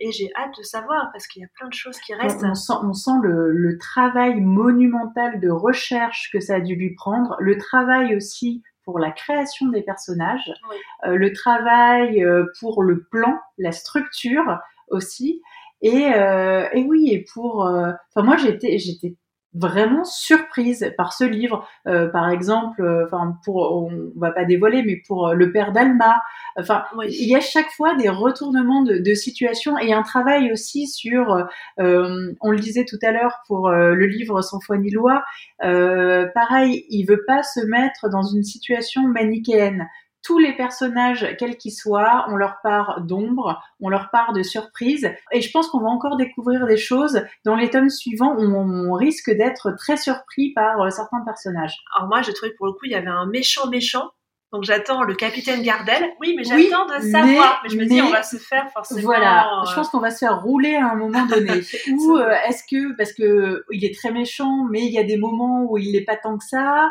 Et 0.00 0.12
j'ai 0.12 0.30
hâte 0.36 0.56
de 0.56 0.62
savoir 0.62 1.08
parce 1.12 1.26
qu'il 1.26 1.42
y 1.42 1.44
a 1.44 1.48
plein 1.56 1.68
de 1.68 1.74
choses 1.74 1.98
qui 1.98 2.14
restent. 2.14 2.44
On, 2.44 2.50
on 2.50 2.54
sent, 2.54 2.72
on 2.82 2.92
sent 2.92 3.18
le, 3.22 3.50
le 3.52 3.78
travail 3.78 4.40
monumental 4.40 5.40
de 5.40 5.50
recherche 5.50 6.30
que 6.32 6.40
ça 6.40 6.56
a 6.56 6.60
dû 6.60 6.76
lui 6.76 6.94
prendre, 6.94 7.36
le 7.40 7.56
travail 7.58 8.14
aussi 8.14 8.62
pour 8.84 8.98
la 8.98 9.10
création 9.10 9.66
des 9.68 9.82
personnages, 9.82 10.50
Oui. 10.70 10.76
euh, 11.06 11.16
le 11.16 11.32
travail 11.32 12.24
euh, 12.24 12.46
pour 12.60 12.82
le 12.82 13.04
plan, 13.10 13.38
la 13.58 13.72
structure 13.72 14.58
aussi, 14.88 15.42
et, 15.82 16.06
euh, 16.14 16.66
et 16.72 16.84
oui, 16.84 17.10
et 17.12 17.24
pour, 17.34 17.66
euh, 17.66 17.92
enfin 18.14 18.24
moi 18.24 18.36
j'étais, 18.36 18.78
j'étais 18.78 19.14
vraiment 19.54 20.04
surprise 20.04 20.92
par 20.96 21.12
ce 21.12 21.24
livre. 21.24 21.66
Euh, 21.86 22.08
par 22.08 22.30
exemple, 22.30 22.82
euh, 22.82 23.04
enfin 23.06 23.36
pour, 23.44 23.56
on 23.56 23.90
va 24.16 24.30
pas 24.30 24.44
dévoiler, 24.44 24.82
mais 24.82 25.00
pour 25.06 25.28
euh, 25.28 25.34
le 25.34 25.52
père 25.52 25.72
d'Alma, 25.72 26.20
enfin 26.58 26.84
Oui. 26.96 27.06
il 27.10 27.28
y 27.28 27.34
a 27.34 27.40
chaque 27.40 27.70
fois 27.70 27.94
des 27.96 28.08
retournements 28.08 28.82
de, 28.82 28.98
de 28.98 29.14
situation 29.14 29.78
et 29.78 29.92
un 29.92 30.02
travail 30.02 30.52
aussi 30.52 30.86
sur, 30.86 31.46
euh, 31.80 32.32
on 32.40 32.50
le 32.50 32.58
disait 32.58 32.84
tout 32.84 32.98
à 33.02 33.10
l'heure 33.10 33.38
pour 33.46 33.70
le 33.70 34.06
livre 34.06 34.42
Sans 34.42 34.60
foi 34.60 34.76
ni 34.78 34.90
loi, 34.90 35.24
euh, 35.64 36.26
pareil, 36.34 36.84
il 36.90 37.04
veut 37.04 37.24
pas 37.26 37.42
se 37.42 37.60
mettre 37.66 38.08
dans 38.10 38.22
une 38.22 38.42
situation 38.42 39.02
manichéenne. 39.08 39.88
Tous 40.22 40.38
les 40.38 40.54
personnages, 40.54 41.36
quels 41.38 41.56
qu'ils 41.56 41.72
soient, 41.72 42.26
ont 42.28 42.36
leur 42.36 42.56
part 42.62 43.00
d'ombre, 43.00 43.62
ont 43.80 43.88
leur 43.88 44.10
part 44.10 44.32
de 44.32 44.42
surprise. 44.42 45.10
Et 45.32 45.40
je 45.40 45.50
pense 45.50 45.68
qu'on 45.68 45.80
va 45.80 45.88
encore 45.88 46.16
découvrir 46.16 46.66
des 46.66 46.76
choses 46.76 47.22
dans 47.44 47.54
les 47.54 47.70
tomes 47.70 47.90
suivants 47.90 48.34
où 48.36 48.42
on 48.42 48.92
risque 48.92 49.30
d'être 49.30 49.72
très 49.72 49.96
surpris 49.96 50.52
par 50.52 50.80
euh, 50.80 50.90
certains 50.90 51.20
personnages. 51.24 51.76
Alors 51.96 52.08
moi, 52.08 52.22
j'ai 52.22 52.32
trouvé 52.34 52.52
que 52.52 52.56
pour 52.56 52.66
le 52.66 52.72
coup, 52.72 52.84
il 52.84 52.92
y 52.92 52.96
avait 52.96 53.06
un 53.06 53.26
méchant 53.26 53.68
méchant. 53.68 54.10
Donc 54.52 54.64
j'attends 54.64 55.02
le 55.02 55.14
capitaine 55.14 55.62
Gardel. 55.62 56.10
Oui, 56.20 56.34
mais 56.34 56.50
Oui, 56.54 56.68
j'attends 56.70 56.86
de 56.86 57.00
savoir. 57.02 57.60
Mais, 57.62 57.68
je 57.68 57.76
me 57.76 57.84
dis, 57.84 58.00
on 58.00 58.08
va 58.10 58.22
se 58.22 58.38
faire 58.38 58.70
forcément. 58.72 59.02
Voilà, 59.02 59.46
euh, 59.60 59.66
je 59.68 59.74
pense 59.74 59.90
qu'on 59.90 59.98
va 60.00 60.10
se 60.10 60.18
faire 60.18 60.40
rouler 60.40 60.74
à 60.74 60.90
un 60.90 60.94
moment 60.94 61.26
donné. 61.26 61.60
Ou 61.92 62.16
euh, 62.16 62.30
est-ce 62.48 62.62
que 62.64 62.96
parce 62.96 63.12
que 63.12 63.64
il 63.70 63.84
est 63.84 63.94
très 63.94 64.10
méchant, 64.10 64.64
mais 64.70 64.80
il 64.86 64.90
y 64.92 64.98
a 64.98 65.04
des 65.04 65.18
moments 65.18 65.66
où 65.68 65.76
il 65.76 65.92
n'est 65.92 66.04
pas 66.04 66.16
tant 66.16 66.38
que 66.38 66.44
ça. 66.46 66.90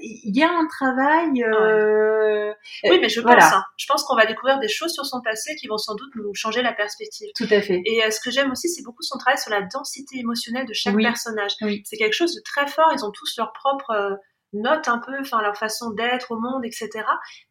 Il 0.00 0.36
y 0.36 0.42
a 0.42 0.50
un 0.50 0.66
travail. 0.66 1.44
euh, 1.44 2.52
Oui, 2.84 2.98
mais 3.00 3.08
je 3.08 3.20
pense. 3.20 3.40
hein. 3.52 3.62
Je 3.76 3.86
pense 3.86 4.02
qu'on 4.02 4.16
va 4.16 4.26
découvrir 4.26 4.58
des 4.58 4.68
choses 4.68 4.92
sur 4.92 5.06
son 5.06 5.20
passé 5.20 5.54
qui 5.56 5.68
vont 5.68 5.78
sans 5.78 5.94
doute 5.94 6.10
nous 6.16 6.34
changer 6.34 6.62
la 6.62 6.72
perspective. 6.72 7.28
Tout 7.36 7.46
à 7.50 7.60
fait. 7.60 7.82
Et 7.84 8.04
euh, 8.04 8.10
ce 8.10 8.18
que 8.20 8.30
j'aime 8.32 8.50
aussi, 8.50 8.68
c'est 8.68 8.82
beaucoup 8.82 9.02
son 9.02 9.16
travail 9.18 9.38
sur 9.38 9.52
la 9.52 9.62
densité 9.62 10.18
émotionnelle 10.18 10.66
de 10.66 10.72
chaque 10.74 10.96
Oui. 10.96 11.04
personnage. 11.04 11.52
Oui. 11.62 11.82
C'est 11.84 11.96
quelque 11.98 12.14
chose 12.14 12.34
de 12.34 12.40
très 12.44 12.66
fort. 12.66 12.90
Ils 12.94 13.04
ont 13.04 13.12
tous 13.12 13.34
leur 13.38 13.52
propre 13.52 14.18
euh, 14.54 14.58
note 14.60 14.88
un 14.88 14.98
peu, 14.98 15.18
enfin 15.20 15.40
leur 15.42 15.56
façon 15.56 15.90
d'être 15.90 16.32
au 16.32 16.40
monde, 16.40 16.64
etc. 16.64 16.88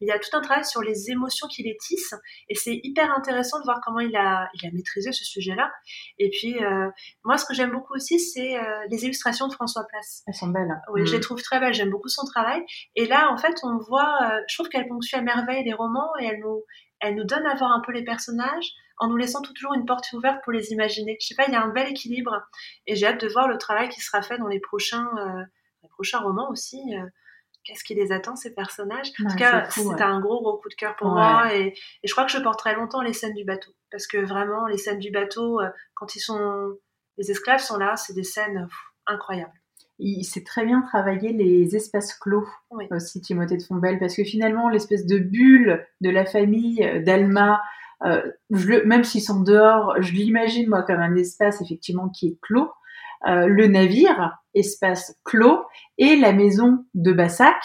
Mais 0.00 0.06
il 0.06 0.08
y 0.08 0.12
a 0.12 0.18
tout 0.18 0.34
un 0.34 0.40
travail 0.40 0.64
sur 0.64 0.82
les 0.82 1.10
émotions 1.10 1.46
qui 1.48 1.62
les 1.62 1.76
tissent. 1.80 2.14
Et 2.48 2.54
c'est 2.54 2.78
hyper 2.82 3.10
intéressant 3.16 3.58
de 3.58 3.64
voir 3.64 3.80
comment 3.84 4.00
il 4.00 4.14
a, 4.16 4.48
il 4.54 4.66
a 4.66 4.70
maîtrisé 4.72 5.12
ce 5.12 5.24
sujet-là. 5.24 5.70
Et 6.18 6.30
puis, 6.30 6.62
euh, 6.64 6.88
moi, 7.24 7.38
ce 7.38 7.44
que 7.46 7.54
j'aime 7.54 7.70
beaucoup 7.70 7.94
aussi, 7.94 8.18
c'est 8.20 8.58
euh, 8.58 8.62
les 8.90 9.04
illustrations 9.04 9.48
de 9.48 9.52
François 9.52 9.84
Place. 9.88 10.22
Elles 10.26 10.34
sont 10.34 10.48
belles. 10.48 10.74
Oui, 10.92 11.02
Mm. 11.02 11.06
je 11.06 11.12
les 11.12 11.20
trouve 11.20 11.42
très 11.42 11.60
belles. 11.60 11.74
J'aime 11.74 11.90
beaucoup 11.90 12.08
son 12.08 12.24
travail. 12.26 12.62
Et 12.94 13.06
là, 13.06 13.30
en 13.32 13.36
fait, 13.36 13.54
on 13.62 13.78
voit, 13.78 14.18
euh, 14.22 14.40
je 14.48 14.56
trouve 14.56 14.68
qu'elle 14.68 14.88
ponctue 14.88 15.14
à 15.14 15.22
merveille 15.22 15.64
les 15.64 15.72
romans 15.74 16.10
et 16.20 16.26
elle 16.26 16.40
nous, 16.40 16.64
elle 17.00 17.14
nous 17.14 17.24
donne 17.24 17.46
à 17.46 17.54
voir 17.54 17.72
un 17.72 17.80
peu 17.84 17.92
les 17.92 18.04
personnages 18.04 18.66
en 18.98 19.08
nous 19.08 19.16
laissant 19.16 19.42
toujours 19.42 19.74
une 19.74 19.84
porte 19.84 20.10
ouverte 20.14 20.42
pour 20.42 20.52
les 20.52 20.72
imaginer. 20.72 21.18
Je 21.20 21.26
sais 21.26 21.34
pas, 21.34 21.44
il 21.46 21.52
y 21.52 21.56
a 21.56 21.62
un 21.62 21.68
bel 21.68 21.88
équilibre. 21.88 22.32
Et 22.86 22.96
j'ai 22.96 23.06
hâte 23.06 23.20
de 23.20 23.28
voir 23.28 23.46
le 23.48 23.58
travail 23.58 23.88
qui 23.90 24.00
sera 24.00 24.22
fait 24.22 24.38
dans 24.38 24.46
les 24.46 24.60
prochains, 24.60 25.06
euh, 25.18 25.42
les 25.96 26.04
prochains 26.04 26.20
romans 26.20 26.50
aussi. 26.50 26.80
euh, 26.94 27.06
Qu'est-ce 27.64 27.82
qui 27.82 27.94
les 27.96 28.12
attend, 28.12 28.36
ces 28.36 28.54
personnages? 28.54 29.08
En 29.20 29.24
Ouais, 29.24 29.30
tout 29.32 29.36
cas, 29.38 29.68
c'est 29.70 29.82
ouais. 29.84 30.00
un 30.02 30.20
gros, 30.20 30.40
gros 30.40 30.56
coup 30.58 30.68
de 30.68 30.74
cœur 30.74 30.94
pour 30.94 31.08
Ouais. 31.08 31.14
moi. 31.14 31.52
Et, 31.52 31.66
et 32.02 32.06
je 32.06 32.12
crois 32.12 32.24
que 32.24 32.30
je 32.30 32.38
porterai 32.38 32.76
longtemps 32.76 33.02
les 33.02 33.12
scènes 33.12 33.34
du 33.34 33.44
bateau. 33.44 33.72
Parce 33.90 34.06
que 34.06 34.18
vraiment, 34.18 34.66
les 34.68 34.78
scènes 34.78 35.00
du 35.00 35.10
bateau, 35.10 35.60
euh, 35.60 35.68
quand 35.94 36.14
ils 36.14 36.20
sont, 36.20 36.76
les 37.18 37.30
esclaves 37.32 37.58
sont 37.60 37.76
là, 37.76 37.96
c'est 37.96 38.12
des 38.12 38.22
scènes 38.22 38.66
pff, 38.68 38.78
incroyables. 39.06 39.52
Il 39.98 40.22
sait 40.24 40.44
très 40.44 40.64
bien 40.64 40.80
travailler 40.82 41.32
les 41.32 41.74
espaces 41.74 42.14
clos 42.14 42.46
Oui. 42.70 42.86
aussi, 42.92 43.20
Timothée 43.20 43.56
de 43.56 43.62
Fombelle, 43.64 43.98
parce 43.98 44.14
que 44.14 44.22
finalement, 44.22 44.68
l'espèce 44.68 45.04
de 45.04 45.18
bulle 45.18 45.84
de 46.02 46.10
la 46.10 46.24
famille 46.24 46.84
euh, 46.84 47.00
d'Alma, 47.02 47.60
euh, 48.04 48.22
je 48.50 48.68
le- 48.68 48.84
même 48.84 49.02
s'ils 49.02 49.22
sont 49.22 49.40
dehors, 49.42 49.96
je 50.00 50.12
l'imagine 50.12 50.68
moi 50.68 50.82
comme 50.84 51.00
un 51.00 51.16
espace 51.16 51.60
effectivement 51.62 52.10
qui 52.10 52.28
est 52.28 52.38
clos. 52.42 52.70
Euh, 53.26 53.46
le 53.46 53.66
navire, 53.66 54.38
espace 54.56 55.16
clos, 55.24 55.62
et 55.98 56.16
la 56.16 56.32
maison 56.32 56.84
de 56.94 57.12
Bassac, 57.12 57.62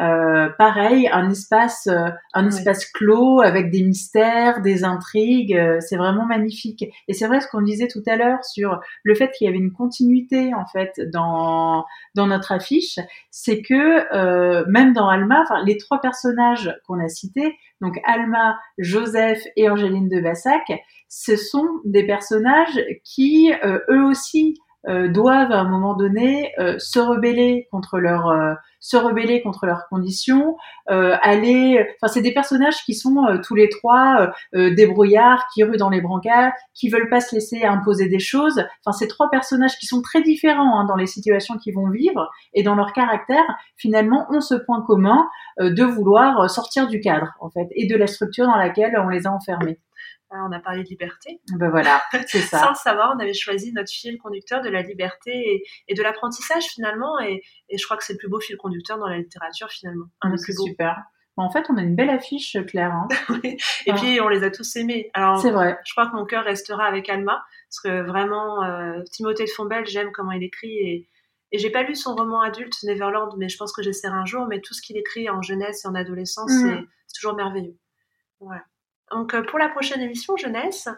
euh, 0.00 0.48
pareil, 0.58 1.06
un 1.12 1.28
espace, 1.30 1.86
euh, 1.86 2.08
un 2.32 2.46
espace 2.46 2.86
clos 2.86 3.42
avec 3.42 3.70
des 3.70 3.82
mystères, 3.82 4.62
des 4.62 4.84
intrigues. 4.84 5.54
euh, 5.54 5.80
c'est 5.80 5.96
vraiment 5.96 6.24
magnifique. 6.24 6.84
Et 7.08 7.12
c'est 7.12 7.26
vrai 7.26 7.40
ce 7.40 7.48
qu'on 7.48 7.60
disait 7.60 7.88
tout 7.88 8.02
à 8.06 8.16
l'heure 8.16 8.42
sur 8.42 8.80
le 9.02 9.14
fait 9.14 9.30
qu'il 9.32 9.46
y 9.46 9.48
avait 9.48 9.58
une 9.58 9.72
continuité 9.72 10.54
en 10.54 10.64
fait 10.66 10.98
dans 11.12 11.84
dans 12.14 12.26
notre 12.26 12.52
affiche, 12.52 12.98
c'est 13.30 13.60
que 13.62 14.64
même 14.70 14.92
dans 14.92 15.08
Alma, 15.08 15.44
les 15.66 15.76
trois 15.76 16.00
personnages 16.00 16.74
qu'on 16.86 16.98
a 16.98 17.08
cités, 17.08 17.56
donc 17.80 17.98
Alma, 18.04 18.58
Joseph 18.78 19.42
et 19.56 19.68
Angéline 19.68 20.08
de 20.08 20.20
Bassac, 20.20 20.70
ce 21.08 21.36
sont 21.36 21.68
des 21.84 22.06
personnages 22.06 22.80
qui 23.04 23.52
eux 23.64 24.04
aussi 24.04 24.58
doivent 24.88 25.52
à 25.52 25.60
un 25.60 25.68
moment 25.68 25.94
donné 25.94 26.52
euh, 26.58 26.76
se 26.78 26.98
rebeller 26.98 27.68
contre 27.70 27.98
leur 27.98 28.28
euh, 28.28 28.54
se 28.82 28.96
rebeller 28.96 29.40
contre 29.42 29.64
leurs 29.64 29.86
conditions, 29.88 30.56
euh, 30.90 31.16
aller. 31.22 31.86
Enfin, 32.02 32.12
c'est 32.12 32.20
des 32.20 32.34
personnages 32.34 32.84
qui 32.84 32.94
sont 32.94 33.24
euh, 33.24 33.38
tous 33.38 33.54
les 33.54 33.68
trois 33.68 34.20
euh, 34.20 34.26
euh, 34.56 34.74
débrouillards, 34.74 35.46
qui 35.54 35.62
ruent 35.62 35.78
dans 35.78 35.88
les 35.88 36.00
brancards, 36.00 36.52
qui 36.74 36.90
veulent 36.90 37.08
pas 37.08 37.20
se 37.20 37.34
laisser 37.34 37.64
imposer 37.64 38.08
des 38.08 38.18
choses. 38.18 38.62
Enfin, 38.84 38.92
c'est 38.92 39.06
trois 39.06 39.30
personnages 39.30 39.78
qui 39.78 39.86
sont 39.86 40.02
très 40.02 40.20
différents 40.20 40.80
hein, 40.80 40.84
dans 40.84 40.96
les 40.96 41.06
situations 41.06 41.56
qu'ils 41.56 41.74
vont 41.74 41.88
vivre 41.88 42.28
et 42.54 42.64
dans 42.64 42.74
leur 42.74 42.92
caractère. 42.92 43.44
Finalement, 43.76 44.26
ont 44.30 44.40
ce 44.40 44.56
point 44.56 44.82
commun 44.82 45.28
euh, 45.60 45.70
de 45.70 45.84
vouloir 45.84 46.50
sortir 46.50 46.88
du 46.88 47.00
cadre, 47.00 47.28
en 47.40 47.50
fait, 47.50 47.68
et 47.76 47.86
de 47.86 47.96
la 47.96 48.08
structure 48.08 48.46
dans 48.46 48.56
laquelle 48.56 48.98
on 48.98 49.08
les 49.08 49.28
a 49.28 49.30
enfermés. 49.30 49.78
Ah, 50.34 50.44
On 50.48 50.52
a 50.52 50.60
parlé 50.60 50.82
de 50.82 50.88
liberté. 50.88 51.40
Ben 51.58 51.68
voilà, 51.70 52.02
c'est 52.26 52.40
ça. 52.40 52.58
Sans 52.64 52.70
le 52.70 52.74
savoir, 52.74 53.12
on 53.14 53.20
avait 53.20 53.34
choisi 53.34 53.72
notre 53.72 53.90
fil 53.92 54.16
conducteur 54.18 54.62
de 54.62 54.68
la 54.70 54.82
liberté 54.82 55.30
et, 55.32 55.64
et 55.88 55.94
de 55.94 56.02
l'apprentissage 56.02 56.64
finalement. 56.64 57.20
Et, 57.20 57.42
et 57.68 57.76
je 57.78 57.84
crois 57.84 57.96
que 57.96 58.04
c'est 58.04 58.14
le 58.14 58.18
plus 58.18 58.28
beau 58.28 58.40
fil 58.40 58.56
conducteur 58.56 58.98
dans 58.98 59.08
la 59.08 59.18
littérature 59.18 59.68
finalement. 59.68 60.06
Un 60.22 60.30
des 60.30 60.38
C'est 60.38 60.44
plus 60.44 60.56
beaux. 60.56 60.64
super. 60.66 60.96
En 61.36 61.50
fait, 61.50 61.64
on 61.70 61.76
a 61.78 61.82
une 61.82 61.94
belle 61.96 62.10
affiche, 62.10 62.56
Claire. 62.66 62.92
hein. 62.92 63.08
et 63.44 63.56
Ah. 63.90 63.94
puis 63.94 64.20
on 64.20 64.28
les 64.28 64.42
a 64.44 64.50
tous 64.50 64.76
aimés. 64.76 65.10
Alors 65.14 65.38
C'est 65.40 65.50
vrai. 65.50 65.78
je 65.84 65.92
crois 65.92 66.06
que 66.10 66.14
mon 66.16 66.24
cœur 66.26 66.44
restera 66.44 66.84
avec 66.84 67.08
Alma 67.08 67.42
parce 67.70 67.80
que 67.80 68.02
vraiment 68.02 68.62
euh, 68.64 69.02
Timothée 69.10 69.44
de 69.44 69.50
Fombelle, 69.50 69.86
j'aime 69.86 70.12
comment 70.12 70.32
il 70.32 70.42
écrit 70.42 70.76
et, 70.78 71.08
et 71.52 71.58
j'ai 71.58 71.70
pas 71.70 71.82
lu 71.84 71.94
son 71.94 72.14
roman 72.14 72.40
adulte 72.42 72.74
Neverland, 72.84 73.34
mais 73.38 73.48
je 73.48 73.56
pense 73.56 73.72
que 73.72 73.82
j'essaierai 73.82 74.14
un 74.14 74.26
jour. 74.26 74.46
Mais 74.46 74.60
tout 74.60 74.74
ce 74.74 74.82
qu'il 74.82 74.96
écrit 74.98 75.28
en 75.30 75.40
jeunesse 75.42 75.84
et 75.84 75.88
en 75.88 75.94
adolescence, 75.94 76.50
c'est 76.50 76.78
c'est 77.06 77.18
toujours 77.20 77.34
merveilleux. 77.34 77.76
Voilà. 78.40 78.64
Donc 79.12 79.34
euh, 79.34 79.42
pour 79.42 79.58
la 79.58 79.68
prochaine 79.68 80.00
émission 80.00 80.36
jeunesse, 80.36 80.88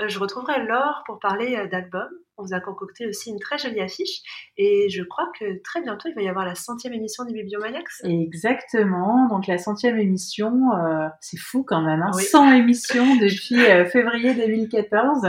euh, 0.00 0.08
je 0.08 0.18
retrouverai 0.18 0.64
Laure 0.64 1.02
pour 1.06 1.18
parler 1.18 1.56
euh, 1.56 1.68
d'albums. 1.68 2.10
On 2.38 2.44
vous 2.44 2.54
a 2.54 2.60
concocté 2.60 3.06
aussi 3.06 3.30
une 3.30 3.38
très 3.38 3.58
jolie 3.58 3.80
affiche 3.80 4.22
et 4.56 4.88
je 4.88 5.02
crois 5.02 5.30
que 5.38 5.62
très 5.62 5.82
bientôt 5.82 6.08
il 6.08 6.14
va 6.14 6.22
y 6.22 6.28
avoir 6.28 6.46
la 6.46 6.54
centième 6.54 6.94
émission 6.94 7.24
des 7.24 7.34
Bibliomaniacs. 7.34 7.84
Exactement. 8.04 9.28
Donc 9.28 9.46
la 9.46 9.58
centième 9.58 9.98
émission, 9.98 10.72
euh, 10.72 11.08
c'est 11.20 11.36
fou 11.36 11.62
quand 11.62 11.82
même. 11.82 12.02
Hein. 12.02 12.10
Oui. 12.14 12.24
100 12.24 12.52
émissions 12.54 13.16
depuis 13.20 13.60
euh, 13.60 13.84
février 13.84 14.34
2014. 14.34 15.28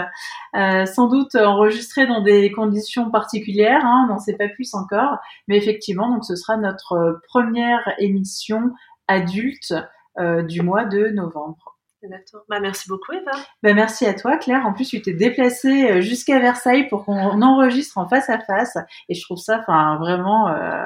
Euh, 0.55 0.85
sans 0.85 1.07
doute 1.09 1.35
enregistrées 1.35 2.07
dans 2.07 2.21
des 2.21 2.51
conditions 2.51 3.11
particulières. 3.11 3.83
Hein, 3.83 4.05
on 4.07 4.13
n'en 4.13 4.19
sait 4.19 4.37
pas 4.37 4.47
plus 4.47 4.73
encore. 4.73 5.17
Mais 5.49 5.57
effectivement, 5.57 6.09
donc 6.09 6.23
ce 6.23 6.35
sera 6.35 6.55
notre 6.55 7.21
première 7.27 7.93
émission 7.99 8.71
adulte 9.07 9.73
du 10.47 10.61
mois 10.61 10.85
de 10.85 11.07
novembre. 11.07 11.72
Exactement. 12.03 12.43
Bah, 12.49 12.59
merci 12.59 12.89
beaucoup, 12.89 13.13
Eva. 13.13 13.31
Bah, 13.61 13.73
merci 13.73 14.05
à 14.05 14.13
toi, 14.13 14.37
Claire. 14.37 14.65
En 14.65 14.73
plus, 14.73 14.89
tu 14.89 15.01
t'es 15.01 15.13
déplacée 15.13 15.89
euh, 15.89 16.01
jusqu'à 16.01 16.39
Versailles 16.39 16.87
pour 16.89 17.05
qu'on 17.05 17.41
enregistre 17.41 17.97
en 17.97 18.07
face 18.07 18.29
à 18.29 18.39
face. 18.39 18.77
Et 19.09 19.13
je 19.13 19.21
trouve 19.23 19.37
ça 19.37 19.63
vraiment 19.99 20.49
euh, 20.49 20.85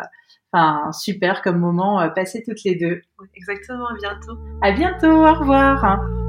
super 0.92 1.42
comme 1.42 1.60
moment 1.60 2.00
euh, 2.02 2.10
passé 2.10 2.44
toutes 2.46 2.64
les 2.64 2.76
deux. 2.76 3.02
Exactement, 3.36 3.88
à 3.88 3.96
bientôt. 3.96 4.38
À 4.62 4.72
bientôt, 4.72 5.26
au 5.26 5.34
revoir. 5.34 6.27